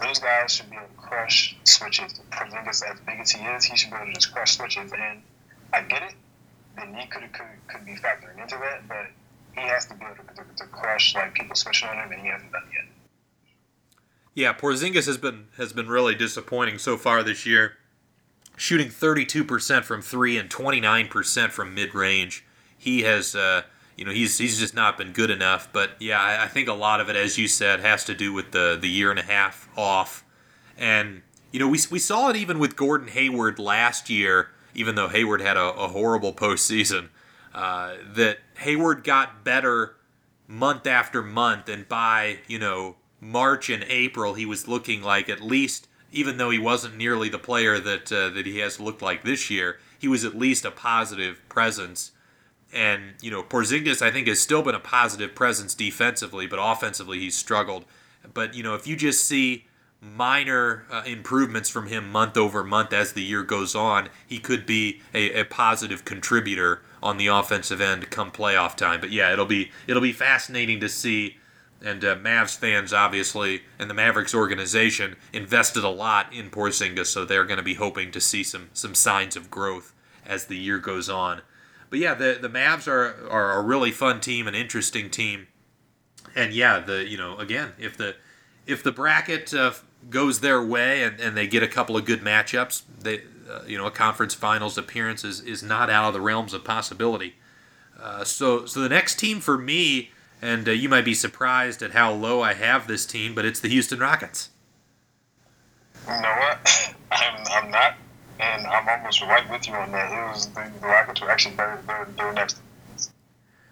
[0.00, 2.20] those guys should be able to crush switches.
[2.30, 4.92] Porzingis, as big as he is, he should be able to just crush switches.
[4.92, 5.22] And
[5.72, 6.14] I get it.
[6.78, 9.06] The knee could could, could be factoring into that, but
[9.54, 12.20] he has to be able to, to, to crush like people switching on him, and
[12.20, 12.84] he hasn't done yet.
[14.34, 17.76] Yeah, Porzingis has been has been really disappointing so far this year
[18.56, 22.44] shooting 32% from three and 29% from mid range.
[22.76, 23.62] He has, uh,
[23.96, 25.68] you know, he's he's just not been good enough.
[25.72, 28.32] But yeah, I, I, think a lot of it, as you said, has to do
[28.32, 30.24] with the the year and a half off.
[30.76, 31.22] And
[31.52, 35.40] you know, we we saw it even with Gordon Hayward last year, even though Hayward
[35.40, 37.08] had a, a horrible postseason.
[37.54, 39.96] Uh, that Hayward got better
[40.46, 45.40] month after month, and by you know March and April, he was looking like at
[45.40, 49.22] least even though he wasn't nearly the player that uh, that he has looked like
[49.22, 52.12] this year, he was at least a positive presence.
[52.72, 57.20] And you know, Porzingis I think has still been a positive presence defensively, but offensively
[57.20, 57.84] he's struggled.
[58.32, 59.66] But you know, if you just see
[60.00, 64.66] minor uh, improvements from him month over month as the year goes on, he could
[64.66, 69.00] be a, a positive contributor on the offensive end come playoff time.
[69.00, 71.36] But yeah, it'll be it'll be fascinating to see
[71.82, 77.24] and uh, Mavs fans, obviously, and the Mavericks organization invested a lot in Porzingis, so
[77.24, 79.92] they're going to be hoping to see some some signs of growth
[80.24, 81.42] as the year goes on.
[81.90, 85.48] But yeah, the the Mavs are are a really fun team, an interesting team,
[86.34, 88.16] and yeah, the you know again, if the
[88.66, 89.72] if the bracket uh,
[90.10, 93.78] goes their way and, and they get a couple of good matchups, they uh, you
[93.78, 97.34] know a conference finals appearance is, is not out of the realms of possibility.
[98.00, 100.10] Uh, so so the next team for me
[100.42, 103.60] and uh, you might be surprised at how low I have this team, but it's
[103.60, 104.50] the Houston Rockets.
[106.06, 106.94] You know what?
[107.10, 107.94] I'm, I'm not,
[108.40, 110.12] and I'm almost right with you on that.
[110.12, 112.60] It was the, the Rockets were actually better, better, better next.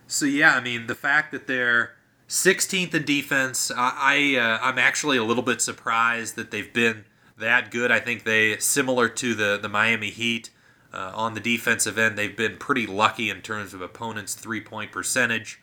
[0.07, 1.97] So yeah, I mean the fact that they're
[2.29, 7.05] 16th in defense, I, I uh, I'm actually a little bit surprised that they've been
[7.39, 7.91] that good.
[7.91, 10.51] I think they similar to the the Miami Heat.
[10.93, 14.93] Uh, on the defensive end, they've been pretty lucky in terms of opponents' three point
[14.93, 15.61] percentage.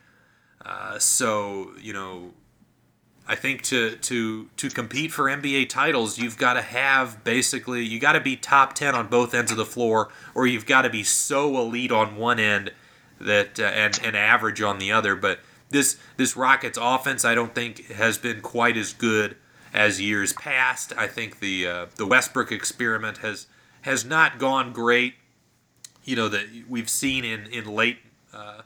[0.66, 2.34] Uh, so you know,
[3.28, 8.00] I think to to to compete for NBA titles, you've got to have basically you
[8.00, 10.90] got to be top ten on both ends of the floor, or you've got to
[10.90, 12.72] be so elite on one end
[13.20, 15.16] that uh, and and average on the other.
[15.16, 15.40] But
[15.70, 19.38] this this Rockets offense, I don't think has been quite as good
[19.74, 20.94] as years past.
[20.98, 23.48] I think the uh, the Westbrook experiment has
[23.82, 25.16] has not gone great.
[26.04, 28.00] You know that we've seen in in late
[28.34, 28.62] uh,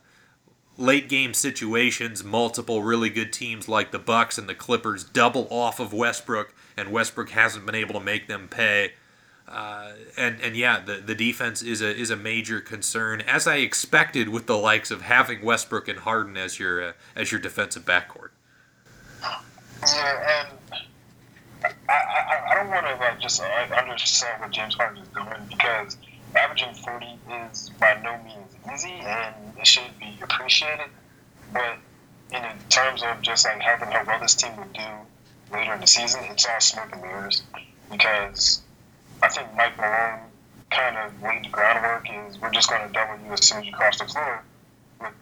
[0.77, 5.79] late game situations, multiple really good teams like the Bucks and the Clippers double off
[5.79, 8.93] of Westbrook, and Westbrook hasn't been able to make them pay.
[9.47, 13.57] Uh, and and yeah, the, the defense is a is a major concern, as I
[13.57, 17.85] expected with the likes of having Westbrook and Harden as your uh, as your defensive
[17.85, 18.29] backcourt.
[19.21, 20.81] Yeah, and
[21.63, 25.27] I, I, I don't want to like just uh, undersell what James Harden is doing
[25.49, 25.97] because
[26.35, 27.05] averaging 40
[27.51, 30.87] is by no means easy and it should be appreciated.
[31.53, 31.77] But
[32.31, 34.81] in terms of just like having how well this team would do
[35.51, 37.43] later in the season, it's all smoke and mirrors
[37.91, 38.61] because
[39.21, 40.19] I think Mike Malone
[40.71, 43.65] kind of laid the groundwork is we're just going to double you as soon as
[43.65, 44.43] you cross the floor
[44.99, 45.13] with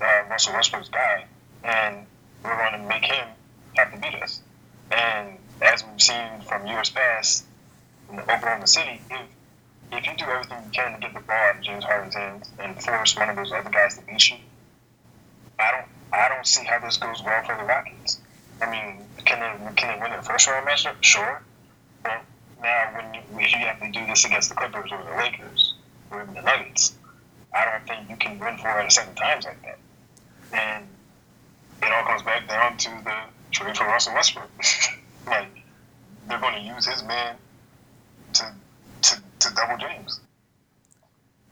[0.00, 1.24] uh, Russell Westbrook's guy,
[1.64, 2.06] and
[2.44, 3.26] we're going to make him
[3.76, 4.40] have to beat us.
[4.90, 7.44] And as we've seen from years past
[8.10, 9.26] in Oklahoma City, if
[9.92, 12.50] if you do everything you can to get the ball out of James Harden's hands
[12.58, 14.36] and force one of those other guys to beat you,
[15.58, 18.18] I don't I don't see how this goes well for the Rockets.
[18.60, 20.94] I mean, can they can they win their first round matchup?
[21.02, 21.42] Sure.
[22.02, 22.22] But
[22.62, 25.74] now when you, if you have to do this against the Clippers or the Lakers
[26.10, 26.94] or even the Nuggets,
[27.54, 29.78] I don't think you can win four out of seven times like that.
[30.52, 30.86] And
[31.82, 33.16] it all comes back down to the
[33.50, 34.50] trade for Russell Westbrook.
[35.26, 35.48] like
[36.28, 37.36] they're going to use his man
[39.42, 40.20] to, double James.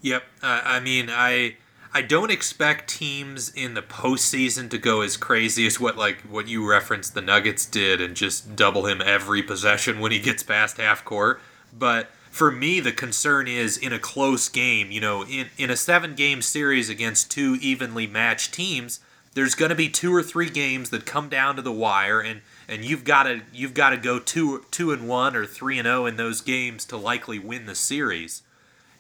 [0.03, 0.23] Yep.
[0.43, 1.57] Uh, I mean, I
[1.93, 6.49] I don't expect teams in the postseason to go as crazy as what like what
[6.49, 10.77] you referenced the Nuggets did and just double him every possession when he gets past
[10.77, 11.41] half court.
[11.77, 14.91] But for me, the concern is in a close game.
[14.91, 19.01] You know, in in a seven game series against two evenly matched teams,
[19.35, 22.41] there's going to be two or three games that come down to the wire, and
[22.71, 25.85] and you've got to you've got to go two two and one or three and
[25.85, 28.43] zero oh in those games to likely win the series.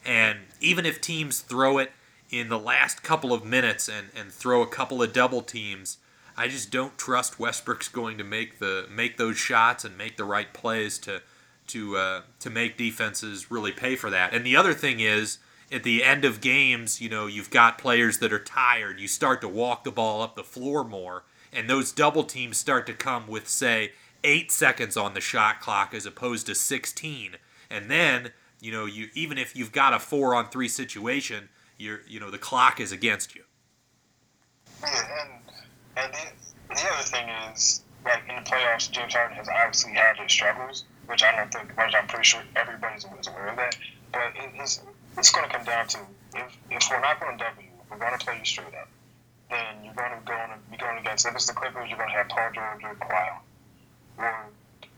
[0.05, 1.93] And even if teams throw it
[2.31, 5.99] in the last couple of minutes and, and throw a couple of double teams.
[6.37, 10.25] I just don't trust Westbrook's going to make the make those shots and make the
[10.25, 11.23] right plays to
[11.69, 14.33] to uh, to make defenses really pay for that.
[14.33, 15.39] And the other thing is,
[15.71, 19.01] at the end of games, you know, you've got players that are tired.
[19.01, 22.87] You start to walk the ball up the floor more, and those double teams start
[22.87, 23.93] to come with say
[24.25, 27.37] eight seconds on the shot clock as opposed to 16.
[27.71, 31.49] And then, you know, you even if you've got a four on three situation,
[31.79, 33.43] you're you know the clock is against you.
[34.83, 35.31] Yeah, and
[35.97, 40.17] and the, the other thing is like in the playoffs, James Harden has obviously had
[40.19, 43.77] his struggles, which I don't think, which I'm pretty sure everybody's aware of that.
[44.13, 44.83] But it, it's
[45.17, 45.99] it's going to come down to
[46.35, 48.89] if if we're not going to W, we're going to play you straight up.
[49.51, 50.37] Then you're going to go
[50.79, 53.39] going against if it's the Clippers, you're going to have Paul George or Kawhi,
[54.19, 54.47] or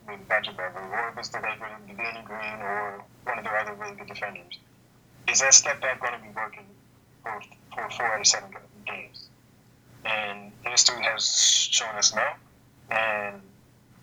[0.06, 3.74] with Patrick Beverley, or if it's the Lakers, Danny Green, or one of their other
[3.74, 4.58] really good defenders
[5.28, 6.66] is that step back going to be working
[7.22, 7.40] for,
[7.74, 8.50] for four out of seven
[8.86, 9.28] games?
[10.04, 12.26] And history has shown us no.
[12.90, 13.40] And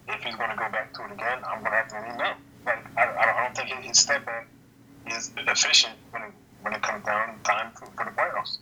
[0.08, 2.06] if he's going to go back to it again, I'm going to have to let
[2.06, 2.38] him.
[2.66, 4.48] Like, I, I don't think his step back
[5.08, 6.32] is efficient when it,
[6.62, 8.58] when it comes down time for the playoffs.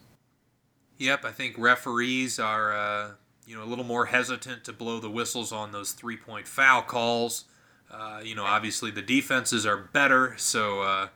[0.97, 3.11] Yep, I think referees are uh,
[3.45, 6.81] you know a little more hesitant to blow the whistles on those three point foul
[6.81, 7.45] calls.
[7.91, 11.07] Uh, you know, obviously the defenses are better, so uh,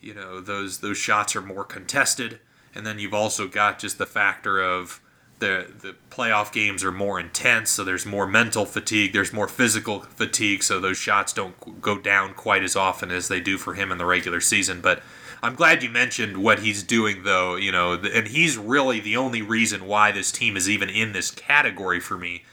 [0.00, 2.40] you know those those shots are more contested,
[2.74, 5.00] and then you've also got just the factor of
[5.38, 10.00] the the playoff games are more intense, so there's more mental fatigue, there's more physical
[10.00, 13.92] fatigue, so those shots don't go down quite as often as they do for him
[13.92, 14.80] in the regular season.
[14.80, 15.02] But
[15.42, 17.56] I'm glad you mentioned what he's doing, though.
[17.56, 21.30] You know, and he's really the only reason why this team is even in this
[21.30, 22.44] category for me.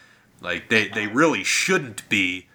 [0.41, 2.48] Like they they really shouldn't be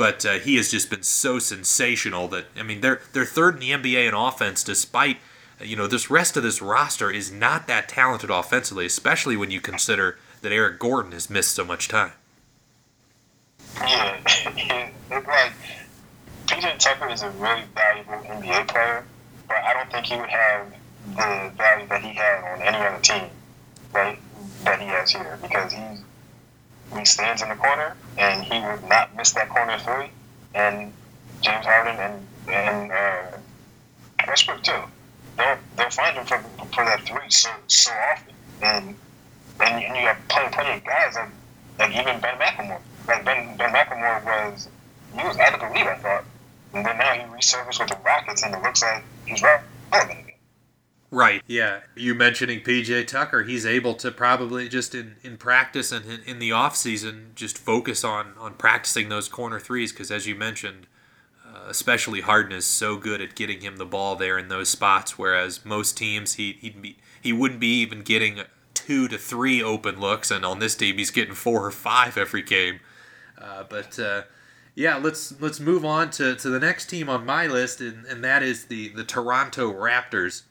[0.00, 3.60] but uh, he has just been so sensational that I mean they're they're third in
[3.60, 5.18] the NBA in offense despite
[5.60, 9.60] you know this rest of this roster is not that talented offensively, especially when you
[9.60, 12.12] consider that Eric Gordon has missed so much time.
[13.76, 14.16] Yeah,
[15.10, 15.52] like
[16.46, 19.04] PJ Tucker is a really valuable NBA player,
[19.50, 20.72] but I don't think he would have
[21.08, 23.28] the value that he had on any other team,
[23.92, 24.16] right?
[24.64, 26.02] That he has here because he's
[26.96, 30.10] he stands in the corner and he would not miss that corner three.
[30.54, 30.92] And
[31.40, 33.38] James Harden and and uh,
[34.26, 34.82] Westbrook too.
[35.36, 36.38] They'll they'll find him for,
[36.72, 38.34] for that three so so often.
[38.62, 38.94] And
[39.60, 41.28] and, and you have plenty plenty of guys like
[41.78, 42.80] like even Ben McLemore.
[43.08, 44.68] Like Ben Ben McLemore was
[45.16, 46.24] he was out of the league I thought.
[46.72, 50.30] And then now he resurfaced with the Rockets and it looks like he's relevant
[51.12, 51.42] Right.
[51.48, 51.80] Yeah.
[51.96, 56.38] You mentioning PJ Tucker, he's able to probably just in, in practice and in, in
[56.38, 60.86] the off season just focus on on practicing those corner threes because as you mentioned,
[61.44, 65.18] uh, especially Harden is so good at getting him the ball there in those spots,
[65.18, 68.42] whereas most teams he he'd be he wouldn't be even getting
[68.72, 72.42] two to three open looks, and on this team he's getting four or five every
[72.42, 72.78] game.
[73.36, 74.22] Uh, but uh,
[74.80, 78.24] yeah, let's let's move on to, to the next team on my list, and, and
[78.24, 80.44] that is the the Toronto Raptors.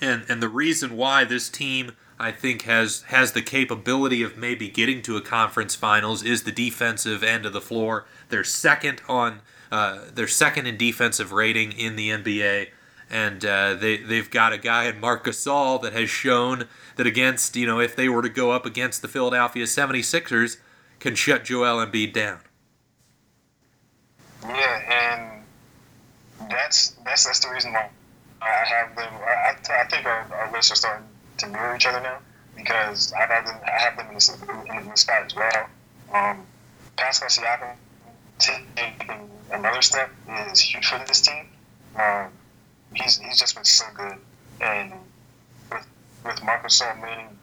[0.00, 4.68] And and the reason why this team I think has has the capability of maybe
[4.68, 8.06] getting to a conference finals is the defensive end of the floor.
[8.28, 12.70] They're second on uh, they're second in defensive rating in the NBA,
[13.08, 16.66] and uh, they they've got a guy in Marc Gasol that has shown
[16.96, 20.56] that against you know if they were to go up against the Philadelphia 76ers
[20.98, 22.40] can shut Joel Embiid down.
[24.42, 25.44] Yeah,
[26.38, 27.88] and that's that's that's the reason why
[28.40, 29.12] I have them.
[29.26, 31.06] I, I think our, our lists are starting
[31.38, 32.18] to mirror each other now
[32.56, 33.56] because I have them.
[33.66, 35.66] I have them in the, in the spot as well.
[36.14, 36.46] Um,
[36.96, 37.74] Pascal Siakam
[38.38, 40.10] taking another step
[40.50, 41.48] is huge for this team.
[41.96, 42.28] Um,
[42.94, 44.16] he's he's just been so good,
[44.60, 44.92] and
[45.70, 45.86] with
[46.24, 47.38] with Marcus manning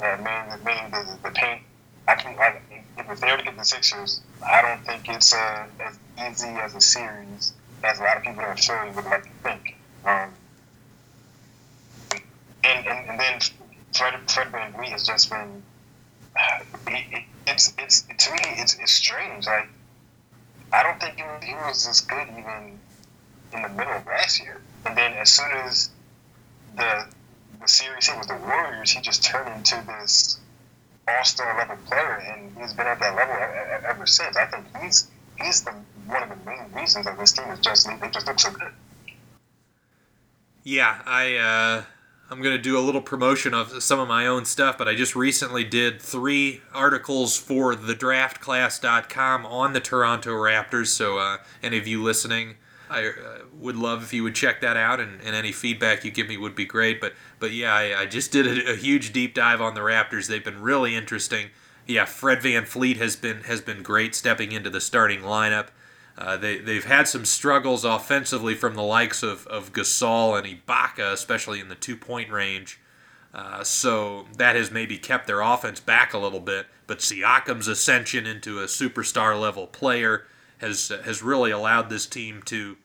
[0.00, 1.62] uh, manning, the, the paint,
[2.08, 2.58] I can I,
[2.98, 6.80] if they were to get the Sixers, I don't think it's as easy as a
[6.80, 9.76] series as a lot of people in Philly would like to think.
[10.04, 10.32] Um,
[12.64, 13.40] and, and, and then
[13.92, 15.62] Fred, Fred VanVleet has just been.
[16.88, 19.46] It, it, it's it's to me it's, it's strange.
[19.46, 19.68] Like
[20.72, 22.78] I don't think he was, he was this good even
[23.54, 24.60] in the middle of last year.
[24.84, 25.90] And then as soon as
[26.76, 27.06] the
[27.60, 30.40] the series hit with the Warriors, he just turned into this
[31.08, 33.34] all star level player, and he's been at that level
[33.88, 34.36] ever since.
[34.36, 35.08] I think he's
[35.40, 35.74] he's the
[36.06, 38.72] one of the main reasons that this team is just they just look so good.
[40.64, 41.82] Yeah, I uh,
[42.30, 45.14] I'm gonna do a little promotion of some of my own stuff, but I just
[45.14, 50.86] recently did three articles for thedraftclass.com on the Toronto Raptors.
[50.86, 52.56] So uh, any of you listening,
[52.88, 53.12] I uh,
[53.58, 56.36] would love if you would check that out, and, and, any feedback you give me
[56.36, 57.00] would be great.
[57.00, 60.28] But but yeah, I, I just did a, a, huge deep dive on the Raptors.
[60.28, 61.48] They've been really interesting.
[61.86, 65.68] Yeah, Fred VanVleet has been has been great stepping into the starting lineup.
[66.16, 71.12] Uh, they, they've had some struggles offensively from the likes of, of Gasol and Ibaka,
[71.12, 72.80] especially in the two point range.
[73.34, 76.66] Uh, so that has maybe kept their offense back a little bit.
[76.86, 80.26] But Siakam's ascension into a superstar level player
[80.58, 82.76] has has really allowed this team to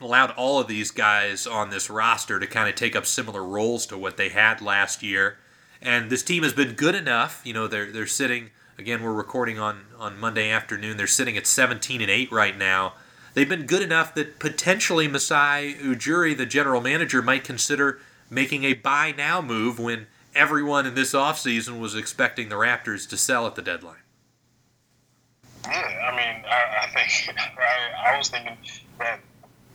[0.00, 3.86] allowed all of these guys on this roster to kind of take up similar roles
[3.86, 5.38] to what they had last year.
[5.82, 7.40] And this team has been good enough.
[7.44, 8.50] You know, they're they're sitting
[8.80, 10.96] Again, we're recording on, on Monday afternoon.
[10.96, 12.94] They're sitting at 17 and 8 right now.
[13.34, 18.00] They've been good enough that potentially Masai Ujiri, the general manager, might consider
[18.30, 23.18] making a buy now move when everyone in this offseason was expecting the Raptors to
[23.18, 24.00] sell at the deadline.
[25.66, 28.56] Yeah, I mean, I, I think I, I, was thinking
[28.98, 29.20] that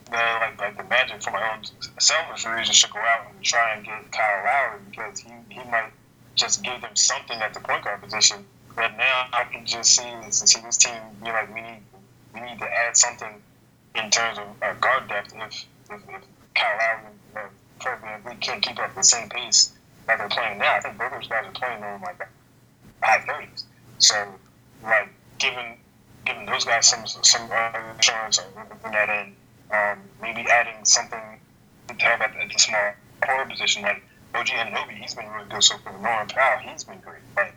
[0.06, 1.64] the like, like the Magic for my own
[2.00, 5.92] selfish reasons should go out and try and get Kyle Lowry because he, he might
[6.34, 8.44] just give them something at the point guard position
[8.76, 10.94] but now I can just see this and see this team
[11.24, 11.82] be like, we need
[12.34, 13.42] we need to add something
[13.96, 16.22] in terms of uh, guard depth if, if, if
[16.54, 17.54] Kyle Lowry and
[17.86, 19.72] uh, we can't keep up the same pace
[20.08, 20.76] that they're playing now.
[20.76, 22.28] I think both those guys are playing on like
[23.02, 23.66] high thirties.
[24.00, 24.16] So
[24.84, 25.78] like giving
[26.26, 27.50] giving those guys some some
[27.96, 28.40] insurance
[28.70, 29.36] within that end,
[29.72, 31.40] um, maybe adding something
[31.88, 32.94] to help at, at the small
[33.26, 34.04] forward position like
[34.34, 35.94] OG Anunoby, he's been really good so far.
[35.94, 37.22] Norman Powell, he's been great.
[37.38, 37.56] Like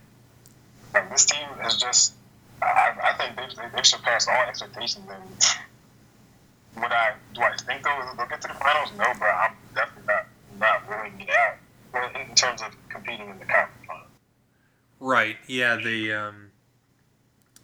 [0.95, 2.15] like this team is just,
[2.63, 5.07] I, I think they've, they've surpassed all expectations.
[5.09, 5.23] And
[6.83, 8.91] would I do I think they'll, they'll get to the finals?
[8.97, 10.27] No, but I'm definitely not
[10.59, 11.57] not ruling it out.
[11.93, 14.07] Well, in terms of competing in the conference final.
[15.01, 15.37] Right.
[15.47, 15.77] Yeah.
[15.77, 16.51] The um,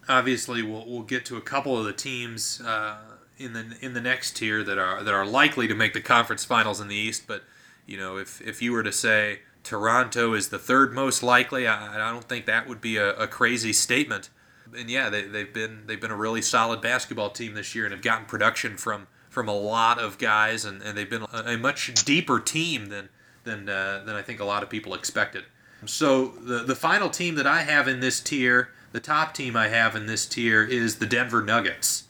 [0.08, 2.96] obviously we'll we'll get to a couple of the teams uh,
[3.38, 6.44] in the in the next tier that are that are likely to make the conference
[6.44, 7.26] finals in the East.
[7.26, 7.44] But
[7.86, 11.66] you know, if if you were to say Toronto is the third most likely.
[11.66, 14.30] I, I don't think that would be a, a crazy statement.
[14.76, 17.92] And yeah, they, they've been they've been a really solid basketball team this year and
[17.92, 21.58] have gotten production from from a lot of guys, and, and they've been a, a
[21.58, 23.08] much deeper team than
[23.44, 25.44] than uh, than I think a lot of people expected.
[25.86, 29.68] So the the final team that I have in this tier, the top team I
[29.68, 32.04] have in this tier is the Denver Nuggets.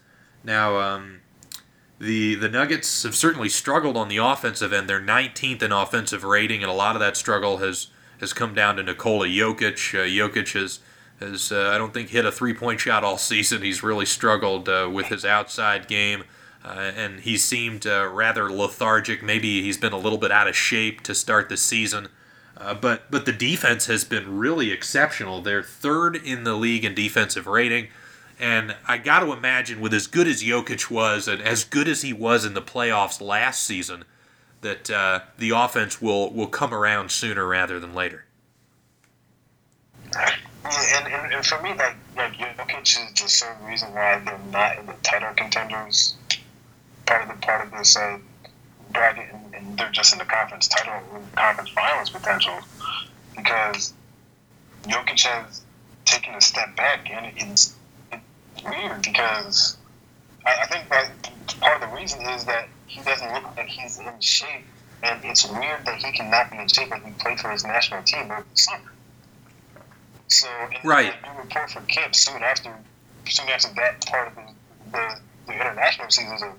[0.44, 1.20] Now, um,
[1.98, 4.88] the the Nuggets have certainly struggled on the offensive end.
[4.88, 7.88] They're 19th in offensive rating, and a lot of that struggle has
[8.20, 9.94] has come down to Nikola Jokic.
[9.94, 10.80] Uh, Jokic has
[11.20, 13.62] has uh, I don't think hit a three point shot all season.
[13.62, 16.24] He's really struggled uh, with his outside game,
[16.64, 19.22] uh, and he seemed uh, rather lethargic.
[19.22, 22.08] Maybe he's been a little bit out of shape to start the season.
[22.56, 25.40] Uh, but but the defense has been really exceptional.
[25.40, 27.88] They're third in the league in defensive rating.
[28.38, 32.02] And I got to imagine, with as good as Jokic was, and as good as
[32.02, 34.04] he was in the playoffs last season,
[34.60, 38.24] that uh, the offense will, will come around sooner rather than later.
[40.16, 44.78] And, and, and for me, like, like Jokic is the same reason why they're not
[44.78, 46.16] in the title contenders.
[47.06, 48.18] Part of the part of this uh,
[48.92, 51.02] bracket, and, and, they're just in the conference title,
[51.36, 52.58] conference finals potential,
[53.36, 53.92] because
[54.84, 55.62] Jokic has
[56.06, 57.74] taken a step back, and it's
[58.62, 59.76] weird because
[60.46, 61.10] I, I think that
[61.60, 64.64] part of the reason is that he doesn't look like he's in shape,
[65.02, 68.02] and it's weird that he cannot be in shape when he played for his national
[68.02, 68.92] team over the summer.
[70.28, 70.48] So,
[70.84, 71.14] right.
[71.24, 72.74] You report for camp soon after,
[73.28, 74.42] soon after that part of the,
[74.92, 76.38] the, the international season.
[76.38, 76.52] So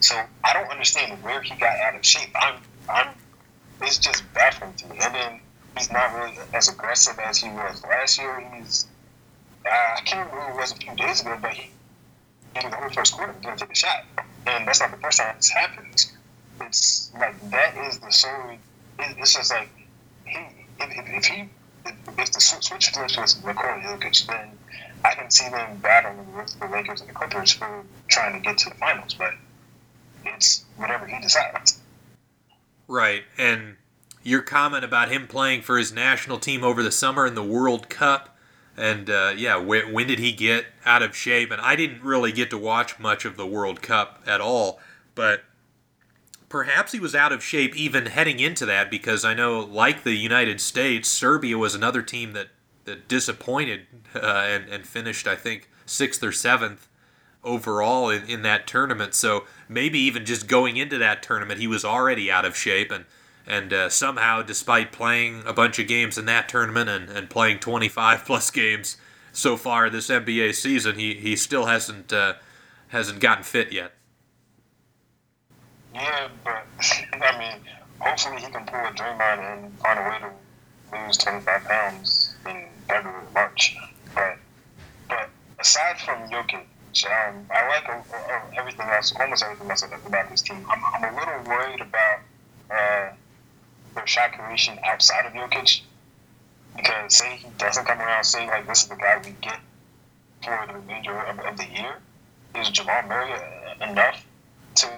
[0.00, 0.14] So
[0.44, 2.30] I don't understand where he got out of shape.
[2.34, 2.56] I'm,
[2.88, 3.14] I'm,
[3.80, 4.98] it's just baffling to me.
[5.00, 5.40] And then
[5.76, 8.44] he's not really as aggressive as he was last year.
[8.56, 8.86] He's,
[9.66, 11.70] Uh, I can't remember it was a few days ago, but he,
[12.56, 14.04] in the whole first quarter, to take a shot.
[14.46, 16.12] And that's not the first time this happens.
[16.60, 18.56] It's like, that is the sole,
[18.98, 19.68] it's just like,
[20.26, 20.38] he,
[20.78, 21.48] if, if, if he,
[21.86, 24.50] if, if the switch flips with Nikola Jokic, then
[25.04, 28.58] I can see them battling with the Lakers and the Clippers for trying to get
[28.58, 29.32] to the finals, but
[30.24, 31.80] it's whatever he decides.
[32.86, 33.76] Right, and
[34.22, 37.88] your comment about him playing for his national team over the summer in the World
[37.88, 38.33] Cup,
[38.76, 41.50] and uh, yeah, when, when did he get out of shape?
[41.50, 44.80] And I didn't really get to watch much of the World Cup at all,
[45.14, 45.44] but
[46.48, 50.14] perhaps he was out of shape even heading into that because I know, like the
[50.14, 52.48] United States, Serbia was another team that
[52.84, 56.86] that disappointed uh, and, and finished, I think, sixth or seventh
[57.42, 59.14] overall in, in that tournament.
[59.14, 62.90] So maybe even just going into that tournament, he was already out of shape.
[62.90, 63.06] And,
[63.46, 67.58] and uh, somehow, despite playing a bunch of games in that tournament and, and playing
[67.58, 68.96] 25 plus games
[69.32, 72.34] so far this NBA season, he, he still hasn't uh,
[72.88, 73.92] hasn't gotten fit yet.
[75.94, 76.64] Yeah, but
[77.22, 77.60] I mean,
[77.98, 82.66] hopefully he can pull a Draymond and find a way to lose 25 pounds in
[82.88, 83.76] February, March.
[84.14, 84.38] But
[85.08, 86.64] but aside from Jokic,
[87.06, 90.64] um, I like uh, uh, everything else, almost everything else about this team.
[90.70, 92.20] I'm, I'm a little worried about
[92.70, 93.10] uh,
[93.94, 95.82] their shot creation outside of Jokic
[96.76, 99.60] because say he doesn't come around, say like this is the guy we get
[100.42, 101.96] for the remainder of, of the year.
[102.56, 103.32] Is Jamal Murray
[103.80, 104.24] enough
[104.76, 104.88] to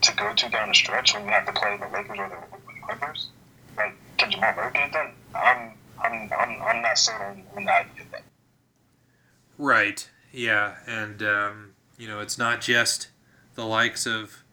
[0.00, 2.82] to go to down the stretch when we have to play the Lakers or the
[2.82, 3.28] Clippers?
[3.76, 4.94] Like, can Jamal Murray get?
[5.34, 5.72] I'm
[6.02, 7.86] I'm, I'm, I'm not certain on that.
[9.58, 10.08] Right.
[10.32, 13.08] Yeah, and um, you know it's not just
[13.54, 14.44] the likes of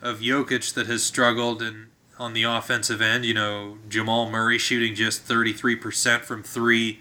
[0.00, 3.24] of Jokic that has struggled and on the offensive end.
[3.24, 7.00] You know Jamal Murray shooting just 33% from three.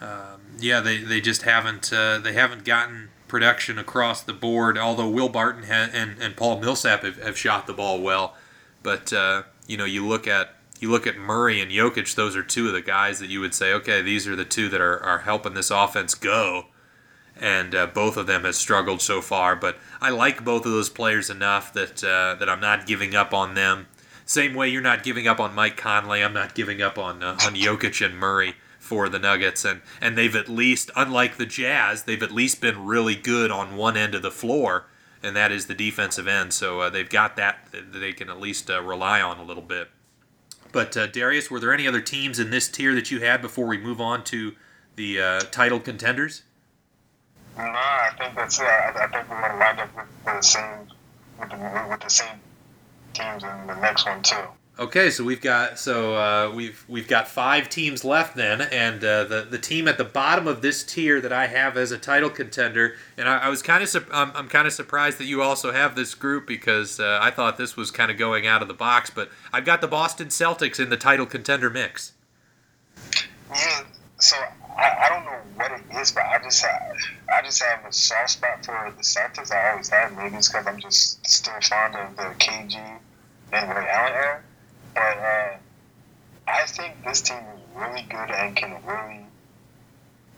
[0.00, 4.78] Um, yeah, they, they just haven't uh, they haven't gotten production across the board.
[4.78, 8.36] Although Will Barton ha- and and Paul Millsap have, have shot the ball well,
[8.82, 12.42] but uh, you know you look at you look at Murray and Jokic, those are
[12.42, 15.02] two of the guys that you would say, okay, these are the two that are,
[15.02, 16.66] are helping this offense go.
[17.40, 20.88] And uh, both of them have struggled so far, but I like both of those
[20.88, 23.86] players enough that uh, that I'm not giving up on them.
[24.28, 27.38] Same way you're not giving up on Mike Conley, I'm not giving up on uh,
[27.46, 32.02] on Jokic and Murray for the Nuggets, and and they've at least, unlike the Jazz,
[32.02, 34.84] they've at least been really good on one end of the floor,
[35.22, 36.52] and that is the defensive end.
[36.52, 39.62] So uh, they've got that that they can at least uh, rely on a little
[39.62, 39.88] bit.
[40.72, 43.66] But uh, Darius, were there any other teams in this tier that you had before
[43.66, 44.54] we move on to
[44.96, 46.42] the uh, title contenders?
[47.56, 48.64] No, I think that's it.
[48.64, 50.86] I, I think we're going to wind up with the same
[51.40, 52.40] with the, with the same
[53.18, 54.36] teams in the next one too.
[54.80, 59.24] Okay, so we've got so uh, we've we've got five teams left then, and uh,
[59.24, 62.30] the the team at the bottom of this tier that I have as a title
[62.30, 65.42] contender, and I, I was kind of su- I'm, I'm kind of surprised that you
[65.42, 68.68] also have this group because uh, I thought this was kind of going out of
[68.68, 72.12] the box, but I've got the Boston Celtics in the title contender mix.
[73.50, 73.82] Yeah,
[74.20, 74.36] so
[74.76, 76.92] I, I don't know what it is, but I just have,
[77.36, 79.50] I just have a soft spot for the Celtics.
[79.50, 83.00] I always have, maybe it's because I'm just still fond of the KG
[83.52, 84.42] Ray Allen era.
[84.94, 85.56] But uh,
[86.48, 89.24] I think this team is really good and can really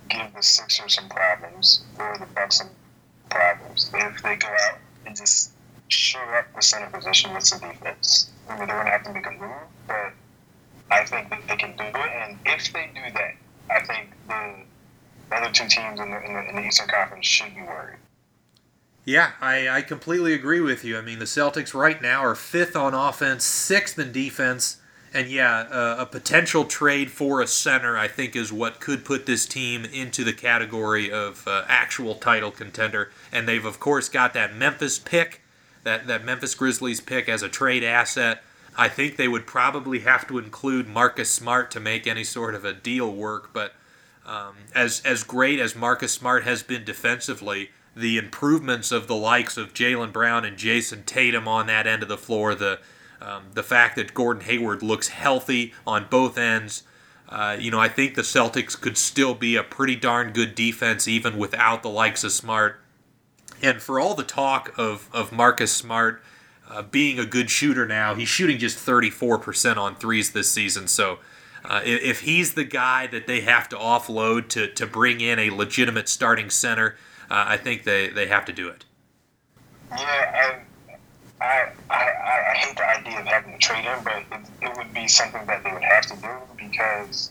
[0.09, 2.71] give the Sixers some problems or the Bucks some
[3.31, 5.53] problems if they go out and just
[5.89, 8.31] shore up the center position with some defense.
[8.49, 10.13] I mean, they're going to have to make a move, but
[10.91, 11.95] I think that they can do it.
[11.95, 13.35] And if they do that,
[13.71, 17.55] I think the other two teams in the, in the, in the Eastern Conference should
[17.55, 18.00] be worried.
[19.11, 20.97] Yeah, I, I completely agree with you.
[20.97, 24.77] I mean, the Celtics right now are fifth on offense, sixth in defense,
[25.13, 29.27] and yeah, uh, a potential trade for a center, I think, is what could put
[29.27, 33.11] this team into the category of uh, actual title contender.
[33.33, 35.41] And they've, of course, got that Memphis pick,
[35.83, 38.45] that, that Memphis Grizzlies pick as a trade asset.
[38.79, 42.65] I think they would probably have to include Marcus Smart to make any sort of
[42.65, 43.75] a deal work, but
[44.25, 47.71] um, as, as great as Marcus Smart has been defensively,
[48.01, 52.09] the improvements of the likes of Jaylen Brown and Jayson Tatum on that end of
[52.09, 52.81] the floor, the
[53.21, 56.85] um, the fact that Gordon Hayward looks healthy on both ends.
[57.29, 61.07] Uh, you know, I think the Celtics could still be a pretty darn good defense
[61.07, 62.81] even without the likes of Smart.
[63.63, 66.23] And for all the talk of, of Marcus Smart
[66.69, 70.89] uh, being a good shooter now, he's shooting just 34% on threes this season.
[70.89, 71.19] So
[71.65, 75.51] uh, if he's the guy that they have to offload to, to bring in a
[75.51, 76.97] legitimate starting center,
[77.31, 78.85] uh, I think they, they have to do it.
[79.91, 80.61] Yeah,
[81.41, 84.93] I, I, I hate the idea of having to trade him, but it, it would
[84.93, 86.29] be something that they would have to do
[86.59, 87.31] because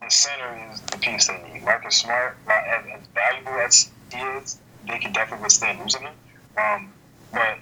[0.00, 1.62] the center is the piece they need.
[1.64, 4.58] Marcus Smart, as, as valuable as he is,
[4.88, 6.14] they could definitely withstand losing him.
[6.56, 6.92] Um,
[7.32, 7.58] but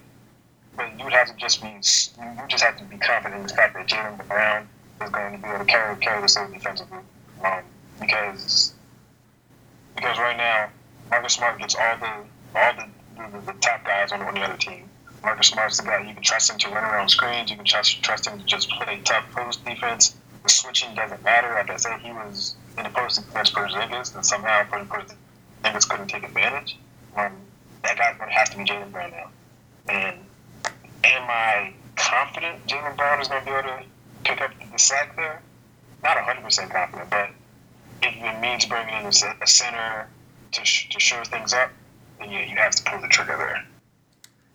[0.77, 3.55] but you would have to just be you just have to be confident in the
[3.55, 4.69] fact that Jaylen Brown
[5.02, 6.98] is going to be able to carry carry this over defensively.
[7.44, 7.62] Um,
[8.01, 8.74] because
[9.95, 10.69] because right now
[11.11, 14.57] Marcus Smart gets all the all the, the, the top guys on, on the other
[14.57, 14.89] team.
[15.23, 17.51] Marcus Smart's the guy you can trust him to run around screens.
[17.51, 20.16] You can trust trust him to just play tough post defense.
[20.43, 21.49] The switching doesn't matter.
[21.55, 26.09] Like I said, he was in the post defense for Porzingis, and somehow Porzingis couldn't
[26.09, 26.77] take advantage.
[27.16, 27.33] Um,
[27.83, 29.31] that guy's going to have to be Jaylen Brown now.
[29.89, 30.19] And
[31.05, 33.85] am I confident Jaylen Brown is going to be able to
[34.25, 35.41] pick up the slack there?
[36.03, 37.31] Not 100% confident, but
[38.07, 40.09] it means bringing in a center
[40.53, 41.71] to, sh- to shore things up,
[42.19, 43.65] then you, you have to pull the trigger there.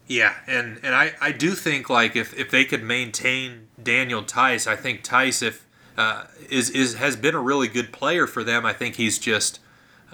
[0.08, 4.66] Yeah, and, and I, I do think like if, if they could maintain Daniel Theis,
[4.66, 5.66] I think Theis if
[6.00, 8.66] uh, is is has been a really good player for them.
[8.66, 9.60] I think he's just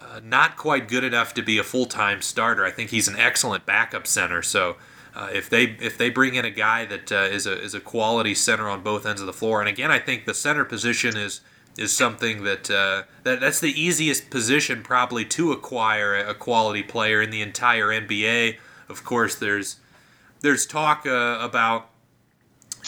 [0.02, 2.66] uh, not quite good enough to be a full time starter.
[2.66, 4.42] I think he's an excellent backup center.
[4.42, 4.78] So
[5.16, 7.80] uh, if they if they bring in a guy that uh, is a is a
[7.80, 11.16] quality center on both ends of the floor, and again, I think the center position
[11.16, 11.42] is
[11.78, 17.22] is something that uh, that that's the easiest position probably to acquire a quality player
[17.22, 18.58] in the entire NBA.
[18.88, 19.78] Of course, there's
[20.42, 21.90] there's talk uh, about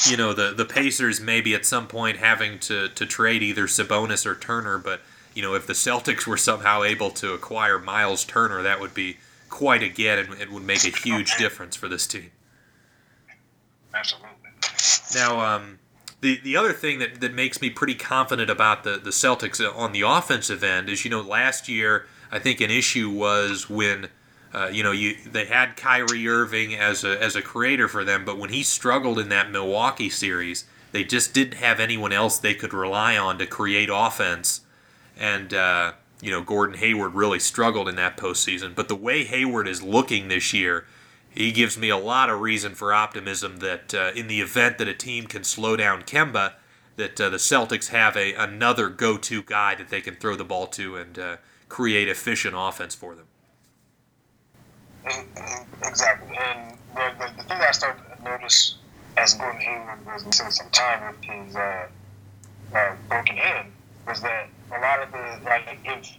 [0.06, 4.26] you know the the Pacers maybe at some point having to to trade either Sabonis
[4.26, 5.02] or Turner, but
[5.34, 9.18] you know if the Celtics were somehow able to acquire Miles Turner, that would be
[9.50, 12.32] quite a get and it would make a huge difference for this team.
[13.94, 14.30] Absolutely.
[15.16, 15.80] Now, um,
[16.22, 19.92] the the other thing that, that makes me pretty confident about the, the Celtics on
[19.92, 24.10] the offensive end is, you know, last year I think an issue was when,
[24.54, 28.26] uh, you know, you they had Kyrie Irving as a as a creator for them,
[28.26, 32.56] but when he struggled in that Milwaukee series, they just didn't have anyone else they
[32.56, 34.62] could rely on to create offense,
[35.18, 35.54] and.
[35.54, 38.74] Uh, you know, Gordon Hayward really struggled in that postseason.
[38.74, 40.86] But the way Hayward is looking this year,
[41.38, 44.88] he gives me a lot of reason for optimism that uh, in the event that
[44.88, 46.54] a team can slow down Kemba,
[46.96, 50.66] that uh, the Celtics have a another go-to guy that they can throw the ball
[50.68, 51.38] to and uh,
[51.70, 53.28] create efficient offense for them.
[55.86, 58.76] Exactly, and the, the, the thing I started to notice
[59.16, 61.88] as Gordon Hayward was missing some time with his uh,
[62.74, 63.72] uh, broken hand
[64.08, 66.18] was that a lot of the like if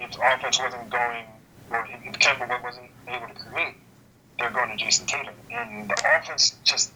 [0.00, 1.26] if offense wasn't going
[1.70, 3.74] or if Kemba wasn't able to create,
[4.38, 6.92] they're going to Jayson Tatum, and the offense just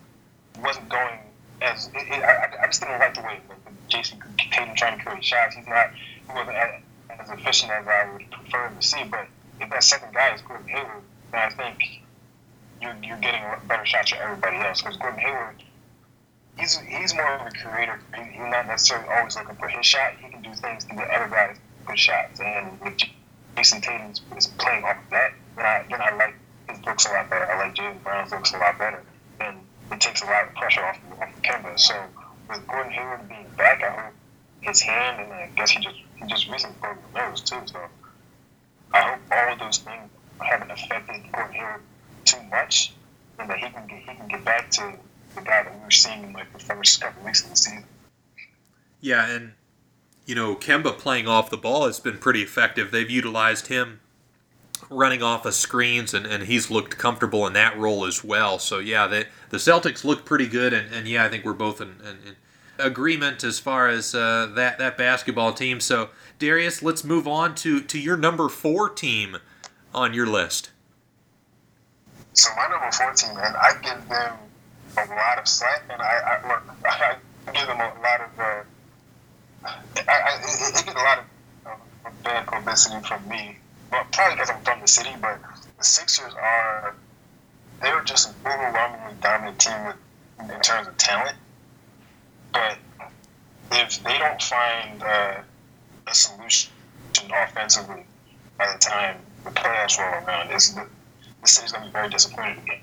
[0.62, 1.18] wasn't going
[1.60, 5.04] as it, it, I, I just didn't like the way like, Jayson Tatum trying to
[5.04, 5.56] create shots.
[5.56, 6.82] He's not he wasn't as,
[7.20, 9.04] as efficient as I would prefer to see.
[9.04, 9.26] But
[9.60, 11.02] if that second guy is Gordon Hayward,
[11.32, 12.02] then I think
[12.82, 15.62] you're you're getting better shots for everybody else because Gordon Hayward
[16.58, 18.00] he's he's more of a creator.
[18.16, 20.14] He's not necessarily always looking for his shot.
[20.20, 21.56] He can do things to get other guys
[21.86, 22.40] good shots.
[22.40, 22.98] And with
[23.56, 26.34] Jayson Tatum is playing off of that, then I then I like
[26.86, 27.50] looks a lot better.
[27.50, 29.02] I like Jaylen Brown's looks a lot better,
[29.40, 29.58] and
[29.92, 31.78] it takes a lot of pressure off of, off of Kemba.
[31.78, 31.94] So
[32.48, 34.14] with Gordon Hayward being back, I hope
[34.60, 37.60] his hand, and I guess he just he just recently broke the nose too.
[37.66, 37.80] So
[38.92, 40.10] I hope all of those things
[40.40, 41.82] haven't affected Gordon Hayward
[42.24, 42.92] too much,
[43.38, 44.92] and that he can get he can get back to
[45.34, 47.84] the guy that we were seeing in like the first couple weeks of the season.
[49.00, 49.52] Yeah, and
[50.26, 52.90] you know Kemba playing off the ball has been pretty effective.
[52.90, 54.00] They've utilized him
[54.90, 58.58] running off of screens, and, and he's looked comfortable in that role as well.
[58.58, 61.80] So yeah, they, the Celtics look pretty good, and, and yeah, I think we're both
[61.80, 62.36] in, in, in
[62.78, 65.80] agreement as far as uh, that that basketball team.
[65.80, 69.38] So Darius, let's move on to to your number four team
[69.94, 70.70] on your list.
[72.32, 74.34] So my number four team, man, I give them
[74.96, 77.16] a lot of slack, and I, I,
[77.48, 78.38] I give them a lot of.
[78.38, 78.62] Uh,
[79.64, 79.72] I,
[80.08, 81.24] I, it, it gets a lot of
[81.66, 83.58] uh, bad publicity from me,
[83.90, 85.10] probably because I'm from the city.
[85.20, 85.40] But
[85.78, 86.94] the Sixers are
[87.80, 91.36] they're just an overwhelmingly dominant team with, in terms of talent.
[92.52, 92.78] But
[93.72, 95.34] if they don't find uh,
[96.06, 96.72] a solution
[97.30, 98.04] offensively
[98.56, 100.86] by the time the playoffs roll around, the,
[101.42, 102.80] the city's going to be very disappointed again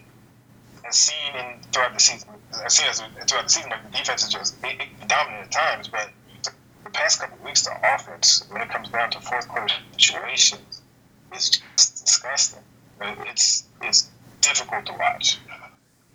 [0.88, 2.30] as seen in throughout the season,
[2.64, 5.52] as seen as throughout the season, like the defense is just it, it dominant at
[5.52, 6.10] times, but
[6.84, 10.82] the past couple weeks, the offense, when it comes down to fourth quarter situations,
[11.36, 12.60] is just disgusting.
[13.02, 14.10] It's it's
[14.41, 15.40] difficult to watch.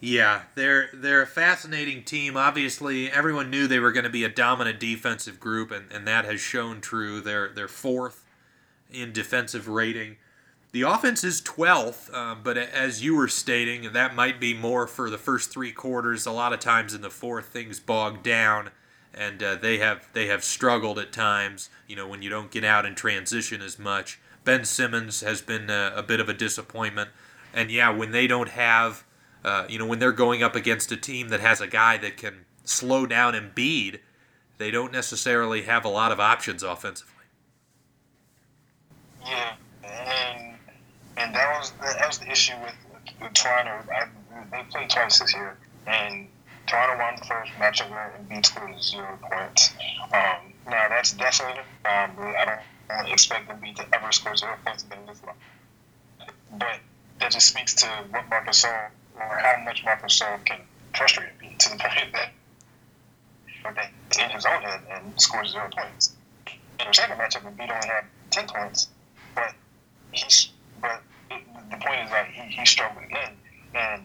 [0.01, 2.37] Yeah, they're they're a fascinating team.
[2.37, 6.25] Obviously, everyone knew they were going to be a dominant defensive group, and, and that
[6.25, 7.21] has shown true.
[7.21, 8.25] They're they're fourth
[8.91, 10.17] in defensive rating.
[10.73, 15.11] The offense is 12th, um, but as you were stating, that might be more for
[15.11, 16.27] the first three quarters.
[16.27, 18.71] A lot of times in the fourth, things bog down,
[19.13, 21.69] and uh, they have they have struggled at times.
[21.87, 24.19] You know, when you don't get out in transition as much.
[24.51, 27.11] Ben Simmons has been a, a bit of a disappointment,
[27.55, 29.05] and yeah, when they don't have,
[29.45, 32.17] uh, you know, when they're going up against a team that has a guy that
[32.17, 34.01] can slow down Embiid,
[34.59, 37.27] they don't necessarily have a lot of options offensively.
[39.25, 39.53] Yeah,
[39.85, 40.57] and
[41.17, 42.75] and that was that was the issue with,
[43.23, 43.89] with Toronto.
[43.95, 44.09] I,
[44.51, 45.57] they played twice this year,
[45.87, 46.27] and
[46.67, 49.75] Toronto won the first matchup where Embiid scored zero points.
[50.13, 52.61] Um, now that's definitely um, I don't,
[52.91, 55.37] I expect Embiid to ever score zero points again this long.
[56.59, 56.81] But
[57.21, 60.61] that just speaks to what Marcus Gasol or how much Marcus Gasol can
[60.97, 62.31] frustrate Embiid to the point that
[63.75, 66.13] that in his own head and scores zero points.
[66.47, 68.89] In the second matchup, Embiid only had ten points,
[69.35, 69.55] but
[70.13, 70.51] he's
[70.81, 73.33] but it, the point is that he, he struggled again.
[73.75, 74.03] And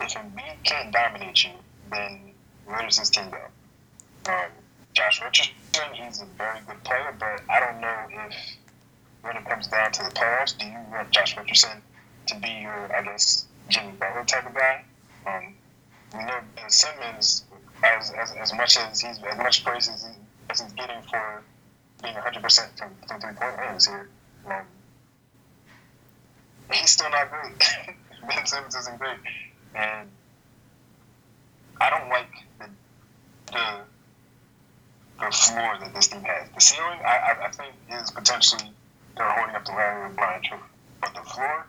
[0.00, 1.50] if Embiid can't dominate you,
[1.90, 2.32] then
[2.66, 4.32] where does this team go?
[4.32, 4.50] Um,
[4.94, 5.52] Josh Richardson,
[5.92, 7.96] he's a very good player, but I don't know
[8.26, 8.56] if
[9.22, 11.82] when it comes down to the playoffs, do you want Josh Richardson
[12.26, 14.84] to be your, I guess, Jimmy Butler type of guy?
[15.26, 15.54] Um,
[16.16, 17.44] we know Ben Simmons,
[17.82, 20.12] as, as, as much as he's as much praise as, he,
[20.50, 21.42] as he's getting for
[22.02, 24.08] being 100 percent from, from three point range here,
[24.46, 24.64] um,
[26.72, 27.58] he's still not great.
[28.28, 29.18] ben Simmons isn't great,
[29.74, 30.08] and
[31.80, 32.30] I don't like
[32.60, 32.66] the
[33.52, 33.80] the,
[35.20, 36.48] the floor that this team has.
[36.50, 38.70] The ceiling, I, I, I think, is potentially
[39.16, 40.60] they're holding up the with Brian Truth,
[41.00, 41.66] but the floor,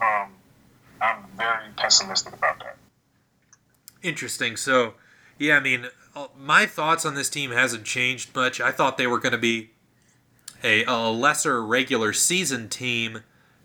[0.00, 0.30] um,
[1.00, 2.76] I'm very pessimistic about that.
[4.02, 4.56] Interesting.
[4.56, 4.94] So,
[5.38, 8.60] yeah, I mean, uh, my thoughts on this team hasn't changed much.
[8.60, 9.70] I thought they were going to be
[10.64, 13.20] a, a lesser regular season team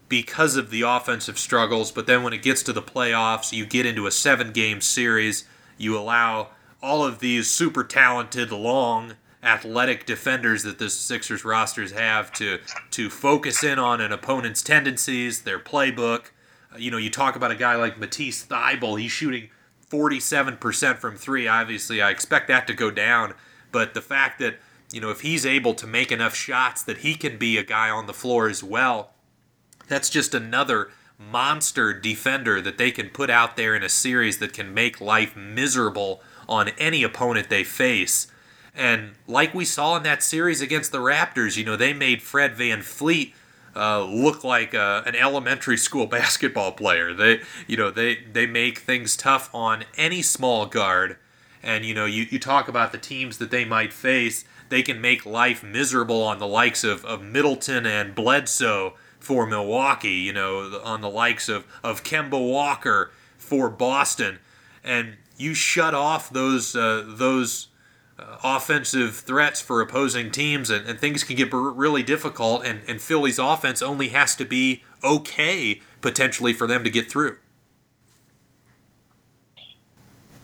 [0.10, 3.86] because of the offensive struggles, but then when it gets to the playoffs, you get
[3.86, 5.48] into a seven game series,
[5.78, 6.50] you allow
[6.84, 12.60] all of these super talented, long, athletic defenders that the Sixers rosters have to
[12.92, 16.32] to focus in on an opponent's tendencies, their playbook.
[16.72, 19.50] Uh, you know, you talk about a guy like Matisse Thybulle, he's shooting
[19.90, 21.48] 47% from three.
[21.48, 23.34] Obviously, I expect that to go down,
[23.72, 24.58] but the fact that
[24.92, 27.90] you know if he's able to make enough shots that he can be a guy
[27.90, 29.14] on the floor as well,
[29.88, 34.52] that's just another monster defender that they can put out there in a series that
[34.52, 38.28] can make life miserable on any opponent they face.
[38.76, 42.56] And like we saw in that series against the Raptors, you know, they made Fred
[42.56, 43.34] VanVleet
[43.76, 47.14] uh, look like uh, an elementary school basketball player.
[47.14, 51.18] They, you know, they, they make things tough on any small guard.
[51.62, 55.00] And, you know, you, you talk about the teams that they might face, they can
[55.00, 60.82] make life miserable on the likes of, of Middleton and Bledsoe for Milwaukee, you know,
[60.84, 64.40] on the likes of, of Kemba Walker for Boston.
[64.84, 67.68] And you shut off those, uh, those
[68.18, 72.66] uh, offensive threats for opposing teams, and, and things can get really difficult.
[72.66, 77.38] And, and Philly's offense only has to be okay potentially for them to get through.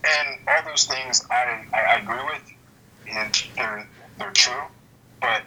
[0.04, 2.54] And all those things I, I, agree with,
[3.12, 3.88] and they're
[4.18, 4.64] they're true,
[5.22, 5.44] but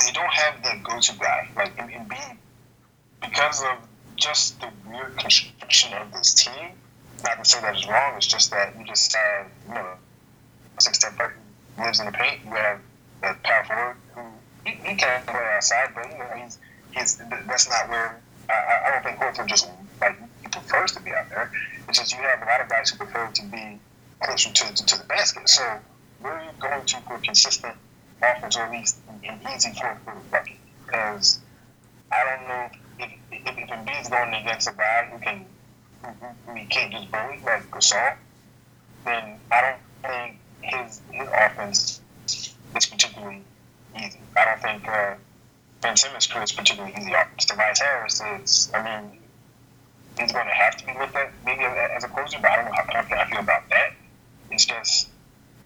[0.00, 1.48] they don't have the go-to guy.
[1.54, 1.76] Like
[2.08, 2.16] B,
[3.20, 3.78] because of
[4.16, 6.70] just the weird construction of this team.
[7.26, 8.14] Not to say that is wrong.
[8.16, 9.94] It's just that you just have you know
[10.78, 12.40] six step who lives in the paint.
[12.44, 12.80] You have
[13.24, 14.20] a power forward who
[14.64, 16.58] he, he can play outside, but you know he's
[16.92, 17.16] he's
[17.48, 18.52] that's not where I,
[18.86, 19.68] I don't think Horford just
[20.00, 21.50] like he prefers to be out there.
[21.88, 23.80] It's just you have a lot of guys who prefer to be
[24.20, 25.48] closer to, to, to the basket.
[25.48, 25.62] So
[26.20, 27.74] where are you going to for consistent
[28.22, 30.56] offense, or at least an easy for the bucket?
[30.86, 31.40] Because
[32.12, 32.70] I don't know
[33.00, 35.44] if if, if Embiid's going against a guy who can
[36.56, 38.16] he can't just bully like Gasol,
[39.04, 43.42] then I don't think his his offense is particularly
[43.96, 44.18] easy.
[44.36, 45.14] I don't think uh,
[45.80, 47.44] Ben Simmons creates particularly easy offense.
[47.44, 49.18] Tobias Harris is, I mean,
[50.18, 52.64] he's going to have to be looked at maybe as a closer, but I don't
[52.66, 53.92] know how confident I feel about that.
[54.50, 55.08] It's just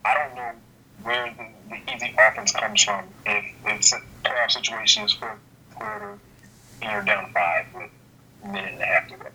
[0.04, 0.52] I don't know
[1.02, 5.38] where the, the easy offense comes from if it's a playoff situation is for
[5.74, 6.18] quarter
[6.82, 7.90] and you're down five with
[8.44, 9.26] a minute and a half to go.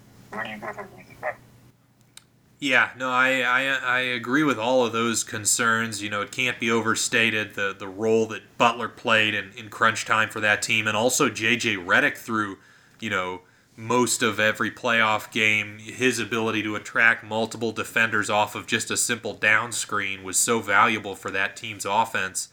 [2.59, 6.01] Yeah, no, I, I I agree with all of those concerns.
[6.01, 10.05] You know, it can't be overstated the the role that Butler played in, in crunch
[10.05, 12.57] time for that team, and also JJ Redick through,
[12.99, 13.41] you know,
[13.75, 15.79] most of every playoff game.
[15.79, 20.59] His ability to attract multiple defenders off of just a simple down screen was so
[20.59, 22.49] valuable for that team's offense.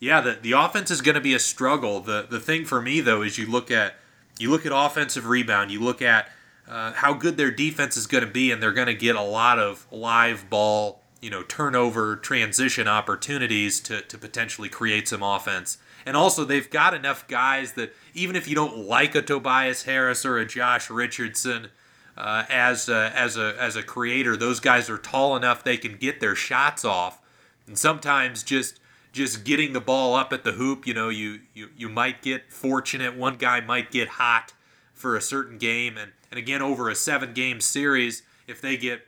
[0.00, 2.00] yeah, the the offense is going to be a struggle.
[2.00, 3.96] The the thing for me though is you look at
[4.38, 6.30] you look at offensive rebound, you look at
[6.68, 9.22] uh, how good their defense is going to be, and they're going to get a
[9.22, 15.78] lot of live ball, you know, turnover, transition opportunities to, to potentially create some offense.
[16.04, 20.24] And also, they've got enough guys that even if you don't like a Tobias Harris
[20.24, 21.68] or a Josh Richardson
[22.16, 25.96] uh, as a, as a as a creator, those guys are tall enough they can
[25.96, 27.20] get their shots off.
[27.66, 28.80] And sometimes just
[29.12, 32.52] just getting the ball up at the hoop, you know, you you, you might get
[32.52, 33.16] fortunate.
[33.16, 34.52] One guy might get hot
[34.98, 39.02] for a certain game, and and again over a seven game series, if they get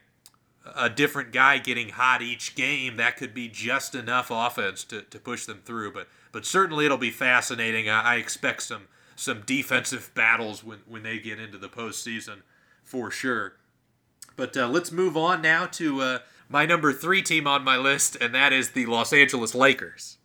[0.75, 5.19] a different guy getting hot each game, that could be just enough offense to, to
[5.19, 5.93] push them through.
[5.93, 7.89] But but certainly it'll be fascinating.
[7.89, 12.41] I, I expect some some defensive battles when, when they get into the postseason
[12.83, 13.53] for sure.
[14.35, 16.19] But uh, let's move on now to uh,
[16.49, 20.17] my number three team on my list, and that is the Los Angeles Lakers.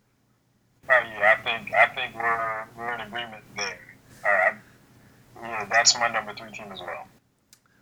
[0.89, 3.86] Oh yeah, I think I think we're we're in agreement there.
[5.69, 7.07] That's my number three team as well.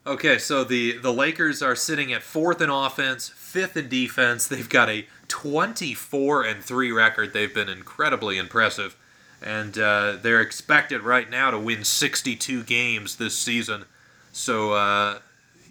[0.08, 4.48] Okay, so the the Lakers are sitting at fourth in offense, fifth in defense.
[4.48, 7.34] They've got a 24 and three record.
[7.34, 8.96] They've been incredibly impressive,
[9.42, 13.86] and uh, they're expected right now to win 62 games this season.
[14.32, 15.20] So, uh,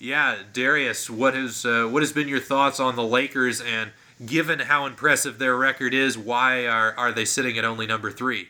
[0.01, 3.61] yeah, Darius, what has uh, what has been your thoughts on the Lakers?
[3.61, 3.93] And
[4.25, 8.49] given how impressive their record is, why are are they sitting at only number three?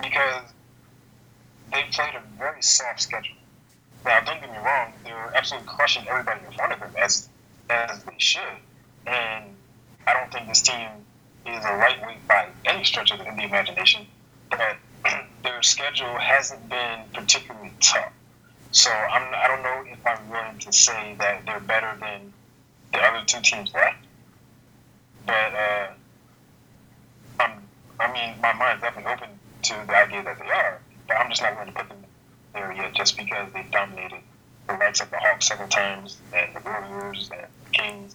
[0.00, 0.52] Because
[1.72, 3.36] they played a very soft schedule.
[4.04, 7.28] Now, don't get me wrong; they're absolutely crushing everybody in front of them as
[7.68, 8.58] as they should.
[9.06, 9.44] And
[10.06, 10.88] I don't think this team
[11.46, 14.06] is a lightweight by any stretch of the, the imagination.
[14.50, 14.76] But
[15.42, 18.12] their schedule hasn't been particularly tough.
[18.72, 22.32] So I'm, I don't know if I'm willing to say that they're better than
[22.92, 23.98] the other two teams left.
[25.26, 25.88] But uh,
[27.40, 27.62] I'm,
[27.98, 29.28] I mean, my mind's definitely open
[29.62, 30.80] to the idea that they are.
[31.10, 32.04] But I'm just not going to put them
[32.54, 34.20] there yet just because they've dominated
[34.68, 38.14] the likes of the Hawks several times and the Warriors and the Kings.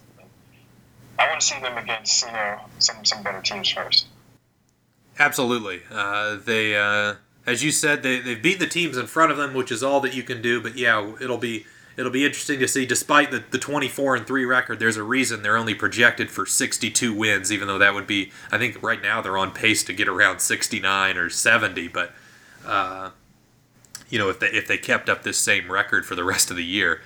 [1.18, 4.06] I want to see them against you know some some better teams first.
[5.18, 9.36] Absolutely, uh, they uh, as you said they they've beat the teams in front of
[9.36, 10.62] them, which is all that you can do.
[10.62, 11.66] But yeah, it'll be
[11.98, 12.86] it'll be interesting to see.
[12.86, 17.12] Despite the, the 24 and three record, there's a reason they're only projected for 62
[17.12, 20.08] wins, even though that would be I think right now they're on pace to get
[20.08, 22.14] around 69 or 70, but.
[22.66, 23.10] Uh,
[24.08, 26.56] you know, if they if they kept up this same record for the rest of
[26.56, 27.00] the year.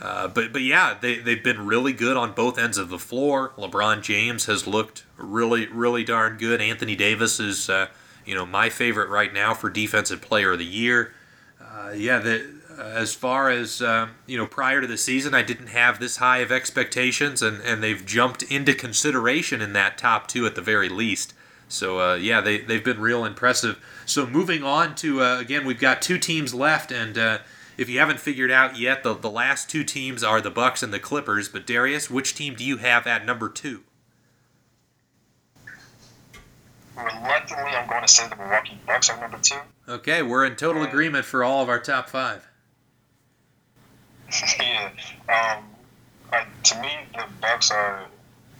[0.00, 3.52] Uh, but but yeah, they they've been really good on both ends of the floor.
[3.56, 6.60] LeBron James has looked really really darn good.
[6.60, 7.86] Anthony Davis is uh,
[8.24, 11.14] you know my favorite right now for defensive player of the year.
[11.60, 12.44] Uh, yeah, the,
[12.78, 16.38] as far as um, you know, prior to the season, I didn't have this high
[16.38, 20.88] of expectations, and and they've jumped into consideration in that top two at the very
[20.88, 21.34] least.
[21.68, 23.82] So uh, yeah, they they've been real impressive.
[24.06, 27.38] So moving on to uh, again, we've got two teams left, and uh,
[27.76, 30.92] if you haven't figured out yet, the the last two teams are the Bucks and
[30.92, 31.48] the Clippers.
[31.48, 33.82] But Darius, which team do you have at number two?
[36.96, 39.58] Reluctantly, I'm going to say the Milwaukee Bucks are number two.
[39.88, 42.46] Okay, we're in total agreement for all of our top five.
[44.60, 44.90] yeah,
[45.28, 45.64] um,
[46.30, 48.06] like to me, the Bucks are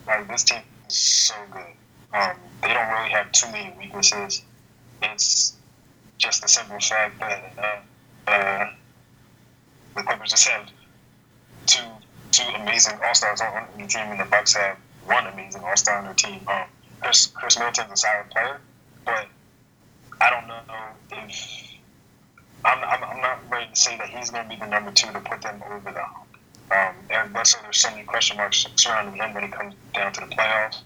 [0.07, 1.63] like this team is so good.
[2.15, 4.43] Um, they don't really have too many weaknesses.
[5.03, 5.57] It's
[6.19, 8.70] just the simple fact that uh, uh,
[9.97, 10.70] the Clippers just have
[11.66, 11.82] two
[12.31, 14.77] two amazing All Stars on the team, and the Bucks have
[15.07, 16.41] one amazing All Star on their team.
[16.47, 16.65] Um,
[17.03, 18.61] Khris, Khris Middleton's a solid player,
[19.05, 19.27] but
[20.20, 20.61] I don't know
[21.12, 21.74] if
[22.65, 25.12] I'm, I'm, I'm not ready to say that he's going to be the number two
[25.12, 26.27] to put them over the hump.
[26.70, 30.20] Um, Eric Bledsoe, there's so many question marks surrounding him when it comes down to
[30.20, 30.81] the playoffs.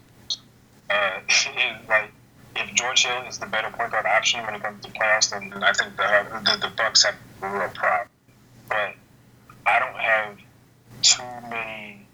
[0.89, 1.19] Uh,
[1.89, 2.11] like
[2.55, 5.63] if George Hill is the better point guard option when it comes to playoffs, then
[5.63, 8.09] I think the the, the Bucks have a real problem.
[8.67, 8.93] But
[9.65, 10.37] I don't have
[11.01, 12.05] too many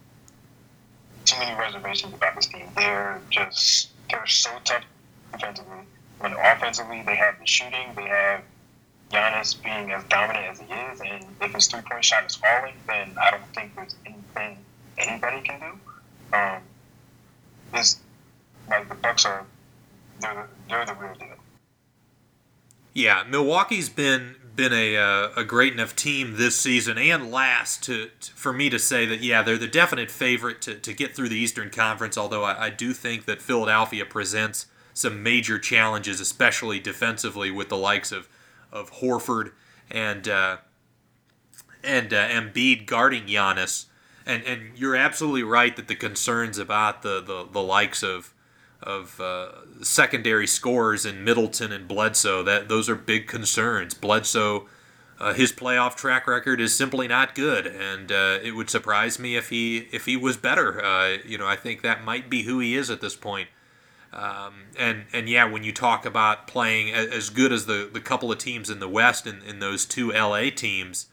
[1.26, 2.68] too many reservations about this team.
[2.76, 4.84] They're just they're so tough
[5.32, 5.80] defensively.
[6.20, 8.42] When offensively, they have the shooting, they have
[9.12, 12.74] Giannis being as dominant as he is, and if his three point shot is falling,
[12.88, 14.58] then I don't think there's anything
[14.98, 16.38] anybody can do.
[16.38, 16.62] Um,
[17.74, 18.00] this
[18.70, 19.46] like the Bucks are
[20.20, 21.28] they're, they're the real deal.
[22.94, 28.10] Yeah, Milwaukee's been been a uh, a great enough team this season and last to,
[28.22, 31.30] to, for me to say that yeah they're the definite favorite to, to get through
[31.30, 32.18] the Eastern Conference.
[32.18, 37.78] Although I, I do think that Philadelphia presents some major challenges, especially defensively, with the
[37.78, 38.30] likes of
[38.72, 39.52] of Horford
[39.92, 40.58] and uh,
[41.84, 43.86] and uh, Embiid guarding Giannis.
[44.26, 48.34] And and you're absolutely right that the concerns about the the, the likes of
[48.86, 49.50] of uh,
[49.82, 52.44] secondary scores in Middleton and Bledsoe.
[52.44, 53.94] That those are big concerns.
[53.94, 54.68] Bledsoe,
[55.20, 59.36] uh, his playoff track record is simply not good, and uh, it would surprise me
[59.36, 60.84] if he if he was better.
[60.84, 63.50] Uh, you know, I think that might be who he is at this point.
[64.16, 68.32] Um, and and yeah, when you talk about playing as good as the, the couple
[68.32, 71.08] of teams in the West and in, those two LA teams,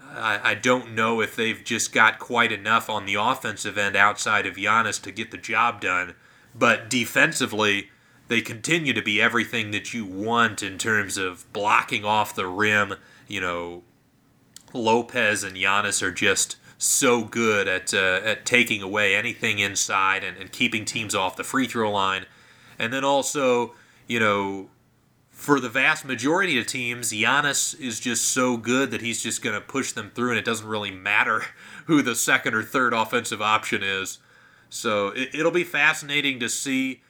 [0.00, 4.46] I, I don't know if they've just got quite enough on the offensive end outside
[4.46, 6.14] of Giannis to get the job done.
[6.54, 7.90] But defensively,
[8.28, 12.94] they continue to be everything that you want in terms of blocking off the rim.
[13.28, 13.82] You know,
[14.72, 20.36] Lopez and Giannis are just so good at uh, at taking away anything inside and,
[20.36, 22.26] and keeping teams off the free throw line.
[22.78, 23.74] And then also,
[24.06, 24.68] you know,
[25.30, 29.54] for the vast majority of teams, Giannis is just so good that he's just going
[29.54, 31.44] to push them through, and it doesn't really matter
[31.86, 34.18] who the second or third offensive option is.
[34.74, 37.02] So it, will be fascinating to see.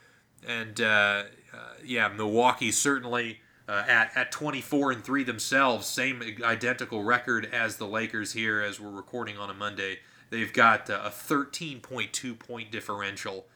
[0.47, 7.03] And uh, uh, yeah, Milwaukee certainly uh, at at 24 and three themselves, same identical
[7.03, 9.99] record as the Lakers here as we're recording on a Monday.
[10.29, 13.47] They've got a 13.2 point differential.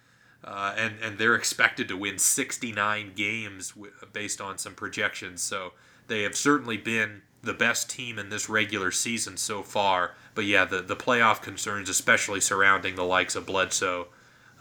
[0.44, 5.41] Uh, and and they're expected to win 69 games w- based on some projections.
[5.41, 5.73] So
[6.07, 10.15] they have certainly been the best team in this regular season so far.
[10.35, 14.07] But yeah, the, the playoff concerns, especially surrounding the likes of Bledsoe,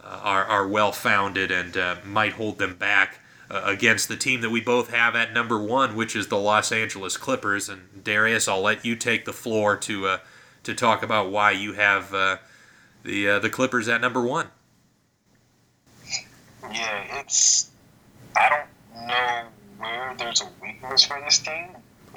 [0.02, 3.18] uh, are, are well founded and uh, might hold them back
[3.50, 6.70] uh, against the team that we both have at number one, which is the Los
[6.70, 7.68] Angeles Clippers.
[7.68, 10.18] And Darius, I'll let you take the floor to uh,
[10.64, 12.36] to talk about why you have uh,
[13.02, 14.48] the uh, the Clippers at number one.
[16.70, 17.70] Yeah, it's
[18.36, 19.42] I don't know
[19.78, 21.68] where there's a weakness for this team.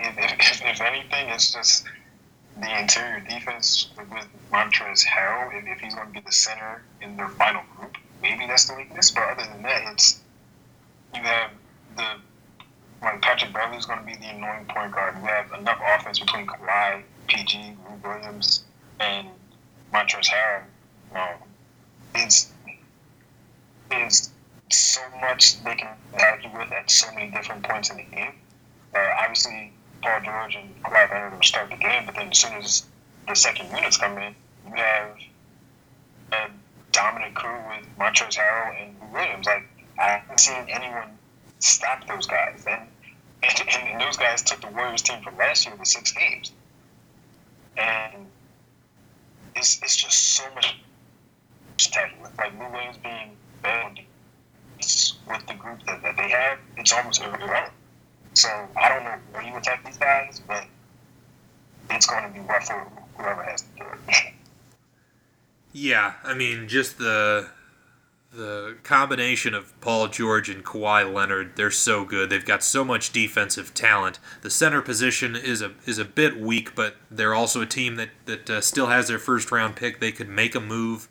[0.18, 1.86] If, if, if anything, it's just
[2.60, 7.15] the interior defense with Montrezl Harrell, if, if he's going to be the center in
[7.18, 9.11] their final group, maybe that's the weakness.
[9.11, 10.19] But other than that, it's
[11.15, 11.52] you have
[11.95, 12.15] the
[13.02, 15.15] like Patrick Beverley is going to be the annoying point guard.
[15.19, 18.64] You have enough offense between Kawhi, PG, Lou Williams,
[18.99, 19.28] and
[19.94, 20.64] Montrezl Harrell.
[21.15, 21.38] Um,
[22.15, 22.52] it's
[23.91, 24.30] it's
[24.69, 28.34] so much they can argue with at so many different points in the game.
[28.95, 32.86] Uh, obviously, Paul George and Kawhi Leonard start the game, but then as soon as
[33.28, 34.36] the second units come in,
[34.68, 35.18] you have
[36.32, 36.49] a
[36.91, 39.45] dominant crew with Montrezl Harrell and Williams.
[39.45, 39.64] Like
[39.99, 41.18] I haven't seen anyone
[41.60, 42.88] stop those guys, and,
[43.44, 46.52] and, and those guys took the Warriors team from last year to six games,
[47.78, 48.28] and
[49.56, 50.78] it's it's just so much
[51.78, 52.38] talent.
[52.38, 53.99] Like Lou Williams being bad
[55.28, 57.72] with the group that, that they have, it's almost irrelevant.
[58.34, 60.66] So I don't know where you attack these guys, but
[61.90, 62.88] it's going to be rough for
[63.18, 64.34] whoever has to do it.
[65.74, 67.49] yeah, I mean, just the
[68.34, 72.30] the combination of Paul George and Kawhi Leonard, they're so good.
[72.30, 74.20] They've got so much defensive talent.
[74.41, 78.10] The center position is a is a bit weak, but they're also a team that
[78.26, 79.99] that uh, still has their first round pick.
[79.99, 81.10] They could make a move.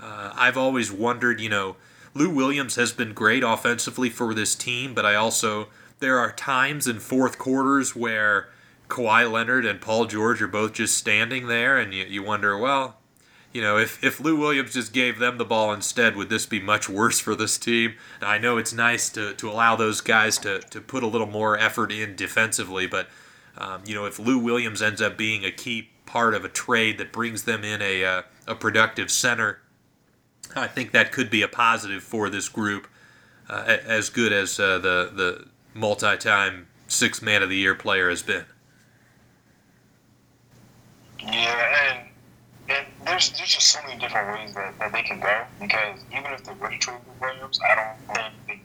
[0.00, 1.76] Uh, I've always wondered, you know,
[2.14, 5.68] Lou Williams has been great offensively for this team, but I also
[6.02, 8.48] there are times in fourth quarters where
[8.88, 12.96] Kawhi Leonard and Paul George are both just standing there, and you, you wonder, well,
[13.52, 16.58] you know, if, if Lou Williams just gave them the ball instead, would this be
[16.58, 17.94] much worse for this team?
[18.20, 21.56] I know it's nice to, to allow those guys to, to put a little more
[21.56, 23.08] effort in defensively, but,
[23.56, 26.98] um, you know, if Lou Williams ends up being a key part of a trade
[26.98, 29.60] that brings them in a, uh, a productive center,
[30.56, 32.88] I think that could be a positive for this group,
[33.48, 38.22] uh, as good as uh, the, the multi-time six man of the year player has
[38.22, 38.44] been.
[41.20, 42.08] Yeah, and,
[42.68, 46.32] and there's there's just so many different ways that, that they can go because even
[46.32, 48.60] if they're ready to Williams, I don't think they,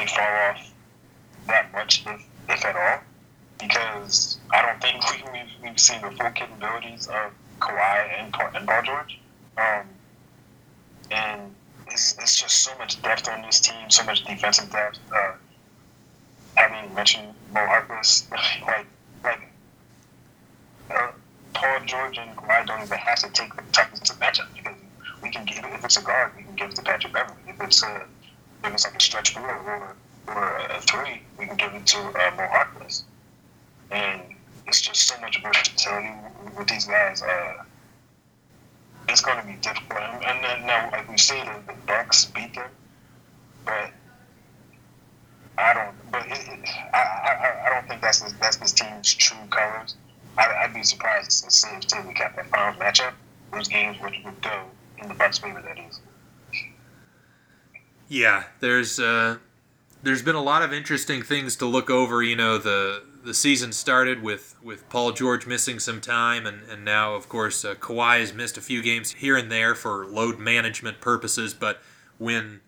[0.00, 0.72] they fall off
[1.48, 3.02] that much if, if at all
[3.58, 8.66] because I don't think we, we've, we've seen the full capabilities of Kawhi and, and
[8.66, 9.20] Paul George.
[9.58, 9.86] Um,
[11.10, 11.54] and
[11.88, 14.98] it's, it's just so much depth on this team, so much defensive depth.
[15.14, 15.32] Uh,
[16.62, 18.30] having mentioned Mo Harkless,
[18.66, 18.86] like
[19.24, 19.40] like
[20.90, 21.10] uh,
[21.54, 24.76] Paul George and Kawhi don't even have to take the toughest matchup because
[25.22, 27.36] we can give if it's a guard, we can give it to Patrick Beverley.
[27.48, 28.02] If it's a
[28.64, 29.96] if it's like a stretch four or
[30.28, 33.02] or a three, we can give it to uh, Mo Harkless.
[33.90, 34.22] And
[34.66, 36.14] it's just so much versatility
[36.56, 37.22] with these guys.
[37.22, 37.64] Uh,
[39.08, 40.00] it's going to be difficult.
[40.00, 42.70] And then now, like we said, the Bucks beat them,
[43.66, 43.90] but
[45.58, 45.94] I don't.
[46.10, 49.96] But it, it, I, I, I don't think that's this, that's this team's true colors.
[50.38, 53.12] I, would be surprised to see if we got that final matchup.
[53.52, 54.62] Those games would, would go
[54.98, 55.60] in the Bucks' favor.
[55.60, 56.00] That is.
[58.08, 59.38] Yeah, there's uh,
[60.02, 62.22] there's been a lot of interesting things to look over.
[62.22, 66.84] You know, the the season started with, with Paul George missing some time, and, and
[66.84, 70.38] now, of course, uh, Kawhi has missed a few games here and there for load
[70.38, 71.54] management purposes.
[71.54, 71.80] But
[72.18, 72.60] when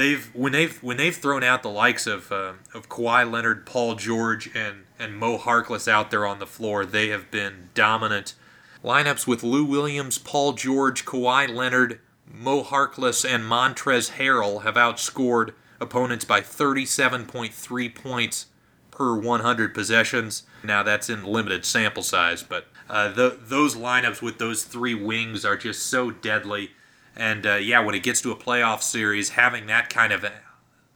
[0.00, 3.94] they've when they've when they've thrown out the likes of uh, of Kawhi Leonard, Paul
[3.94, 8.34] George, and and Mo Harkless out there on the floor, they have been dominant.
[8.82, 15.52] Lineups with Lou Williams, Paul George, Kawhi Leonard, Mo Harkless, and Montrezl Harrell have outscored
[15.80, 18.46] opponents by 37.3 points
[18.90, 20.44] per 100 possessions.
[20.62, 25.44] Now that's in limited sample size, but uh, the, those lineups with those three wings
[25.44, 26.70] are just so deadly.
[27.16, 30.24] And uh, yeah, when it gets to a playoff series, having that kind of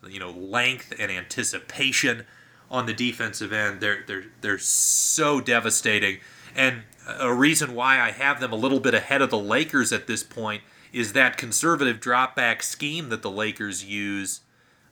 [0.08, 2.24] you know length and anticipation
[2.70, 6.18] on the defensive end, they're they're they're so devastating.
[6.54, 6.82] And
[7.18, 10.22] a reason why I have them a little bit ahead of the Lakers at this
[10.22, 10.62] point
[10.92, 14.40] is that conservative drop back scheme that the Lakers use.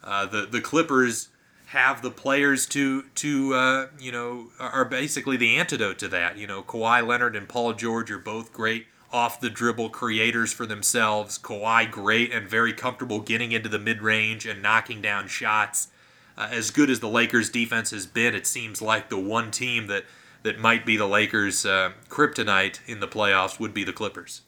[0.03, 1.29] Uh, the the Clippers
[1.67, 6.37] have the players to to uh, you know are basically the antidote to that.
[6.37, 10.67] You know, Kawhi Leonard and Paul George are both great off the dribble creators for
[10.67, 11.39] themselves.
[11.39, 15.89] Kawhi great and very comfortable getting into the mid range and knocking down shots.
[16.37, 19.87] Uh, as good as the Lakers defense has been, it seems like the one team
[19.89, 20.05] that
[20.43, 24.43] that might be the Lakers' uh, kryptonite in the playoffs would be the Clippers.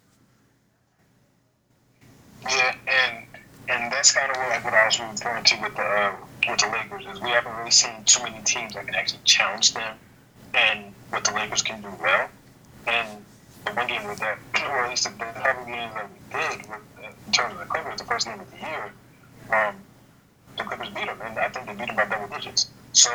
[2.42, 3.26] Yeah, and
[3.68, 6.16] and that's kind of what, what I was referring to with the uh,
[6.48, 9.72] with the Lakers is we haven't really seen too many teams that can actually challenge
[9.74, 9.96] them
[10.52, 12.28] and what the Lakers can do well.
[12.86, 13.24] And
[13.86, 14.38] game with that,
[14.68, 16.80] or at least the, the games that we did with,
[17.26, 18.92] in terms of the Clippers, the first game of the year,
[19.52, 19.76] um,
[20.56, 22.68] the Clippers beat them, and I think they beat them by double digits.
[22.92, 23.10] So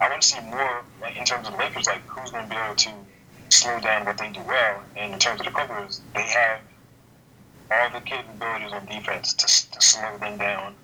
[0.00, 2.50] I want to see more, like in terms of the Lakers, like who's going to
[2.50, 2.92] be able to
[3.48, 4.82] slow down what they do well.
[4.96, 6.60] And in terms of the Clippers, they have
[7.70, 10.74] all the capabilities on defense to, to slow them down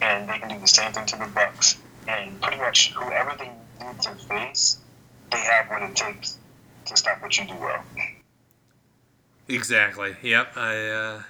[0.00, 1.76] and they can do the same thing to the Bucks.
[2.06, 3.50] And pretty much whoever they
[3.84, 4.78] need to face,
[5.30, 6.37] they have what it takes
[6.88, 7.82] to stop what you do well.
[9.48, 10.16] Exactly.
[10.22, 10.56] Yep.
[10.56, 10.88] I.
[10.88, 11.22] Uh,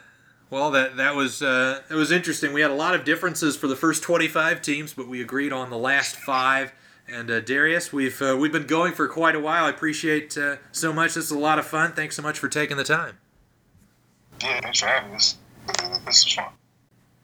[0.50, 2.52] well, that that was uh, it was interesting.
[2.52, 5.70] We had a lot of differences for the first 25 teams, but we agreed on
[5.70, 6.72] the last five.
[7.06, 9.64] And uh, Darius, we've uh, we've been going for quite a while.
[9.64, 11.14] I appreciate uh, so much.
[11.14, 11.92] This is a lot of fun.
[11.92, 13.18] Thanks so much for taking the time.
[14.42, 15.36] Yeah, thanks for having us.
[16.06, 16.52] This is fun.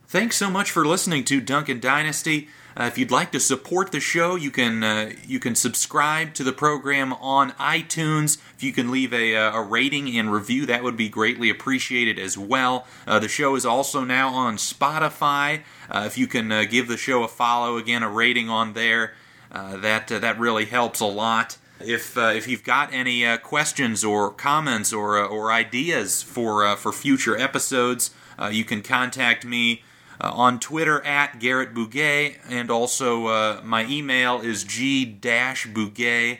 [0.07, 2.49] Thanks so much for listening to Duncan Dynasty.
[2.77, 6.43] Uh, if you'd like to support the show, you can uh, you can subscribe to
[6.43, 8.39] the program on iTunes.
[8.57, 12.19] If you can leave a, uh, a rating and review, that would be greatly appreciated
[12.19, 12.87] as well.
[13.07, 15.63] Uh, the show is also now on Spotify.
[15.89, 19.15] Uh, if you can uh, give the show a follow, again a rating on there,
[19.51, 21.59] that that really helps a lot.
[21.79, 28.11] If if you've got any questions or comments or or ideas for for future episodes,
[28.51, 29.85] you can contact me
[30.21, 36.39] uh, on Twitter at Garrett Bouguet, and also uh, my email is g-bouguet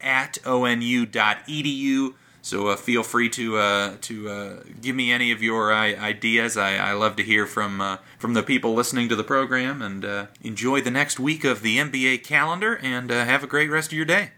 [0.00, 2.14] at onu.edu.
[2.42, 6.56] So uh, feel free to uh, to uh, give me any of your ideas.
[6.56, 10.28] I, I love to hear from uh, from the people listening to the program, and
[10.42, 14.06] enjoy the next week of the NBA calendar, and have a great rest of your
[14.06, 14.30] day.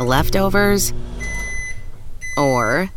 [0.00, 0.92] Leftovers
[2.36, 2.88] or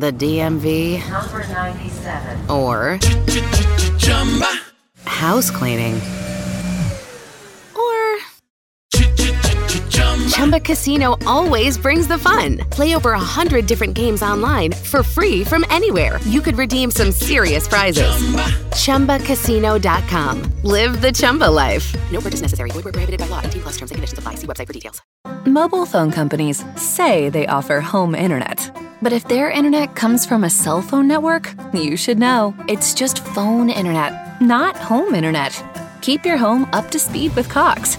[0.00, 2.98] the DMV, number 97, or
[5.04, 6.00] house cleaning,
[10.38, 12.58] Chumba Casino always brings the fun.
[12.70, 16.20] Play over a hundred different games online for free from anywhere.
[16.26, 18.08] You could redeem some serious prizes.
[18.76, 19.18] Chumba.
[19.18, 20.52] ChumbaCasino.com.
[20.62, 21.92] Live the Chumba life.
[22.12, 22.70] No purchase necessary.
[22.70, 23.40] Void where prohibited by law.
[23.40, 24.36] T plus terms and conditions apply.
[24.36, 25.02] See website for details.
[25.44, 28.70] Mobile phone companies say they offer home internet.
[29.02, 32.54] But if their internet comes from a cell phone network, you should know.
[32.68, 35.60] It's just phone internet, not home internet.
[36.00, 37.98] Keep your home up to speed with Cox.